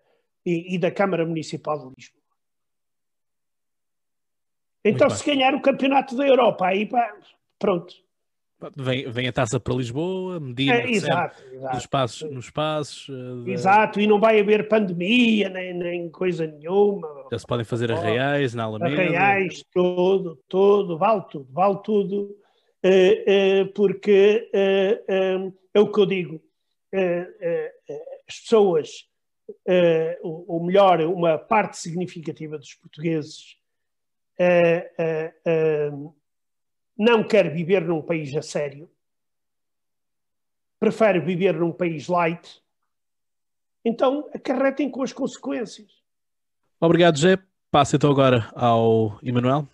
e, 0.46 0.76
e 0.76 0.78
da 0.78 0.92
Câmara 0.92 1.26
Municipal 1.26 1.80
de 1.80 1.96
Lisboa. 1.98 2.22
Então, 4.84 5.10
se 5.10 5.26
ganhar 5.26 5.56
o 5.56 5.62
campeonato 5.64 6.16
da 6.16 6.28
Europa, 6.28 6.68
aí 6.68 6.86
pá, 6.86 7.12
pronto. 7.58 7.96
Vem, 8.76 9.10
vem 9.10 9.28
a 9.28 9.34
taça 9.34 9.60
para 9.60 9.76
Lisboa, 9.76 10.40
Medina, 10.40 10.76
é, 10.76 10.90
exato, 10.90 11.42
exato. 11.52 11.76
nos 11.76 11.86
passos. 11.86 12.32
Nos 12.32 12.50
passos 12.50 13.10
uh, 13.10 13.48
Exato, 13.48 14.00
e 14.00 14.08
não 14.08 14.20
vai 14.20 14.40
haver 14.40 14.68
pandemia, 14.68 15.50
nem, 15.50 15.74
nem 15.74 16.10
coisa 16.10 16.48
nenhuma. 16.48 17.08
Já 17.32 17.40
se 17.40 17.46
podem 17.46 17.66
fazer 17.66 17.92
arraiais 17.92 18.54
na 18.54 18.64
Alameda. 18.64 18.94
Arraiais, 18.94 19.64
tudo, 19.72 20.40
tudo, 20.48 20.98
vale 20.98 21.24
tudo, 21.30 21.48
vale 21.52 21.80
tudo, 21.84 22.36
uh, 22.86 23.64
uh, 23.68 23.74
porque 23.74 24.50
é 25.74 25.80
o 25.80 25.92
que 25.92 26.00
eu 26.00 26.06
digo, 26.06 26.42
as 28.28 28.40
pessoas, 28.40 28.90
ou 30.24 30.64
melhor, 30.66 31.02
uma 31.02 31.38
parte 31.38 31.78
significativa 31.78 32.58
dos 32.58 32.74
portugueses 32.76 33.58
não 36.98 37.24
quer 37.24 37.54
viver 37.54 37.84
num 37.84 38.02
país 38.02 38.36
a 38.36 38.42
sério, 38.42 38.90
prefere 40.80 41.20
viver 41.20 41.54
num 41.54 41.72
país 41.72 42.08
light, 42.08 42.64
então 43.84 44.30
acarretem 44.34 44.90
com 44.90 45.04
as 45.04 45.14
consequências. 45.14 45.92
Obrigado, 46.80 47.18
José. 47.18 47.38
Passa 47.72 47.96
então 47.96 48.10
agora 48.10 48.50
ao 48.56 49.20
Emanuel. 49.22 49.68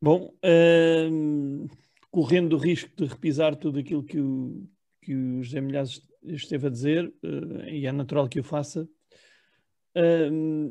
Bom, 0.00 0.32
uh, 0.44 1.68
correndo 2.10 2.54
o 2.54 2.58
risco 2.58 2.90
de 2.96 3.04
repisar 3.04 3.56
tudo 3.56 3.78
aquilo 3.78 4.02
que 4.02 4.20
o, 4.20 4.66
que 5.02 5.14
o 5.14 5.42
José 5.42 5.60
Milhares 5.60 6.02
esteve 6.22 6.66
a 6.66 6.70
dizer, 6.70 7.12
uh, 7.22 7.64
e 7.68 7.86
é 7.86 7.92
natural 7.92 8.28
que 8.28 8.40
o 8.40 8.44
faça, 8.44 8.88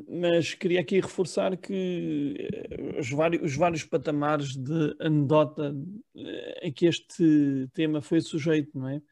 Mas 0.08 0.54
queria 0.54 0.80
aqui 0.80 0.98
reforçar 1.00 1.56
que 1.56 2.36
eh, 2.38 2.98
os 2.98 3.10
vários, 3.10 3.42
os 3.42 3.54
vários 3.56 3.84
patamares 3.84 4.56
de 4.56 4.96
anedota 4.98 5.72
uh, 5.72 6.22
em 6.62 6.72
que 6.72 6.86
este 6.86 7.68
tema 7.74 8.00
foi 8.00 8.20
sujeito, 8.22 8.78
não 8.78 8.88
é? 8.88 9.02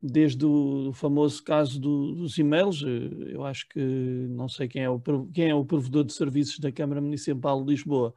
Desde 0.00 0.44
o 0.44 0.92
famoso 0.92 1.42
caso 1.42 1.80
do, 1.80 2.14
dos 2.14 2.38
e-mails, 2.38 2.82
eh, 2.82 3.34
eu 3.34 3.44
acho 3.44 3.68
que 3.68 3.80
não 3.80 4.48
sei 4.48 4.68
quem 4.68 4.82
é, 4.82 4.90
o, 4.90 5.00
quem 5.32 5.50
é 5.50 5.54
o 5.54 5.64
provedor 5.64 6.04
de 6.04 6.12
serviços 6.14 6.58
da 6.58 6.72
Câmara 6.72 7.00
Municipal 7.00 7.62
de 7.62 7.70
Lisboa, 7.70 8.14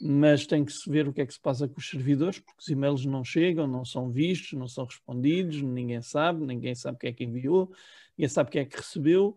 mas 0.00 0.46
tem 0.46 0.64
que 0.64 0.72
se 0.72 0.88
ver 0.90 1.08
o 1.08 1.12
que 1.12 1.22
é 1.22 1.26
que 1.26 1.32
se 1.34 1.40
passa 1.40 1.66
com 1.66 1.78
os 1.78 1.88
servidores, 1.88 2.38
porque 2.38 2.60
os 2.60 2.68
e-mails 2.68 3.04
não 3.04 3.24
chegam, 3.24 3.66
não 3.66 3.84
são 3.84 4.10
vistos, 4.12 4.52
não 4.52 4.68
são 4.68 4.84
respondidos, 4.84 5.60
ninguém 5.62 6.02
sabe, 6.02 6.44
ninguém 6.44 6.74
sabe 6.74 6.96
o 6.96 6.98
que 6.98 7.06
é 7.08 7.12
que 7.12 7.24
enviou, 7.24 7.72
ninguém 8.16 8.28
sabe 8.28 8.48
o 8.48 8.52
que 8.52 8.58
é 8.58 8.64
que 8.64 8.76
recebeu 8.76 9.36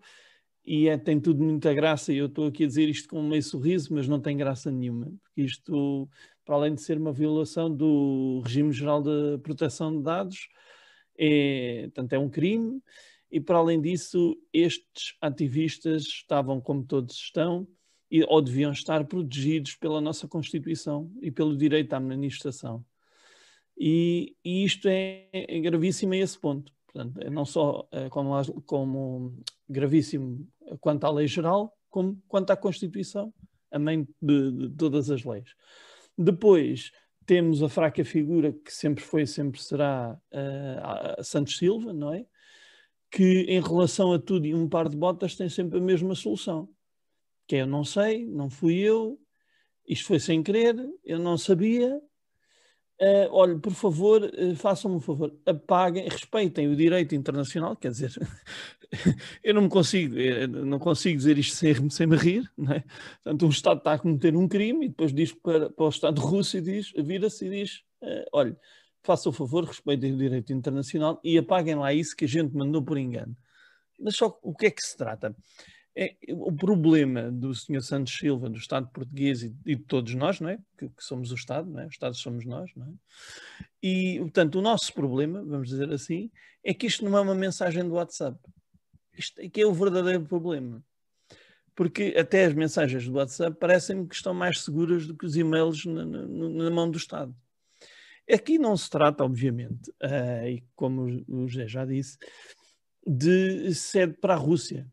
e 0.70 0.88
é, 0.88 0.99
tem 0.99 1.20
tudo 1.20 1.43
muita 1.43 1.74
graça, 1.74 2.13
e 2.13 2.17
eu 2.17 2.28
estou 2.28 2.45
aqui 2.45 2.63
a 2.63 2.67
dizer 2.67 2.88
isto 2.88 3.09
com 3.09 3.20
um 3.20 3.28
meio 3.28 3.41
sorriso, 3.41 3.91
mas 3.91 4.07
não 4.07 4.22
tem 4.22 4.38
graça 4.38 4.70
nenhuma, 4.72 5.11
porque 5.24 5.41
isto, 5.41 6.07
para 6.45 6.53
além 6.53 6.76
de 6.76 6.82
ser 6.84 6.99
uma 6.99 7.11
violação 7.11 7.76
do 7.76 8.39
regime 8.45 8.72
geral 8.72 9.01
de 9.01 9.39
proteção 9.41 9.97
de 9.97 10.03
dados, 10.03 10.47
é, 11.17 11.86
portanto, 11.86 12.13
é 12.13 12.20
um 12.20 12.30
crime, 12.30 12.80
e 13.32 13.39
para 13.41 13.57
além 13.57 13.82
disso, 13.82 14.38
estes 14.53 15.15
ativistas 15.20 16.03
estavam, 16.03 16.61
como 16.61 16.84
todos 16.84 17.15
estão, 17.15 17.67
e, 18.11 18.24
ou 18.26 18.39
deviam 18.39 18.72
estar 18.72 19.03
protegidos 19.05 19.76
pela 19.76 19.99
nossa 19.99 20.28
Constituição 20.28 21.11
e 21.20 21.32
pelo 21.32 21.57
direito 21.57 21.93
à 21.93 21.99
manifestação. 21.99 22.86
E, 23.76 24.36
e 24.45 24.63
isto 24.63 24.88
é, 24.88 25.30
é 25.34 25.59
gravíssimo 25.61 26.13
a 26.13 26.17
esse 26.17 26.38
ponto. 26.38 26.72
Portanto, 26.91 27.22
é 27.22 27.30
não 27.30 27.45
só 27.45 27.88
é, 27.91 28.09
como, 28.09 28.61
como 28.63 29.34
gravíssimo 29.67 30.47
quanto 30.80 31.05
à 31.05 31.11
lei 31.11 31.28
geral, 31.28 31.76
como 31.89 32.22
quanto 32.28 32.51
à 32.51 32.57
Constituição, 32.57 33.34
a 33.72 33.80
mãe 33.80 34.07
de, 34.22 34.51
de 34.51 34.70
todas 34.70 35.09
as 35.09 35.24
leis. 35.24 35.53
Depois 36.17 36.91
temos 37.26 37.61
a 37.61 37.70
fraca 37.70 38.03
figura 38.03 38.51
que 38.51 38.74
sempre 38.74 39.03
foi, 39.03 39.26
sempre 39.26 39.61
será 39.61 40.20
uh, 40.34 41.24
Santos 41.24 41.57
Silva, 41.57 41.93
não 41.93 42.13
é? 42.13 42.26
Que 43.11 43.41
em 43.41 43.61
relação 43.61 44.13
a 44.13 44.20
tudo 44.20 44.45
e 44.45 44.55
um 44.55 44.67
par 44.67 44.89
de 44.89 44.97
botas 44.97 45.36
tem 45.36 45.47
sempre 45.47 45.78
a 45.78 45.82
mesma 45.82 46.15
solução. 46.15 46.70
Que 47.47 47.57
é 47.57 47.61
eu 47.61 47.67
não 47.67 47.84
sei, 47.84 48.26
não 48.26 48.49
fui 48.49 48.78
eu, 48.80 49.20
isto 49.88 50.05
foi 50.05 50.20
sem 50.20 50.43
querer, 50.43 50.76
eu 51.03 51.20
não 51.20 51.38
sabia, 51.38 51.99
Uh, 53.02 53.32
olha, 53.32 53.58
por 53.58 53.72
favor, 53.72 54.24
uh, 54.24 54.56
façam-me 54.58 54.97
um 54.97 55.00
favor, 55.00 55.34
apaguem, 55.45 56.04
respeitem 56.10 56.68
o 56.68 56.76
direito 56.76 57.16
internacional, 57.16 57.74
quer 57.74 57.91
dizer, 57.91 58.14
eu 59.41 59.54
não 59.54 59.70
consigo, 59.70 60.16
não 60.66 60.78
consigo 60.80 61.18
dizer 61.18 61.38
isto 61.38 61.56
sem, 61.56 61.89
sem 61.89 62.06
me 62.06 62.18
rir, 62.18 62.52
não 62.58 62.74
é? 62.74 62.84
Portanto, 63.24 63.45
um 63.45 63.50
Estado 63.50 63.78
está 63.78 63.93
a 63.93 64.00
cometer 64.00 64.36
um 64.36 64.50
crime 64.50 64.88
e 64.88 64.89
depois 64.89 65.14
diz 65.14 65.32
para, 65.32 65.70
para 65.70 65.86
o 65.86 65.89
Estado 65.89 66.20
russo 66.20 66.58
e 66.58 66.62
diz, 66.62 66.91
vira-se 66.97 67.45
e 67.47 67.50
diz, 67.50 67.84
uh, 68.02 68.26
olha, 68.34 68.58
façam 69.02 69.32
o 69.32 69.34
favor, 69.34 69.64
respeitem 69.64 70.14
o 70.14 70.18
direito 70.18 70.52
internacional 70.52 71.22
e 71.24 71.38
apaguem 71.38 71.76
lá 71.76 71.93
isso 71.93 72.14
que 72.16 72.26
a 72.26 72.28
gente 72.28 72.54
mandou 72.54 72.84
por 72.84 72.97
engano. 72.97 73.34
Mas 73.97 74.18
só 74.18 74.38
o 74.43 74.54
que 74.54 74.66
é 74.66 74.72
que 74.72 74.82
se 74.82 74.97
trata? 74.97 75.34
É, 76.02 76.16
o 76.30 76.50
problema 76.54 77.30
do 77.30 77.54
Sr. 77.54 77.82
Santos 77.82 78.18
Silva, 78.18 78.50
do 78.50 78.58
Estado 78.58 78.88
português 78.88 79.43
e, 79.43 79.54
e 79.66 79.76
de 79.76 79.84
todos 79.84 80.16
nós, 80.16 80.39
não 80.39 80.47
é? 80.47 80.58
Que, 80.78 80.88
que, 80.88 81.04
somos 81.04 81.30
o 81.30 81.36
Estado, 81.36 81.70
não 81.70 81.82
é? 81.82 81.88
O 81.88 81.89
Estado 81.89 82.16
somos 82.16 82.45
nós, 82.45 82.72
não 82.74 82.86
é? 82.86 82.93
E, 83.84 84.18
portanto, 84.20 84.56
o 84.56 84.62
nosso 84.62 84.93
problema, 84.93 85.43
vamos 85.43 85.68
dizer 85.68 85.91
assim, 85.91 86.32
é 86.64 86.74
que 86.74 86.88
isto 86.88 87.04
não 87.04 87.18
é 87.18 87.20
uma 87.20 87.36
mensagem 87.36 87.84
do 87.84 87.95
WhatsApp. 87.95 88.39
Isto 89.18 89.41
é 89.41 89.50
que 89.50 89.60
é 89.60 89.66
o 89.66 89.74
verdadeiro 89.74 90.24
problema. 90.24 90.82
Porque 91.76 92.16
até 92.18 92.45
as 92.45 92.54
mensagens 92.54 93.06
do 93.06 93.16
WhatsApp 93.16 93.58
parecem-me 93.60 94.08
que 94.08 94.16
estão 94.16 94.34
mais 94.34 94.62
seguras 94.62 95.06
do 95.06 95.18
que 95.18 95.26
os 95.26 95.36
e-mails 95.36 95.84
na, 95.84 96.06
na, 96.06 96.26
na 96.26 96.72
mão 96.72 96.89
do 96.89 96.97
Estado. 96.97 97.36
Aqui 98.32 98.58
não 98.58 98.78
se 98.78 98.89
trata, 98.89 99.26
obviamente, 99.26 99.89
uh, 100.02 100.47
e 100.47 100.64
como 100.78 101.26
o 101.28 101.45
José 101.45 101.68
já 101.68 101.84
disse, 101.84 102.18
de 103.06 103.76
sede 103.76 104.14
para 104.14 104.36
a 104.36 104.38
Rússia 104.38 104.89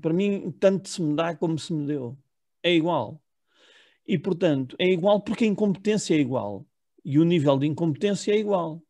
para 0.00 0.12
mim, 0.12 0.50
tanto 0.58 0.88
se 0.88 1.02
me 1.02 1.14
dá 1.14 1.34
como 1.34 1.58
se 1.58 1.72
me 1.72 1.86
deu. 1.86 2.18
É 2.62 2.72
igual. 2.72 3.22
E, 4.06 4.18
portanto, 4.18 4.76
é 4.78 4.90
igual 4.90 5.20
porque 5.20 5.44
a 5.44 5.48
incompetência 5.48 6.14
é 6.14 6.18
igual. 6.18 6.66
E 7.04 7.18
o 7.18 7.24
nível 7.24 7.58
de 7.58 7.66
incompetência 7.66 8.32
é 8.32 8.38
igual. 8.38 8.82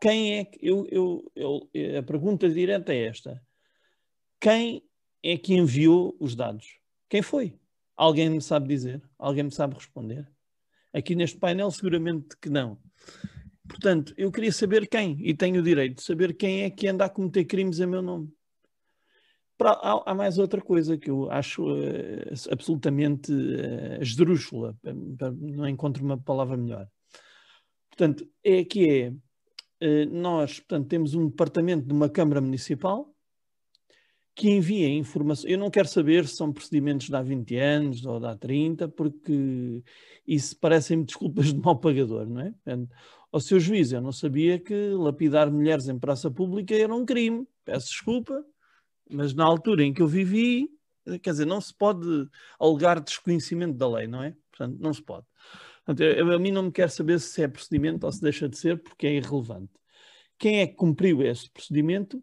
Quem 0.00 0.38
é 0.38 0.44
que. 0.44 0.58
Eu, 0.60 0.86
eu, 0.90 1.32
eu, 1.34 1.98
a 1.98 2.02
pergunta 2.02 2.48
direta 2.48 2.92
é 2.92 3.06
esta: 3.06 3.42
quem 4.40 4.82
é 5.22 5.36
que 5.36 5.54
enviou 5.54 6.16
os 6.20 6.34
dados? 6.34 6.78
Quem 7.08 7.22
foi? 7.22 7.58
Alguém 7.96 8.28
me 8.28 8.42
sabe 8.42 8.68
dizer? 8.68 9.02
Alguém 9.18 9.44
me 9.44 9.52
sabe 9.52 9.74
responder? 9.74 10.28
Aqui 10.92 11.14
neste 11.14 11.38
painel, 11.38 11.70
seguramente 11.70 12.36
que 12.40 12.50
não. 12.50 12.78
Portanto, 13.68 14.12
eu 14.16 14.30
queria 14.30 14.52
saber 14.52 14.86
quem, 14.86 15.16
e 15.20 15.34
tenho 15.34 15.60
o 15.60 15.62
direito 15.62 15.96
de 15.96 16.02
saber 16.02 16.34
quem 16.34 16.62
é 16.62 16.70
que 16.70 16.86
anda 16.86 17.06
a 17.06 17.08
cometer 17.08 17.44
crimes 17.44 17.80
em 17.80 17.86
meu 17.86 18.02
nome. 18.02 18.30
Pra, 19.56 19.70
há, 19.70 20.02
há, 20.10 20.14
mais 20.14 20.38
outra 20.38 20.60
coisa 20.60 20.98
que 20.98 21.10
eu 21.10 21.30
acho 21.30 21.64
uh, 21.64 22.32
absolutamente 22.50 23.32
uh, 23.32 24.02
esdrúxula, 24.02 24.76
não 24.82 25.68
encontro 25.68 26.04
uma 26.04 26.18
palavra 26.18 26.56
melhor. 26.56 26.88
Portanto, 27.88 28.28
é 28.42 28.64
que 28.64 28.90
é, 28.90 29.10
uh, 29.86 30.10
nós 30.10 30.58
portanto, 30.58 30.88
temos 30.88 31.14
um 31.14 31.28
departamento 31.28 31.86
de 31.86 31.92
uma 31.92 32.08
Câmara 32.08 32.40
Municipal 32.40 33.14
que 34.34 34.50
envia 34.50 34.88
informação. 34.88 35.48
Eu 35.48 35.58
não 35.58 35.70
quero 35.70 35.86
saber 35.86 36.26
se 36.26 36.36
são 36.36 36.52
procedimentos 36.52 37.06
de 37.06 37.14
há 37.14 37.22
20 37.22 37.56
anos 37.56 38.04
ou 38.04 38.18
de 38.18 38.26
há 38.26 38.36
30, 38.36 38.88
porque 38.88 39.82
isso 40.26 40.58
parecem-me 40.58 41.04
desculpas 41.04 41.52
de 41.52 41.60
mau 41.60 41.78
pagador, 41.78 42.28
não 42.28 42.40
é? 42.40 42.50
Portanto, 42.50 42.90
ao 43.30 43.40
seu 43.40 43.60
juiz, 43.60 43.92
eu 43.92 44.00
não 44.00 44.12
sabia 44.12 44.58
que 44.58 44.90
lapidar 44.90 45.50
mulheres 45.50 45.88
em 45.88 45.98
praça 45.98 46.30
pública 46.30 46.74
era 46.74 46.94
um 46.94 47.04
crime. 47.04 47.46
Peço 47.64 47.88
desculpa, 47.88 48.44
mas 49.10 49.34
na 49.34 49.44
altura 49.44 49.84
em 49.84 49.92
que 49.92 50.02
eu 50.02 50.08
vivi, 50.08 50.68
quer 51.22 51.30
dizer, 51.30 51.46
não 51.46 51.60
se 51.60 51.74
pode 51.74 52.28
alegar 52.58 53.00
desconhecimento 53.00 53.76
da 53.76 53.88
lei, 53.88 54.06
não 54.06 54.22
é? 54.22 54.34
Portanto, 54.50 54.78
não 54.80 54.92
se 54.92 55.02
pode. 55.02 55.26
Portanto, 55.84 56.02
eu, 56.02 56.32
a 56.32 56.38
mim 56.38 56.50
não 56.50 56.64
me 56.64 56.72
quer 56.72 56.88
saber 56.90 57.20
se 57.20 57.42
é 57.42 57.48
procedimento 57.48 58.06
ou 58.06 58.12
se 58.12 58.20
deixa 58.20 58.48
de 58.48 58.56
ser, 58.56 58.82
porque 58.82 59.06
é 59.06 59.14
irrelevante. 59.14 59.72
Quem 60.38 60.60
é 60.60 60.66
que 60.66 60.74
cumpriu 60.74 61.22
esse 61.22 61.50
procedimento? 61.50 62.22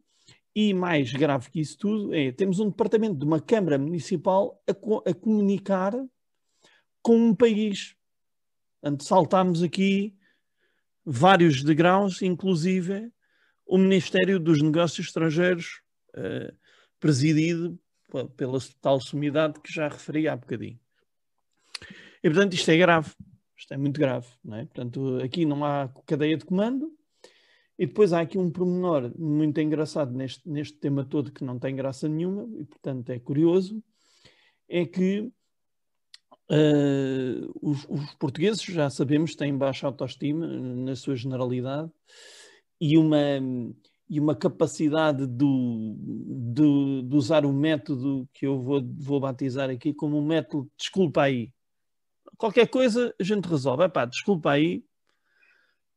E 0.53 0.73
mais 0.73 1.13
grave 1.13 1.49
que 1.49 1.61
isso 1.61 1.77
tudo 1.77 2.13
é, 2.13 2.31
temos 2.31 2.59
um 2.59 2.69
departamento 2.69 3.15
de 3.15 3.25
uma 3.25 3.39
Câmara 3.39 3.77
Municipal 3.77 4.61
a, 4.67 5.09
a 5.09 5.13
comunicar 5.13 5.93
com 7.01 7.15
um 7.15 7.35
país. 7.35 7.95
Portanto, 8.81 9.03
saltámos 9.03 9.63
aqui 9.63 10.15
vários 11.05 11.63
degraus, 11.63 12.21
inclusive 12.21 13.11
o 13.65 13.77
Ministério 13.77 14.39
dos 14.39 14.61
Negócios 14.61 15.07
Estrangeiros, 15.07 15.81
uh, 16.15 16.53
presidido 17.01 17.77
pela 18.37 18.59
tal 18.79 19.01
sumidade 19.01 19.59
que 19.59 19.73
já 19.73 19.89
referi 19.89 20.29
há 20.29 20.35
bocadinho. 20.37 20.79
E, 22.23 22.29
portanto, 22.29 22.53
isto 22.53 22.69
é 22.71 22.77
grave. 22.77 23.11
Isto 23.57 23.73
é 23.73 23.77
muito 23.77 23.99
grave. 23.99 24.27
Não 24.43 24.57
é? 24.57 24.65
Portanto, 24.65 25.17
aqui 25.23 25.45
não 25.45 25.65
há 25.65 25.89
cadeia 26.05 26.37
de 26.37 26.45
comando. 26.45 26.89
E 27.77 27.87
depois 27.87 28.13
há 28.13 28.21
aqui 28.21 28.37
um 28.37 28.51
pormenor 28.51 29.11
muito 29.17 29.59
engraçado 29.59 30.13
neste, 30.13 30.47
neste 30.47 30.77
tema 30.77 31.03
todo 31.03 31.31
que 31.31 31.43
não 31.43 31.57
tem 31.57 31.75
graça 31.75 32.07
nenhuma, 32.07 32.47
e 32.59 32.63
portanto 32.63 33.09
é 33.09 33.17
curioso, 33.17 33.83
é 34.69 34.85
que 34.85 35.21
uh, 36.51 37.51
os, 37.59 37.83
os, 37.89 38.13
portugueses, 38.19 38.61
já 38.61 38.87
sabemos, 38.91 39.33
têm 39.33 39.57
baixa 39.57 39.87
autoestima 39.87 40.45
na 40.47 40.95
sua 40.95 41.15
generalidade 41.15 41.89
e 42.79 42.99
uma, 42.99 43.17
e 44.11 44.19
uma 44.19 44.35
capacidade 44.35 45.25
do, 45.25 45.95
de, 46.53 47.15
usar 47.15 47.45
o 47.45 47.53
método 47.53 48.27
que 48.33 48.45
eu 48.45 48.61
vou, 48.61 48.81
vou 48.97 49.21
batizar 49.21 49.69
aqui 49.69 49.93
como 49.93 50.17
um 50.17 50.25
método 50.25 50.69
desculpa 50.77 51.21
aí. 51.21 51.53
Qualquer 52.37 52.67
coisa 52.67 53.15
a 53.17 53.23
gente 53.23 53.45
resolve. 53.45 53.85
Epá, 53.85 54.03
desculpa 54.03 54.51
aí 54.51 54.83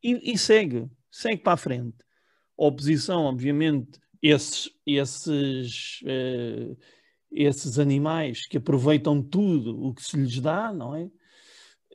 e, 0.01 0.33
e 0.33 0.39
segue 0.39 0.89
segue 1.11 1.43
para 1.43 1.55
a 1.55 1.57
frente. 1.57 1.97
A 2.57 2.67
oposição, 2.67 3.25
obviamente, 3.25 4.01
esses, 4.23 4.71
esses, 4.87 6.01
uh, 6.03 6.77
esses 7.33 7.81
animais 7.81 8.47
que 8.47 8.59
aproveitam 8.59 9.21
tudo 9.21 9.81
o 9.85 9.93
que 9.93 10.03
se 10.05 10.17
lhes 10.17 10.41
dá, 10.41 10.73
não 10.73 10.95
é? 10.95 11.11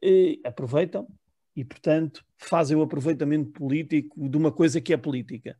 E 0.01 0.41
aproveitam 0.43 1.07
e, 1.55 1.63
portanto, 1.63 2.26
fazem 2.38 2.78
o 2.78 2.82
aproveitamento 2.82 3.51
político 3.51 4.30
de 4.30 4.38
uma 4.38 4.51
coisa 4.51 4.80
que 4.80 4.93
é 4.93 4.97
política, 4.97 5.57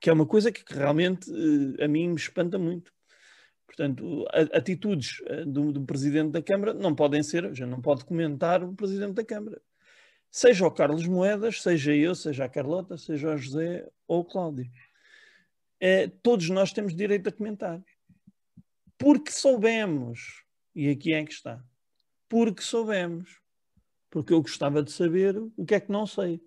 que 0.00 0.10
é 0.10 0.12
uma 0.12 0.26
coisa 0.26 0.50
que 0.50 0.62
realmente 0.72 1.30
uh, 1.30 1.84
a 1.84 1.88
mim 1.88 2.08
me 2.08 2.16
espanta 2.16 2.58
muito. 2.58 2.92
Portanto, 3.66 4.26
atitudes 4.52 5.22
eh, 5.26 5.44
do, 5.44 5.70
do, 5.72 5.82
Presidente 5.82 6.32
da 6.32 6.42
Câmara 6.42 6.74
não 6.74 6.92
podem 6.92 7.22
ser, 7.22 7.54
já 7.54 7.64
não 7.66 7.80
pode 7.80 8.04
comentar 8.04 8.64
o 8.64 8.74
Presidente 8.74 9.12
da 9.12 9.24
Câmara 9.24 9.62
seja 10.30 10.66
o 10.66 10.70
Carlos 10.70 11.06
Moedas, 11.06 11.60
seja 11.60 11.94
eu, 11.94 12.14
seja 12.14 12.44
a 12.44 12.48
Carlota, 12.48 12.96
seja 12.96 13.34
o 13.34 13.36
José 13.36 13.90
ou 14.06 14.20
o 14.20 14.24
Cláudio. 14.24 14.70
É, 15.80 16.06
todos 16.08 16.48
nós 16.50 16.72
temos 16.72 16.94
direito 16.94 17.28
a 17.28 17.32
comentar. 17.32 17.82
Porque 18.96 19.32
soubemos, 19.32 20.44
e 20.74 20.90
aqui 20.90 21.12
é 21.12 21.24
que 21.24 21.32
está, 21.32 21.64
porque 22.28 22.62
soubemos, 22.62 23.40
porque 24.10 24.32
eu 24.32 24.42
gostava 24.42 24.82
de 24.82 24.92
saber 24.92 25.36
o 25.56 25.64
que 25.64 25.74
é 25.74 25.80
que 25.80 25.90
não 25.90 26.06
sei. 26.06 26.40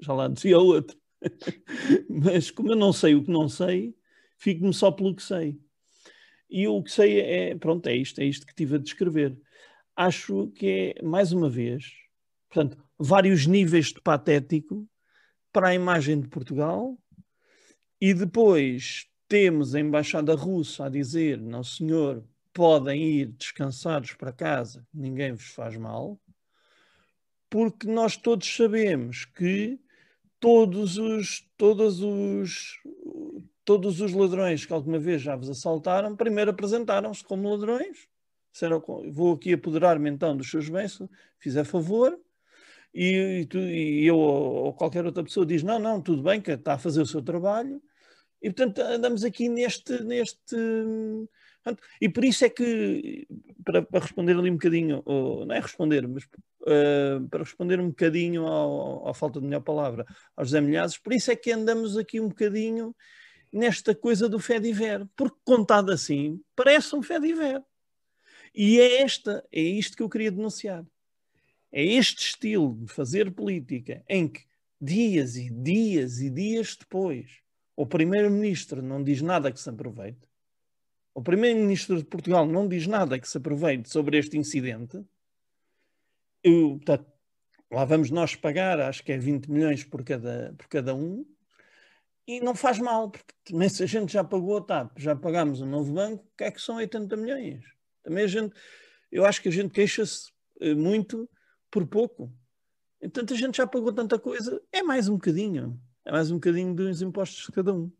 Já 0.00 0.12
lá 0.12 0.28
dizia 0.28 0.58
outro. 0.58 0.96
Mas 2.08 2.50
como 2.50 2.72
eu 2.72 2.76
não 2.76 2.92
sei 2.92 3.14
o 3.14 3.22
que 3.24 3.30
não 3.30 3.48
sei, 3.48 3.94
fico-me 4.38 4.72
só 4.72 4.90
pelo 4.90 5.14
que 5.14 5.22
sei. 5.22 5.58
E 6.48 6.68
o 6.68 6.82
que 6.82 6.90
sei 6.90 7.20
é, 7.20 7.54
pronto, 7.54 7.86
é 7.88 7.96
isto, 7.96 8.20
é 8.20 8.24
isto 8.24 8.46
que 8.46 8.54
tive 8.54 8.76
a 8.76 8.78
descrever. 8.78 9.36
Acho 9.96 10.48
que 10.48 10.94
é, 10.96 11.02
mais 11.02 11.32
uma 11.32 11.48
vez, 11.48 11.92
portanto, 12.48 12.76
vários 12.98 13.46
níveis 13.46 13.86
de 13.86 14.00
patético 14.00 14.88
para 15.52 15.68
a 15.68 15.74
imagem 15.74 16.20
de 16.20 16.28
Portugal 16.28 16.98
e 18.00 18.12
depois 18.12 19.06
temos 19.28 19.74
a 19.74 19.80
embaixada 19.80 20.34
russa 20.34 20.86
a 20.86 20.88
dizer, 20.88 21.40
não 21.40 21.62
senhor, 21.62 22.24
podem 22.52 23.02
ir 23.02 23.26
descansados 23.32 24.12
para 24.14 24.32
casa, 24.32 24.86
ninguém 24.92 25.32
vos 25.32 25.46
faz 25.46 25.76
mal, 25.76 26.20
porque 27.50 27.86
nós 27.86 28.16
todos 28.16 28.54
sabemos 28.54 29.24
que 29.24 29.78
todos 30.44 30.98
os, 30.98 31.48
todos 31.56 32.02
os, 32.02 32.78
todos 33.64 34.02
os 34.02 34.12
ladrões 34.12 34.66
que 34.66 34.74
alguma 34.74 34.98
vez 34.98 35.22
já 35.22 35.34
vos 35.34 35.48
assaltaram, 35.48 36.14
primeiro 36.14 36.50
apresentaram-se 36.50 37.24
como 37.24 37.48
ladrões, 37.48 38.06
disseram, 38.52 38.84
vou 39.10 39.32
aqui 39.32 39.54
apoderar-me 39.54 40.10
então 40.10 40.36
dos 40.36 40.50
seus 40.50 40.68
bens, 40.68 41.00
fizer 41.38 41.64
favor, 41.64 42.20
e, 42.92 43.40
e, 43.40 43.46
tu, 43.46 43.56
e 43.56 44.04
eu 44.04 44.18
ou 44.18 44.74
qualquer 44.74 45.06
outra 45.06 45.24
pessoa 45.24 45.46
diz: 45.46 45.62
não, 45.62 45.78
não, 45.78 45.98
tudo 45.98 46.22
bem, 46.22 46.42
que 46.42 46.50
está 46.50 46.74
a 46.74 46.78
fazer 46.78 47.00
o 47.00 47.06
seu 47.06 47.22
trabalho, 47.22 47.82
e 48.42 48.50
portanto 48.50 48.80
andamos 48.82 49.24
aqui 49.24 49.48
neste. 49.48 50.04
neste 50.04 50.56
e 52.00 52.08
por 52.08 52.24
isso 52.24 52.44
é 52.44 52.48
que, 52.48 53.26
para, 53.64 53.82
para 53.82 54.00
responder 54.00 54.36
ali 54.36 54.50
um 54.50 54.54
bocadinho, 54.54 55.02
ou, 55.04 55.46
não 55.46 55.54
é 55.54 55.60
responder, 55.60 56.06
mas 56.06 56.24
uh, 56.24 57.28
para 57.28 57.42
responder 57.42 57.80
um 57.80 57.88
bocadinho 57.88 58.46
à 59.06 59.14
falta 59.14 59.40
de 59.40 59.46
melhor 59.46 59.60
palavra, 59.60 60.06
aos 60.36 60.48
José 60.48 60.60
Milhazes, 60.60 60.98
por 60.98 61.12
isso 61.12 61.30
é 61.30 61.36
que 61.36 61.52
andamos 61.52 61.96
aqui 61.96 62.20
um 62.20 62.28
bocadinho 62.28 62.94
nesta 63.52 63.94
coisa 63.94 64.28
do 64.28 64.38
fé 64.38 64.58
de 64.58 64.72
ver, 64.72 65.08
porque 65.16 65.36
contado 65.44 65.92
assim, 65.92 66.40
parece 66.56 66.94
um 66.94 67.02
fé 67.02 67.20
de 67.20 67.32
ver. 67.32 67.62
E 68.54 68.78
é 68.80 69.02
esta, 69.02 69.44
é 69.50 69.60
isto 69.60 69.96
que 69.96 70.02
eu 70.02 70.08
queria 70.08 70.30
denunciar. 70.30 70.84
É 71.72 71.84
este 71.84 72.26
estilo 72.26 72.76
de 72.84 72.92
fazer 72.92 73.32
política 73.32 74.04
em 74.08 74.28
que 74.28 74.42
dias 74.80 75.36
e 75.36 75.50
dias 75.50 76.20
e 76.20 76.30
dias 76.30 76.76
depois 76.76 77.44
o 77.76 77.86
primeiro-ministro 77.86 78.80
não 78.80 79.02
diz 79.02 79.20
nada 79.20 79.50
que 79.50 79.60
se 79.60 79.68
aproveite, 79.68 80.20
o 81.14 81.22
primeiro-ministro 81.22 81.96
de 81.96 82.04
Portugal 82.04 82.44
não 82.44 82.66
diz 82.66 82.86
nada 82.86 83.18
que 83.18 83.28
se 83.28 83.38
aproveite 83.38 83.88
sobre 83.88 84.18
este 84.18 84.36
incidente, 84.36 85.02
eu, 86.42 86.78
lá 87.70 87.84
vamos 87.84 88.10
nós 88.10 88.34
pagar, 88.34 88.80
acho 88.80 89.02
que 89.02 89.12
é 89.12 89.18
20 89.18 89.50
milhões 89.50 89.84
por 89.84 90.04
cada, 90.04 90.54
por 90.58 90.68
cada 90.68 90.94
um, 90.94 91.24
e 92.26 92.40
não 92.40 92.54
faz 92.54 92.78
mal, 92.78 93.10
porque 93.10 93.32
também 93.44 93.68
se 93.68 93.82
a 93.82 93.86
gente 93.86 94.12
já 94.12 94.24
pagou 94.24 94.56
a 94.56 94.62
TAP, 94.62 94.98
já 94.98 95.14
pagámos 95.14 95.60
um 95.60 95.66
novo 95.66 95.92
banco, 95.92 96.24
o 96.24 96.36
que 96.36 96.44
é 96.44 96.50
que 96.50 96.60
são 96.60 96.76
80 96.76 97.16
milhões? 97.16 97.64
Também 98.02 98.24
a 98.24 98.26
gente, 98.26 98.54
eu 99.12 99.24
acho 99.24 99.40
que 99.40 99.48
a 99.48 99.52
gente 99.52 99.70
queixa-se 99.72 100.32
eh, 100.60 100.74
muito 100.74 101.28
por 101.70 101.86
pouco. 101.86 102.32
Então 103.00 103.24
a 103.28 103.34
gente 103.34 103.58
já 103.58 103.66
pagou 103.66 103.92
tanta 103.92 104.18
coisa, 104.18 104.60
é 104.72 104.82
mais 104.82 105.08
um 105.08 105.14
bocadinho. 105.14 105.78
É 106.04 106.12
mais 106.12 106.30
um 106.30 106.34
bocadinho 106.34 106.74
dos 106.74 107.00
impostos 107.00 107.46
de 107.46 107.52
cada 107.52 107.72
um. 107.72 107.90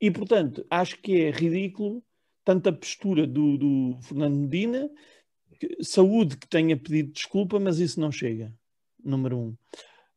E, 0.00 0.10
portanto, 0.10 0.66
acho 0.68 1.00
que 1.00 1.22
é 1.22 1.30
ridículo 1.30 2.04
tanta 2.46 2.72
postura 2.72 3.26
do, 3.26 3.58
do 3.58 3.98
Fernando 4.02 4.36
Medina, 4.36 4.88
que, 5.58 5.82
saúde 5.82 6.36
que 6.36 6.46
tenha 6.46 6.76
pedido 6.76 7.12
desculpa, 7.12 7.58
mas 7.58 7.80
isso 7.80 8.00
não 8.00 8.12
chega. 8.12 8.54
Número 9.04 9.36
um. 9.36 9.56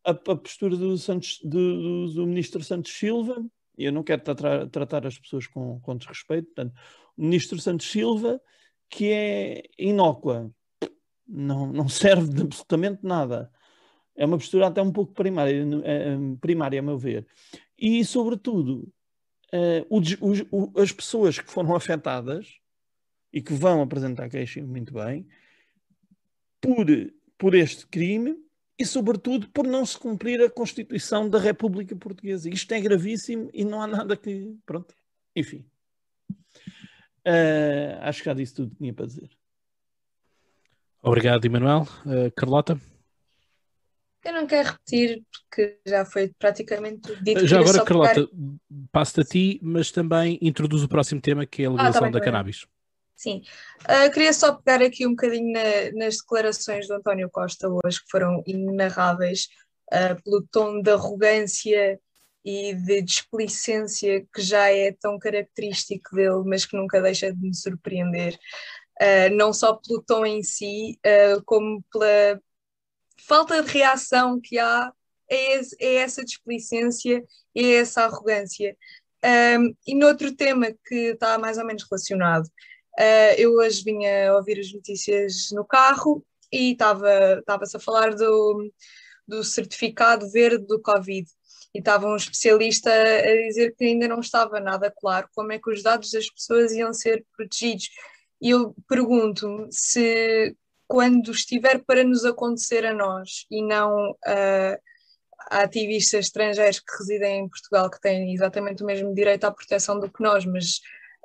A, 0.06 0.12
a 0.12 0.36
postura 0.36 0.78
do, 0.78 0.96
Santos, 0.96 1.40
do, 1.44 2.14
do, 2.14 2.28
ministro 2.28 2.64
Santos 2.64 2.94
Silva, 2.94 3.44
eu 3.76 3.92
não 3.92 4.04
quero 4.04 4.22
tratar, 4.22 4.70
tratar 4.70 5.08
as 5.08 5.18
pessoas 5.18 5.48
com, 5.48 5.80
com 5.80 5.98
desrespeito, 5.98 6.46
portanto, 6.54 6.74
o 7.18 7.24
ministro 7.24 7.60
Santos 7.60 7.90
Silva, 7.90 8.40
que 8.88 9.12
é 9.12 9.64
inócua, 9.80 10.54
não, 11.28 11.66
não 11.74 11.90
serve 11.90 12.32
de 12.32 12.44
absolutamente 12.44 13.00
nada. 13.04 13.52
É 14.16 14.24
uma 14.24 14.38
postura 14.38 14.68
até 14.68 14.84
um 14.84 14.92
pouco 14.92 15.14
primária, 15.14 15.66
eh, 15.84 16.18
primária 16.40 16.80
a 16.80 16.84
meu 16.84 16.98
ver. 16.98 17.26
E, 17.76 18.06
sobretudo, 18.06 18.88
uh, 19.54 19.86
os, 19.90 20.18
os, 20.22 20.82
as 20.82 20.92
pessoas 20.92 21.40
que 21.40 21.52
foram 21.52 21.76
afetadas 21.76 22.60
e 23.32 23.42
que 23.42 23.54
vão 23.54 23.82
apresentar 23.82 24.30
queixa 24.30 24.62
muito 24.64 24.94
bem, 24.94 25.28
por, 26.62 26.86
por 27.38 27.56
este 27.56 27.88
crime 27.88 28.36
e, 28.78 28.86
sobretudo, 28.86 29.50
por 29.50 29.68
não 29.68 29.86
se 29.86 29.98
cumprir 29.98 30.42
a 30.42 30.50
Constituição 30.50 31.30
da 31.30 31.40
República 31.40 31.96
Portuguesa. 31.96 32.50
Isto 32.50 32.74
é 32.74 32.82
gravíssimo 32.82 33.50
e 33.54 33.64
não 33.64 33.82
há 33.82 33.88
nada 33.88 34.16
que. 34.16 34.56
Pronto, 34.66 34.96
enfim. 35.36 35.66
Uh, 37.28 38.00
acho 38.02 38.20
que 38.20 38.26
já 38.26 38.34
disse 38.34 38.56
tudo 38.56 38.72
que 38.72 38.78
tinha 38.78 38.94
para 38.94 39.06
dizer. 39.06 39.30
Obrigado, 41.02 41.46
Emanuel. 41.46 41.88
Uh, 42.06 42.32
Carlota? 42.36 42.80
Eu 44.24 44.34
não 44.34 44.46
quero 44.46 44.70
repetir, 44.70 45.24
porque 45.32 45.80
já 45.86 46.04
foi 46.04 46.32
praticamente 46.38 47.16
dito. 47.24 47.48
Já 47.48 47.60
agora, 47.60 47.86
Carlota, 47.86 48.28
pegar... 48.28 48.30
passo-te 48.92 49.22
a 49.22 49.24
ti, 49.24 49.60
mas 49.64 49.92
também 49.92 50.38
introduz 50.42 50.84
o 50.84 50.90
próximo 50.90 51.22
tema, 51.22 51.46
que 51.46 51.64
é 51.64 51.66
a 51.66 51.70
legalização 51.70 52.08
ah, 52.08 52.12
tá 52.12 52.12
bem, 52.12 52.20
da 52.20 52.26
cannabis. 52.26 52.68
Sim. 53.16 53.44
Uh, 53.84 54.12
queria 54.12 54.34
só 54.34 54.54
pegar 54.54 54.82
aqui 54.82 55.06
um 55.08 55.12
bocadinho 55.12 55.54
na, 55.54 55.92
nas 55.94 56.18
declarações 56.18 56.88
do 56.88 56.96
António 56.96 57.30
Costa 57.30 57.68
hoje, 57.68 58.02
que 58.02 58.10
foram 58.10 58.44
inenarráveis, 58.46 59.48
uh, 59.94 60.22
pelo 60.24 60.46
tom 60.52 60.82
de 60.82 60.92
arrogância 60.92 62.00
e 62.44 62.74
de 62.74 63.02
displicência 63.02 64.26
que 64.34 64.42
já 64.42 64.70
é 64.72 64.94
tão 64.94 65.18
característico 65.18 66.16
dele, 66.16 66.44
mas 66.46 66.66
que 66.66 66.78
nunca 66.78 67.02
deixa 67.02 67.32
de 67.32 67.40
me 67.42 67.54
surpreender. 67.54 68.38
Uh, 69.02 69.34
não 69.34 69.54
só 69.54 69.74
pelo 69.74 70.02
tom 70.02 70.26
em 70.26 70.44
si, 70.44 71.00
como 71.46 71.84
pela 71.92 72.40
falta 73.28 73.62
de 73.62 73.72
reação 73.72 74.40
que 74.42 74.58
há 74.58 74.92
é, 75.30 75.60
é 75.80 75.96
essa 75.96 76.24
displicência 76.24 77.24
e 77.56 77.66
é 77.66 77.76
essa 77.78 78.04
arrogância. 78.04 78.76
Um, 79.24 79.76
e 79.86 79.96
noutro 79.96 80.36
tema 80.36 80.68
que 80.86 81.12
está 81.12 81.38
mais 81.38 81.58
ou 81.58 81.66
menos 81.66 81.84
relacionado, 81.84 82.46
uh, 82.46 83.34
eu 83.38 83.54
hoje 83.56 83.84
vinha 83.84 84.34
ouvir 84.36 84.60
as 84.60 84.72
notícias 84.74 85.50
no 85.52 85.66
carro 85.66 86.26
e 86.52 86.72
estava-se 86.72 87.78
a 87.78 87.80
falar 87.80 88.16
do, 88.16 88.72
do 89.28 89.44
certificado 89.44 90.30
verde 90.30 90.66
do 90.66 90.82
Covid. 90.82 91.30
E 91.74 91.80
estava 91.80 92.08
um 92.08 92.16
especialista 92.16 92.90
a 92.92 93.48
dizer 93.48 93.76
que 93.76 93.86
ainda 93.86 94.08
não 94.08 94.22
estava 94.22 94.60
nada 94.60 94.92
claro 94.92 95.30
como 95.36 95.52
é 95.52 95.60
que 95.60 95.70
os 95.70 95.84
dados 95.84 96.10
das 96.10 96.28
pessoas 96.28 96.72
iam 96.72 96.92
ser 96.94 97.24
protegidos. 97.38 97.90
E 98.42 98.50
eu 98.50 98.74
pergunto-me 98.88 99.68
se 99.70 100.56
quando 100.90 101.32
estiver 101.32 101.84
para 101.86 102.04
nos 102.04 102.26
acontecer 102.26 102.84
a 102.84 102.92
nós 102.92 103.46
e 103.52 103.62
não 103.62 104.10
uh, 104.10 104.82
a 105.52 105.62
ativistas 105.62 106.26
estrangeiros 106.26 106.80
que 106.80 106.98
residem 106.98 107.42
em 107.42 107.48
Portugal 107.48 107.92
que 107.92 108.02
têm 108.02 108.34
exatamente 108.34 108.82
o 108.82 108.86
mesmo 108.88 109.14
direito 109.14 109.44
à 109.44 109.52
proteção 109.52 110.00
do 110.00 110.12
que 110.12 110.24
nós, 110.24 110.46
mas 110.46 110.78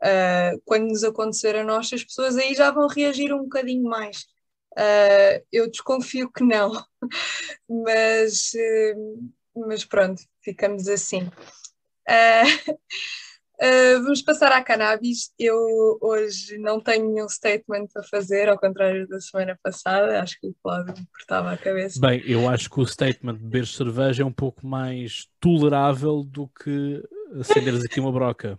uh, 0.03 0.61
quando 0.67 0.89
nos 0.89 1.03
acontecer 1.03 1.57
a 1.57 1.65
nós, 1.65 1.91
as 1.95 2.05
pessoas 2.05 2.37
aí 2.37 2.55
já 2.55 2.71
vão 2.71 2.87
reagir 2.89 3.33
um 3.33 3.45
bocadinho 3.45 3.85
mais. 3.85 4.27
Uh, 4.73 5.43
eu 5.51 5.71
desconfio 5.71 6.31
que 6.31 6.45
não, 6.45 6.71
mas, 7.67 8.53
mas 9.57 9.83
pronto, 9.83 10.23
ficamos 10.43 10.89
assim. 10.89 11.31
Uh, 13.61 13.85
Uh, 13.95 14.03
vamos 14.03 14.23
passar 14.23 14.51
à 14.51 14.63
cannabis. 14.63 15.33
Eu 15.39 15.99
hoje 16.01 16.59
não 16.59 16.81
tenho 16.81 17.09
nenhum 17.13 17.29
statement 17.29 17.87
a 17.97 18.03
fazer, 18.03 18.49
ao 18.49 18.59
contrário 18.59 19.07
da 19.07 19.21
semana 19.21 19.59
passada. 19.63 20.21
Acho 20.21 20.41
que 20.41 20.49
o 20.49 20.55
Cláudio 20.63 20.95
me 20.99 21.07
cortava 21.07 21.53
a 21.53 21.57
cabeça. 21.57 22.01
Bem, 22.01 22.23
eu 22.27 22.49
acho 22.49 22.69
que 22.69 22.81
o 22.81 22.87
statement 22.87 23.35
de 23.35 23.45
beber 23.45 23.67
cerveja 23.67 24.23
é 24.23 24.27
um 24.27 24.33
pouco 24.33 24.67
mais 24.67 25.29
tolerável 25.41 26.25
do 26.25 26.49
que 26.49 27.03
acenderes 27.39 27.85
aqui 27.85 28.01
uma 28.01 28.13
broca. 28.13 28.59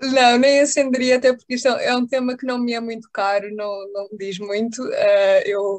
Não, 0.00 0.38
nem 0.38 0.60
acenderia, 0.60 1.16
até 1.16 1.30
porque 1.34 1.54
isto 1.54 1.68
é 1.68 1.94
um 1.94 2.06
tema 2.06 2.34
que 2.34 2.46
não 2.46 2.58
me 2.58 2.72
é 2.72 2.80
muito 2.80 3.06
caro, 3.12 3.54
não, 3.54 3.68
não 3.92 4.08
me 4.10 4.16
diz 4.16 4.38
muito. 4.38 4.82
Uh, 4.82 5.42
eu 5.44 5.74
uh, 5.74 5.76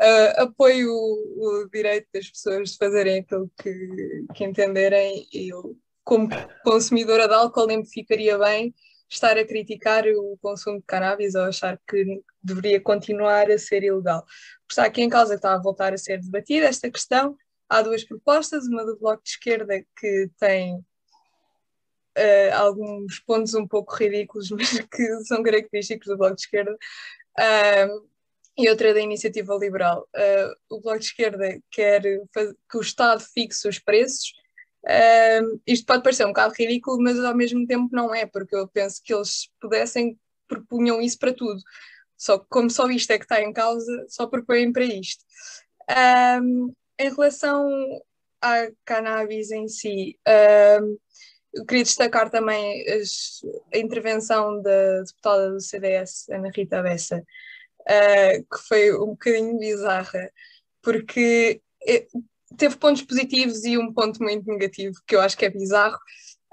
apoio 0.42 0.90
o, 0.90 1.62
o, 1.62 1.68
direito 1.72 2.08
das 2.12 2.28
pessoas 2.28 2.70
de 2.70 2.76
fazerem 2.76 3.20
aquilo 3.20 3.48
que, 3.62 4.24
que 4.34 4.44
entenderem 4.44 5.28
e 5.32 5.52
eu 5.52 5.76
como 6.06 6.28
consumidora 6.62 7.26
de 7.26 7.34
álcool 7.34 7.66
nem 7.66 7.78
me 7.78 7.86
ficaria 7.86 8.38
bem 8.38 8.72
estar 9.10 9.36
a 9.36 9.44
criticar 9.44 10.04
o 10.06 10.38
consumo 10.40 10.78
de 10.78 10.86
cannabis 10.86 11.34
ou 11.34 11.42
achar 11.42 11.78
que 11.86 12.22
deveria 12.40 12.80
continuar 12.80 13.50
a 13.50 13.58
ser 13.58 13.82
ilegal. 13.82 14.24
Está 14.70 14.84
aqui 14.84 15.02
em 15.02 15.08
causa 15.08 15.34
está 15.34 15.52
a 15.52 15.58
voltar 15.58 15.92
a 15.92 15.98
ser 15.98 16.20
debatida 16.20 16.66
esta 16.66 16.88
questão. 16.88 17.36
Há 17.68 17.82
duas 17.82 18.04
propostas, 18.04 18.68
uma 18.68 18.86
do 18.86 18.96
Bloco 18.96 19.22
de 19.24 19.30
Esquerda 19.30 19.84
que 19.98 20.30
tem 20.38 20.76
uh, 20.76 22.54
alguns 22.54 23.18
pontos 23.18 23.54
um 23.54 23.66
pouco 23.66 23.92
ridículos, 23.96 24.48
mas 24.52 24.78
que 24.78 25.24
são 25.24 25.42
característicos 25.42 26.06
do 26.06 26.16
Bloco 26.16 26.36
de 26.36 26.42
Esquerda, 26.42 26.72
uh, 26.72 28.08
e 28.56 28.70
outra 28.70 28.94
da 28.94 29.00
Iniciativa 29.00 29.56
Liberal. 29.56 30.08
Uh, 30.14 30.76
o 30.76 30.80
Bloco 30.80 31.00
de 31.00 31.06
Esquerda 31.06 31.60
quer 31.68 32.02
que 32.02 32.78
o 32.78 32.80
Estado 32.80 33.20
fixe 33.20 33.68
os 33.68 33.80
preços 33.80 34.32
Uh, 34.86 35.60
isto 35.66 35.84
pode 35.84 36.02
parecer 36.02 36.24
um 36.24 36.28
bocado 36.28 36.54
ridículo, 36.56 37.02
mas 37.02 37.18
ao 37.18 37.34
mesmo 37.34 37.66
tempo 37.66 37.88
não 37.90 38.14
é, 38.14 38.24
porque 38.24 38.54
eu 38.54 38.68
penso 38.68 39.02
que 39.02 39.12
eles 39.12 39.50
pudessem, 39.60 40.18
propunham 40.46 41.02
isso 41.02 41.18
para 41.18 41.34
tudo. 41.34 41.60
Só 42.16 42.38
que, 42.38 42.46
como 42.48 42.70
só 42.70 42.88
isto 42.88 43.10
é 43.10 43.18
que 43.18 43.24
está 43.24 43.42
em 43.42 43.52
causa, 43.52 44.06
só 44.08 44.26
propõem 44.26 44.72
para 44.72 44.84
isto. 44.84 45.24
Um, 46.40 46.72
em 46.98 47.10
relação 47.10 47.68
à 48.40 48.68
cannabis 48.84 49.50
em 49.50 49.68
si, 49.68 50.18
um, 50.80 50.96
eu 51.52 51.66
queria 51.66 51.84
destacar 51.84 52.30
também 52.30 52.88
as, 52.88 53.40
a 53.74 53.78
intervenção 53.78 54.62
da 54.62 55.00
deputada 55.02 55.50
do 55.50 55.60
CDS, 55.60 56.28
Ana 56.30 56.50
Rita 56.54 56.82
Bessa, 56.82 57.18
uh, 57.18 58.56
que 58.56 58.68
foi 58.68 58.94
um 58.94 59.08
bocadinho 59.08 59.58
bizarra, 59.58 60.30
porque 60.82 61.60
eh, 61.86 62.06
teve 62.56 62.76
pontos 62.76 63.02
positivos 63.02 63.64
e 63.64 63.76
um 63.78 63.92
ponto 63.92 64.22
muito 64.22 64.46
negativo, 64.46 64.94
que 65.06 65.16
eu 65.16 65.20
acho 65.20 65.36
que 65.36 65.44
é 65.44 65.50
bizarro, 65.50 65.96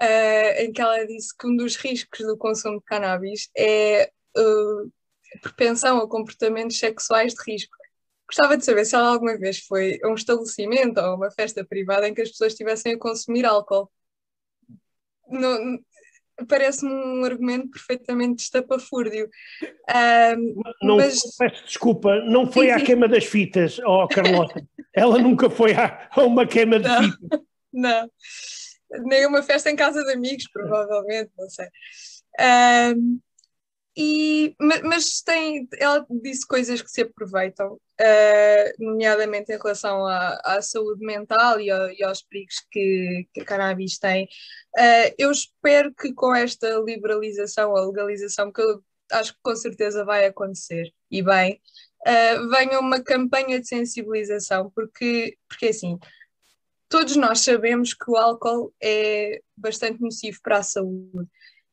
uh, 0.02 0.60
em 0.60 0.72
que 0.72 0.80
ela 0.80 1.04
disse 1.06 1.36
que 1.36 1.46
um 1.46 1.56
dos 1.56 1.76
riscos 1.76 2.26
do 2.26 2.36
consumo 2.36 2.78
de 2.78 2.84
cannabis 2.84 3.48
é 3.56 4.10
uh, 4.36 4.92
a 5.36 5.38
propensão 5.40 5.98
a 5.98 6.08
comportamentos 6.08 6.78
sexuais 6.78 7.34
de 7.34 7.52
risco. 7.52 7.76
Gostava 8.26 8.56
de 8.56 8.64
saber 8.64 8.84
se 8.84 8.94
ela 8.94 9.08
alguma 9.08 9.36
vez 9.38 9.60
foi 9.60 9.98
a 10.02 10.08
um 10.08 10.14
estabelecimento 10.14 10.98
ou 10.98 11.06
a 11.06 11.14
uma 11.14 11.30
festa 11.30 11.64
privada 11.64 12.08
em 12.08 12.14
que 12.14 12.22
as 12.22 12.30
pessoas 12.30 12.52
estivessem 12.52 12.94
a 12.94 12.98
consumir 12.98 13.44
álcool. 13.44 13.90
Parece-me 16.48 16.92
um 16.92 17.24
argumento 17.24 17.70
perfeitamente 17.70 18.42
estapafúrdio. 18.42 19.28
Um, 19.62 20.62
não, 20.82 20.96
mas... 20.96 21.20
Peço 21.36 21.64
desculpa, 21.64 22.16
não 22.24 22.50
foi 22.50 22.66
sim, 22.66 22.72
à 22.72 22.78
sim. 22.78 22.84
queima 22.84 23.08
das 23.08 23.24
fitas, 23.24 23.78
oh 23.84 24.06
Carlota. 24.12 24.66
Ela 24.92 25.18
nunca 25.18 25.48
foi 25.48 25.72
a, 25.74 26.08
a 26.10 26.22
uma 26.22 26.46
queima 26.46 26.78
de 26.78 26.88
não, 26.88 27.02
fita. 27.02 27.42
Não, 27.76 28.08
nem 29.04 29.26
uma 29.26 29.42
festa 29.42 29.68
em 29.68 29.74
casa 29.74 30.00
de 30.04 30.12
amigos, 30.12 30.48
provavelmente, 30.52 31.32
não 31.36 31.50
sei. 31.50 31.66
Um, 32.94 33.18
e, 33.96 34.56
mas, 34.58 35.20
tem, 35.22 35.68
ela 35.78 36.04
disse 36.10 36.46
coisas 36.46 36.82
que 36.82 36.90
se 36.90 37.02
aproveitam, 37.02 37.74
uh, 37.74 38.84
nomeadamente 38.84 39.52
em 39.52 39.56
relação 39.56 40.04
à, 40.04 40.40
à 40.44 40.62
saúde 40.62 41.04
mental 41.04 41.60
e, 41.60 41.70
ao, 41.70 41.90
e, 41.90 42.02
aos 42.02 42.22
perigos 42.22 42.56
que, 42.72 43.28
que 43.32 43.40
a 43.42 43.44
cannabis 43.44 43.98
tem. 43.98 44.24
Uh, 44.76 45.14
eu 45.16 45.30
espero 45.30 45.94
que 45.94 46.12
com 46.12 46.34
esta 46.34 46.68
liberalização, 46.78 47.76
a 47.76 47.86
legalização, 47.86 48.52
que 48.52 48.60
eu 48.60 48.82
acho 49.12 49.32
que 49.32 49.40
com 49.42 49.54
certeza 49.54 50.04
vai 50.04 50.26
acontecer, 50.26 50.92
e 51.08 51.22
bem, 51.22 51.60
uh, 52.06 52.48
venha 52.50 52.80
uma 52.80 53.00
campanha 53.00 53.60
de 53.60 53.68
sensibilização, 53.68 54.72
porque, 54.74 55.38
porque 55.48 55.66
assim, 55.66 55.98
todos 56.88 57.14
nós 57.14 57.40
sabemos 57.40 57.94
que 57.94 58.10
o 58.10 58.16
álcool 58.16 58.74
é 58.82 59.40
bastante 59.56 60.00
nocivo 60.00 60.40
para 60.42 60.58
a 60.58 60.62
saúde. 60.64 61.28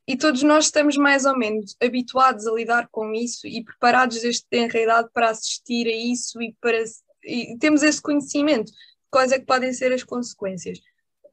E 0.07 0.17
todos 0.17 0.43
nós 0.43 0.65
estamos 0.65 0.97
mais 0.97 1.25
ou 1.25 1.37
menos 1.37 1.75
habituados 1.81 2.47
a 2.47 2.53
lidar 2.53 2.87
com 2.91 3.13
isso 3.13 3.47
e 3.47 3.63
preparados 3.63 4.21
desde 4.21 4.45
tenra 4.49 5.07
para 5.13 5.29
assistir 5.29 5.87
a 5.87 5.95
isso 5.95 6.41
e, 6.41 6.55
para, 6.59 6.83
e 7.23 7.57
temos 7.59 7.83
esse 7.83 8.01
conhecimento 8.01 8.71
de 8.71 8.77
quais 9.09 9.31
é 9.31 9.39
que 9.39 9.45
podem 9.45 9.71
ser 9.73 9.93
as 9.93 10.03
consequências 10.03 10.79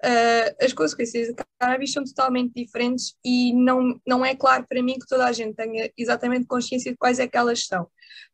uh, 0.04 0.64
as 0.64 0.72
consequências 0.72 1.34
da 1.34 1.44
cannabis 1.58 1.92
são 1.92 2.04
totalmente 2.04 2.52
diferentes 2.54 3.14
e 3.24 3.52
não, 3.52 4.00
não 4.06 4.24
é 4.24 4.34
claro 4.34 4.66
para 4.68 4.82
mim 4.82 4.98
que 4.98 5.06
toda 5.06 5.26
a 5.26 5.32
gente 5.32 5.54
tenha 5.54 5.90
exatamente 5.96 6.46
consciência 6.46 6.92
de 6.92 6.98
quais 6.98 7.18
é 7.18 7.26
que 7.26 7.36
elas 7.36 7.66
são. 7.66 7.88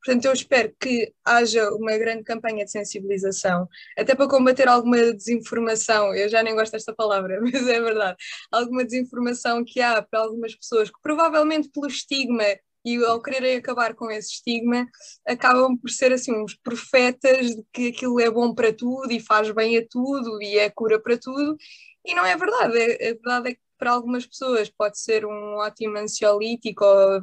Portanto, 0.04 0.24
eu 0.26 0.32
espero 0.32 0.74
que 0.80 1.12
haja 1.24 1.70
uma 1.70 1.96
grande 1.96 2.24
campanha 2.24 2.64
de 2.64 2.70
sensibilização, 2.70 3.68
até 3.96 4.14
para 4.14 4.28
combater 4.28 4.68
alguma 4.68 5.12
desinformação, 5.12 6.14
eu 6.14 6.28
já 6.28 6.42
nem 6.42 6.54
gosto 6.54 6.72
desta 6.72 6.94
palavra, 6.94 7.40
mas 7.42 7.66
é 7.68 7.80
verdade, 7.80 8.16
alguma 8.50 8.84
desinformação 8.84 9.64
que 9.64 9.80
há 9.80 10.02
para 10.02 10.20
algumas 10.20 10.54
pessoas 10.54 10.90
que 10.90 10.98
provavelmente 11.02 11.68
pelo 11.70 11.86
estigma 11.86 12.44
e 12.84 13.02
ao 13.02 13.22
quererem 13.22 13.56
acabar 13.56 13.94
com 13.94 14.10
esse 14.10 14.34
estigma, 14.34 14.86
acabam 15.26 15.76
por 15.76 15.90
ser 15.90 16.12
assim 16.12 16.32
uns 16.36 16.54
profetas 16.54 17.46
de 17.56 17.64
que 17.72 17.88
aquilo 17.88 18.20
é 18.20 18.30
bom 18.30 18.54
para 18.54 18.72
tudo 18.74 19.10
e 19.10 19.18
faz 19.18 19.50
bem 19.50 19.78
a 19.78 19.86
tudo 19.88 20.42
e 20.42 20.58
é 20.58 20.68
cura 20.68 21.00
para 21.00 21.16
tudo, 21.18 21.56
e 22.04 22.14
não 22.14 22.26
é 22.26 22.36
verdade. 22.36 22.78
A 22.78 23.14
verdade 23.14 23.50
é 23.50 23.54
que 23.54 23.60
para 23.78 23.92
algumas 23.92 24.26
pessoas 24.26 24.68
pode 24.70 24.98
ser 24.98 25.24
um 25.24 25.56
ótimo 25.56 25.96
ansiolítico 25.98 26.84
ou 26.84 27.22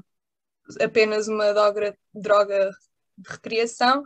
apenas 0.80 1.28
uma 1.28 1.54
droga, 1.54 1.98
droga 2.14 2.70
de 3.18 3.30
recreação, 3.30 4.04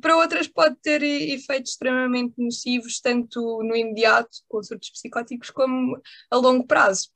para 0.00 0.16
outras 0.16 0.46
pode 0.46 0.76
ter 0.76 1.02
efeitos 1.02 1.72
extremamente 1.72 2.34
nocivos, 2.38 3.00
tanto 3.00 3.40
no 3.62 3.76
imediato, 3.76 4.38
com 4.48 4.62
surtos 4.62 4.90
psicóticos, 4.90 5.50
como 5.50 6.00
a 6.30 6.36
longo 6.36 6.66
prazo 6.66 7.08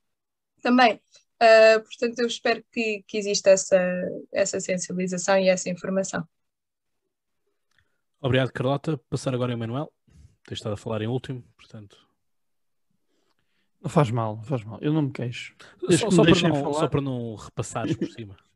também. 0.61 1.01
Uh, 1.41 1.81
portanto, 1.81 2.19
eu 2.19 2.27
espero 2.27 2.63
que, 2.71 3.03
que 3.07 3.17
exista 3.17 3.49
essa, 3.49 3.79
essa 4.31 4.59
sensibilização 4.59 5.37
e 5.39 5.49
essa 5.49 5.69
informação. 5.69 6.27
Obrigado, 8.19 8.51
Carlota. 8.51 8.99
Passar 9.09 9.33
agora 9.33 9.51
ao 9.51 9.57
Emanuel. 9.57 9.91
Tens 10.45 10.59
estado 10.59 10.73
a 10.73 10.77
falar 10.77 11.01
em 11.01 11.07
último, 11.07 11.43
portanto. 11.57 11.97
Não 13.81 13.89
faz 13.89 14.11
mal, 14.11 14.35
não 14.35 14.43
faz 14.43 14.63
mal. 14.63 14.77
Eu 14.79 14.93
não 14.93 15.01
me 15.01 15.11
queixo. 15.11 15.55
Só, 15.89 16.11
só, 16.11 16.23
para 16.23 16.49
não, 16.49 16.73
só, 16.73 16.87
para 16.87 17.01
não, 17.01 17.35
repassares 17.35 17.95
por 17.95 18.07
cima. 18.07 18.37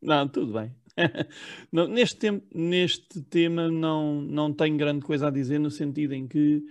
não, 0.00 0.28
tudo 0.28 0.52
bem. 0.52 0.74
não, 1.72 1.86
neste, 1.86 2.16
tempo, 2.16 2.46
neste 2.54 3.22
tema 3.22 3.68
não, 3.68 4.20
não 4.20 4.52
tenho 4.52 4.76
grande 4.76 5.04
coisa 5.04 5.28
a 5.28 5.30
dizer, 5.30 5.58
no 5.58 5.70
sentido 5.70 6.12
em 6.12 6.26
que 6.26 6.62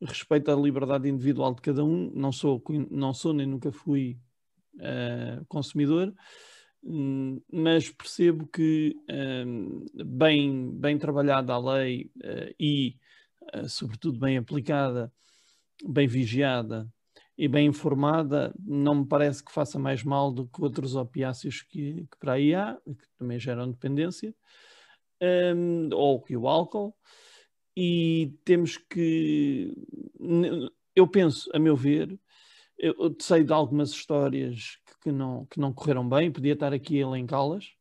respeito 0.00 0.50
à 0.50 0.54
liberdade 0.54 1.08
individual 1.08 1.54
de 1.54 1.62
cada 1.62 1.84
um. 1.84 2.10
Não 2.14 2.32
sou, 2.32 2.62
não 2.90 3.12
sou 3.12 3.32
nem 3.32 3.46
nunca 3.46 3.72
fui 3.72 4.18
uh, 4.76 5.44
consumidor, 5.46 6.14
um, 6.82 7.40
mas 7.52 7.90
percebo 7.90 8.46
que 8.46 8.96
um, 9.46 9.84
bem, 10.04 10.70
bem 10.78 10.98
trabalhada 10.98 11.52
a 11.52 11.58
lei 11.58 12.10
uh, 12.18 12.54
e, 12.58 12.96
uh, 13.54 13.68
sobretudo, 13.68 14.18
bem 14.18 14.36
aplicada, 14.36 15.12
bem 15.86 16.06
vigiada 16.06 16.92
e 17.36 17.48
bem 17.48 17.66
informada, 17.66 18.54
não 18.58 18.96
me 18.96 19.06
parece 19.06 19.44
que 19.44 19.52
faça 19.52 19.78
mais 19.78 20.04
mal 20.04 20.30
do 20.32 20.46
que 20.46 20.62
outros 20.62 20.94
opiáceos 20.94 21.62
que, 21.62 22.06
que 22.10 22.18
para 22.18 22.34
aí 22.34 22.54
há, 22.54 22.78
que 22.84 23.08
também 23.18 23.38
geram 23.40 23.70
dependência, 23.70 24.34
um, 25.20 25.88
ou 25.92 26.20
que 26.20 26.36
o 26.36 26.46
álcool. 26.46 26.94
E 27.76 28.32
temos 28.44 28.76
que, 28.76 29.74
eu 30.94 31.08
penso, 31.08 31.50
a 31.52 31.58
meu 31.58 31.74
ver, 31.74 32.16
eu 32.78 33.14
sei 33.20 33.42
de 33.42 33.52
algumas 33.52 33.90
histórias 33.90 34.78
que 35.02 35.10
não, 35.10 35.44
que 35.46 35.58
não 35.58 35.72
correram 35.72 36.08
bem, 36.08 36.30
podia 36.30 36.52
estar 36.52 36.72
aqui 36.72 36.98
a 36.98 37.06
elencá-las, 37.06 37.72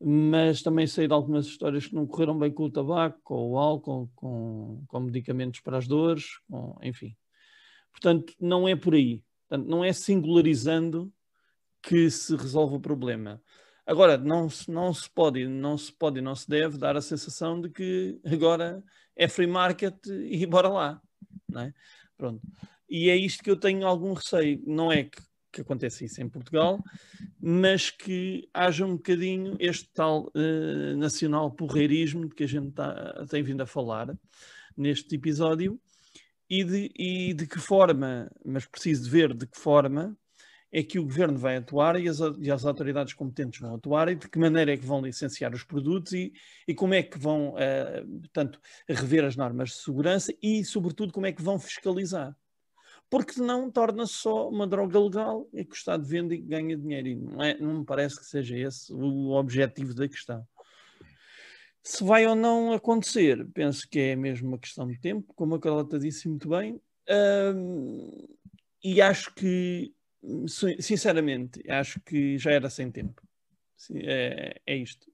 mas 0.00 0.60
também 0.60 0.88
sei 0.88 1.06
de 1.06 1.14
algumas 1.14 1.46
histórias 1.46 1.86
que 1.86 1.94
não 1.94 2.04
correram 2.04 2.36
bem 2.36 2.50
com 2.50 2.64
o 2.64 2.70
tabaco, 2.70 3.20
com 3.22 3.52
o 3.52 3.58
álcool, 3.58 4.10
com, 4.16 4.82
com 4.88 5.00
medicamentos 5.00 5.60
para 5.60 5.78
as 5.78 5.86
dores, 5.86 6.40
com, 6.50 6.76
enfim. 6.82 7.16
Portanto, 7.92 8.34
não 8.40 8.66
é 8.66 8.74
por 8.74 8.94
aí. 8.94 9.22
Portanto, 9.48 9.68
não 9.68 9.84
é 9.84 9.92
singularizando 9.92 11.12
que 11.82 12.10
se 12.10 12.34
resolve 12.34 12.76
o 12.76 12.80
problema. 12.80 13.42
Agora, 13.84 14.16
não, 14.16 14.48
não 14.68 14.94
se 14.94 15.10
pode, 15.10 15.46
não 15.46 15.76
se 15.76 15.92
pode 15.92 16.18
e 16.18 16.22
não 16.22 16.34
se 16.34 16.48
deve 16.48 16.78
dar 16.78 16.96
a 16.96 17.02
sensação 17.02 17.60
de 17.60 17.68
que 17.68 18.20
agora 18.24 18.82
é 19.16 19.28
free 19.28 19.46
market 19.46 19.94
e 20.06 20.46
bora 20.46 20.68
lá. 20.68 21.02
É? 21.56 21.72
Pronto. 22.16 22.40
E 22.88 23.10
é 23.10 23.16
isto 23.16 23.42
que 23.42 23.50
eu 23.50 23.56
tenho 23.56 23.86
algum 23.86 24.12
receio. 24.12 24.62
Não 24.66 24.92
é 24.92 25.04
que, 25.04 25.20
que 25.50 25.60
aconteça 25.60 26.04
isso 26.04 26.22
em 26.22 26.28
Portugal, 26.28 26.82
mas 27.40 27.90
que 27.90 28.48
haja 28.54 28.86
um 28.86 28.96
bocadinho 28.96 29.56
este 29.58 29.90
tal 29.92 30.30
uh, 30.34 30.96
nacional 30.96 31.50
porreirismo 31.50 32.28
de 32.28 32.34
que 32.34 32.44
a 32.44 32.48
gente 32.48 32.70
tá, 32.72 33.26
tem 33.28 33.42
vindo 33.42 33.62
a 33.62 33.66
falar 33.66 34.16
neste 34.76 35.16
episódio 35.16 35.80
e 36.52 36.64
de, 36.64 36.92
e 36.98 37.32
de 37.32 37.46
que 37.46 37.58
forma, 37.58 38.30
mas 38.44 38.66
preciso 38.66 39.04
de 39.04 39.10
ver 39.10 39.32
de 39.32 39.46
que 39.46 39.58
forma 39.58 40.14
é 40.70 40.82
que 40.82 40.98
o 40.98 41.04
governo 41.04 41.38
vai 41.38 41.56
atuar 41.56 41.98
e 41.98 42.06
as, 42.06 42.18
e 42.38 42.50
as, 42.50 42.66
autoridades 42.66 43.14
competentes 43.14 43.58
vão 43.58 43.74
atuar 43.74 44.10
e 44.10 44.16
de 44.16 44.28
que 44.28 44.38
maneira 44.38 44.70
é 44.70 44.76
que 44.76 44.84
vão 44.84 45.00
licenciar 45.00 45.54
os 45.54 45.64
produtos 45.64 46.12
e, 46.12 46.30
e 46.68 46.74
como 46.74 46.92
é 46.92 47.02
que 47.02 47.18
vão, 47.18 47.54
uh, 47.54 48.20
portanto, 48.20 48.60
rever 48.86 49.24
as 49.24 49.34
normas 49.34 49.70
de 49.70 49.76
segurança 49.76 50.34
e, 50.42 50.62
sobretudo, 50.62 51.10
como 51.10 51.24
é 51.24 51.32
que 51.32 51.42
vão 51.42 51.58
fiscalizar. 51.58 52.36
Porque 53.08 53.40
não 53.40 53.70
torna-se 53.70 54.12
só 54.12 54.50
uma 54.50 54.66
droga 54.66 55.00
legal 55.00 55.48
e 55.54 55.64
que 55.64 55.72
o 55.72 55.74
Estado 55.74 56.04
vende 56.04 56.34
e 56.34 56.38
ganha 56.38 56.76
dinheiro. 56.76 57.08
E 57.08 57.16
não, 57.16 57.42
é, 57.42 57.58
não 57.58 57.78
me 57.78 57.84
parece 57.86 58.18
que 58.18 58.26
seja 58.26 58.58
esse 58.58 58.92
o 58.92 59.30
objetivo 59.30 59.94
da 59.94 60.06
questão. 60.06 60.46
Se 61.82 62.04
vai 62.04 62.26
ou 62.26 62.34
não 62.34 62.72
acontecer, 62.72 63.44
penso 63.52 63.88
que 63.88 63.98
é 63.98 64.16
mesmo 64.16 64.48
uma 64.48 64.58
questão 64.58 64.86
de 64.86 64.98
tempo, 64.98 65.32
como 65.34 65.54
a 65.54 65.60
Carlota 65.60 65.98
disse 65.98 66.28
muito 66.28 66.48
bem, 66.48 66.80
e 68.82 69.00
acho 69.00 69.34
que, 69.34 69.92
sinceramente, 70.80 71.62
acho 71.68 72.00
que 72.00 72.38
já 72.38 72.52
era 72.52 72.70
sem 72.70 72.90
tempo. 72.90 73.20
É, 73.94 74.60
é 74.64 74.76
isto. 74.76 75.10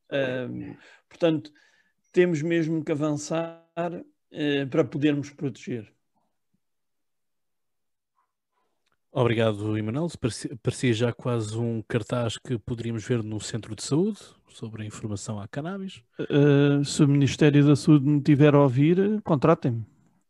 portanto, 1.09 1.51
temos 2.13 2.43
mesmo 2.43 2.85
que 2.85 2.93
avançar 2.93 3.65
uh, 3.77 4.67
para 4.71 4.85
podermos 4.85 5.31
proteger. 5.31 5.93
Obrigado, 9.11 9.77
Emanuel. 9.77 10.09
Parecia, 10.63 10.93
já 10.93 11.13
quase 11.13 11.57
um 11.57 11.83
cartaz 11.83 12.37
que 12.37 12.59
poderíamos 12.59 13.05
ver 13.05 13.23
no 13.23 13.41
centro 13.41 13.75
de 13.75 13.83
saúde 13.83 14.19
sobre 14.49 14.83
a 14.83 14.87
informação 14.87 15.41
à 15.41 15.49
cannabis. 15.49 16.03
Uh, 16.21 16.85
se 16.85 17.03
o 17.03 17.09
Ministério 17.09 17.67
da 17.67 17.75
Saúde 17.75 18.07
me 18.07 18.21
tiver 18.21 18.55
a 18.55 18.61
ouvir, 18.61 19.21
contratem-me. 19.23 19.79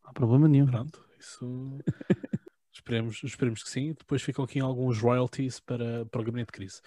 Não 0.03 0.11
há 0.11 0.13
problema 0.13 0.49
nenhum. 0.49 0.67
Pronto, 0.67 1.05
isso. 1.19 1.79
esperemos, 2.73 3.21
esperemos 3.25 3.63
que 3.63 3.69
sim. 3.69 3.95
Depois 3.99 4.23
ficam 4.23 4.45
aqui 4.45 4.61
alguns 4.61 5.01
royalties 5.01 5.59
para, 5.59 6.07
para 6.07 6.21
o 6.21 6.25
gabinete 6.25 6.47
de 6.47 6.53
crise. 6.53 6.81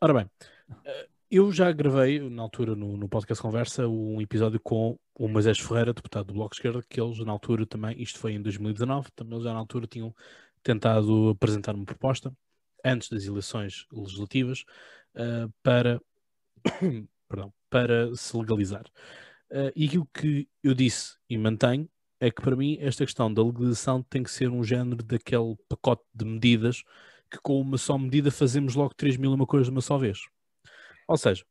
Ora 0.00 0.14
bem, 0.14 0.24
uh, 0.70 1.08
eu 1.30 1.50
já 1.50 1.72
gravei, 1.72 2.20
na 2.30 2.42
altura, 2.42 2.76
no, 2.76 2.96
no 2.96 3.08
podcast 3.08 3.42
Conversa, 3.42 3.88
um 3.88 4.20
episódio 4.20 4.60
com 4.60 4.96
o 5.16 5.26
Moisés 5.26 5.58
Ferreira, 5.58 5.92
deputado 5.92 6.26
do 6.26 6.34
Bloco 6.34 6.50
de 6.50 6.58
Esquerda, 6.58 6.84
que 6.88 7.00
eles, 7.00 7.18
na 7.18 7.32
altura 7.32 7.66
também, 7.66 8.00
isto 8.00 8.20
foi 8.20 8.34
em 8.34 8.40
2019, 8.40 9.08
também 9.16 9.34
eles 9.34 9.44
já 9.44 9.52
na 9.52 9.58
altura 9.58 9.86
tinham 9.88 10.14
tentado 10.64 11.28
apresentar 11.28 11.74
uma 11.74 11.84
proposta 11.84 12.36
antes 12.84 13.08
das 13.08 13.24
eleições 13.24 13.86
legislativas 13.92 14.64
uh, 15.14 15.52
para, 15.62 16.00
perdão, 17.28 17.52
para 17.70 18.14
se 18.16 18.36
legalizar. 18.36 18.84
Uh, 19.50 19.70
e 19.76 19.86
aquilo 19.86 20.08
que 20.12 20.48
eu 20.62 20.74
disse 20.74 21.16
e 21.28 21.38
mantenho 21.38 21.88
é 22.18 22.30
que 22.30 22.42
para 22.42 22.56
mim 22.56 22.78
esta 22.80 23.04
questão 23.04 23.32
da 23.32 23.44
legalização 23.44 24.02
tem 24.02 24.22
que 24.22 24.30
ser 24.30 24.48
um 24.48 24.64
género 24.64 25.02
daquele 25.02 25.56
pacote 25.68 26.02
de 26.12 26.24
medidas 26.24 26.82
que 27.30 27.38
com 27.42 27.60
uma 27.60 27.78
só 27.78 27.98
medida 27.98 28.30
fazemos 28.30 28.74
logo 28.74 28.94
3 28.94 29.16
mil 29.16 29.32
uma 29.32 29.46
coisa 29.46 29.64
de 29.64 29.70
uma 29.70 29.80
só 29.80 29.98
vez. 29.98 30.18
Ou 31.06 31.16
seja, 31.16 31.44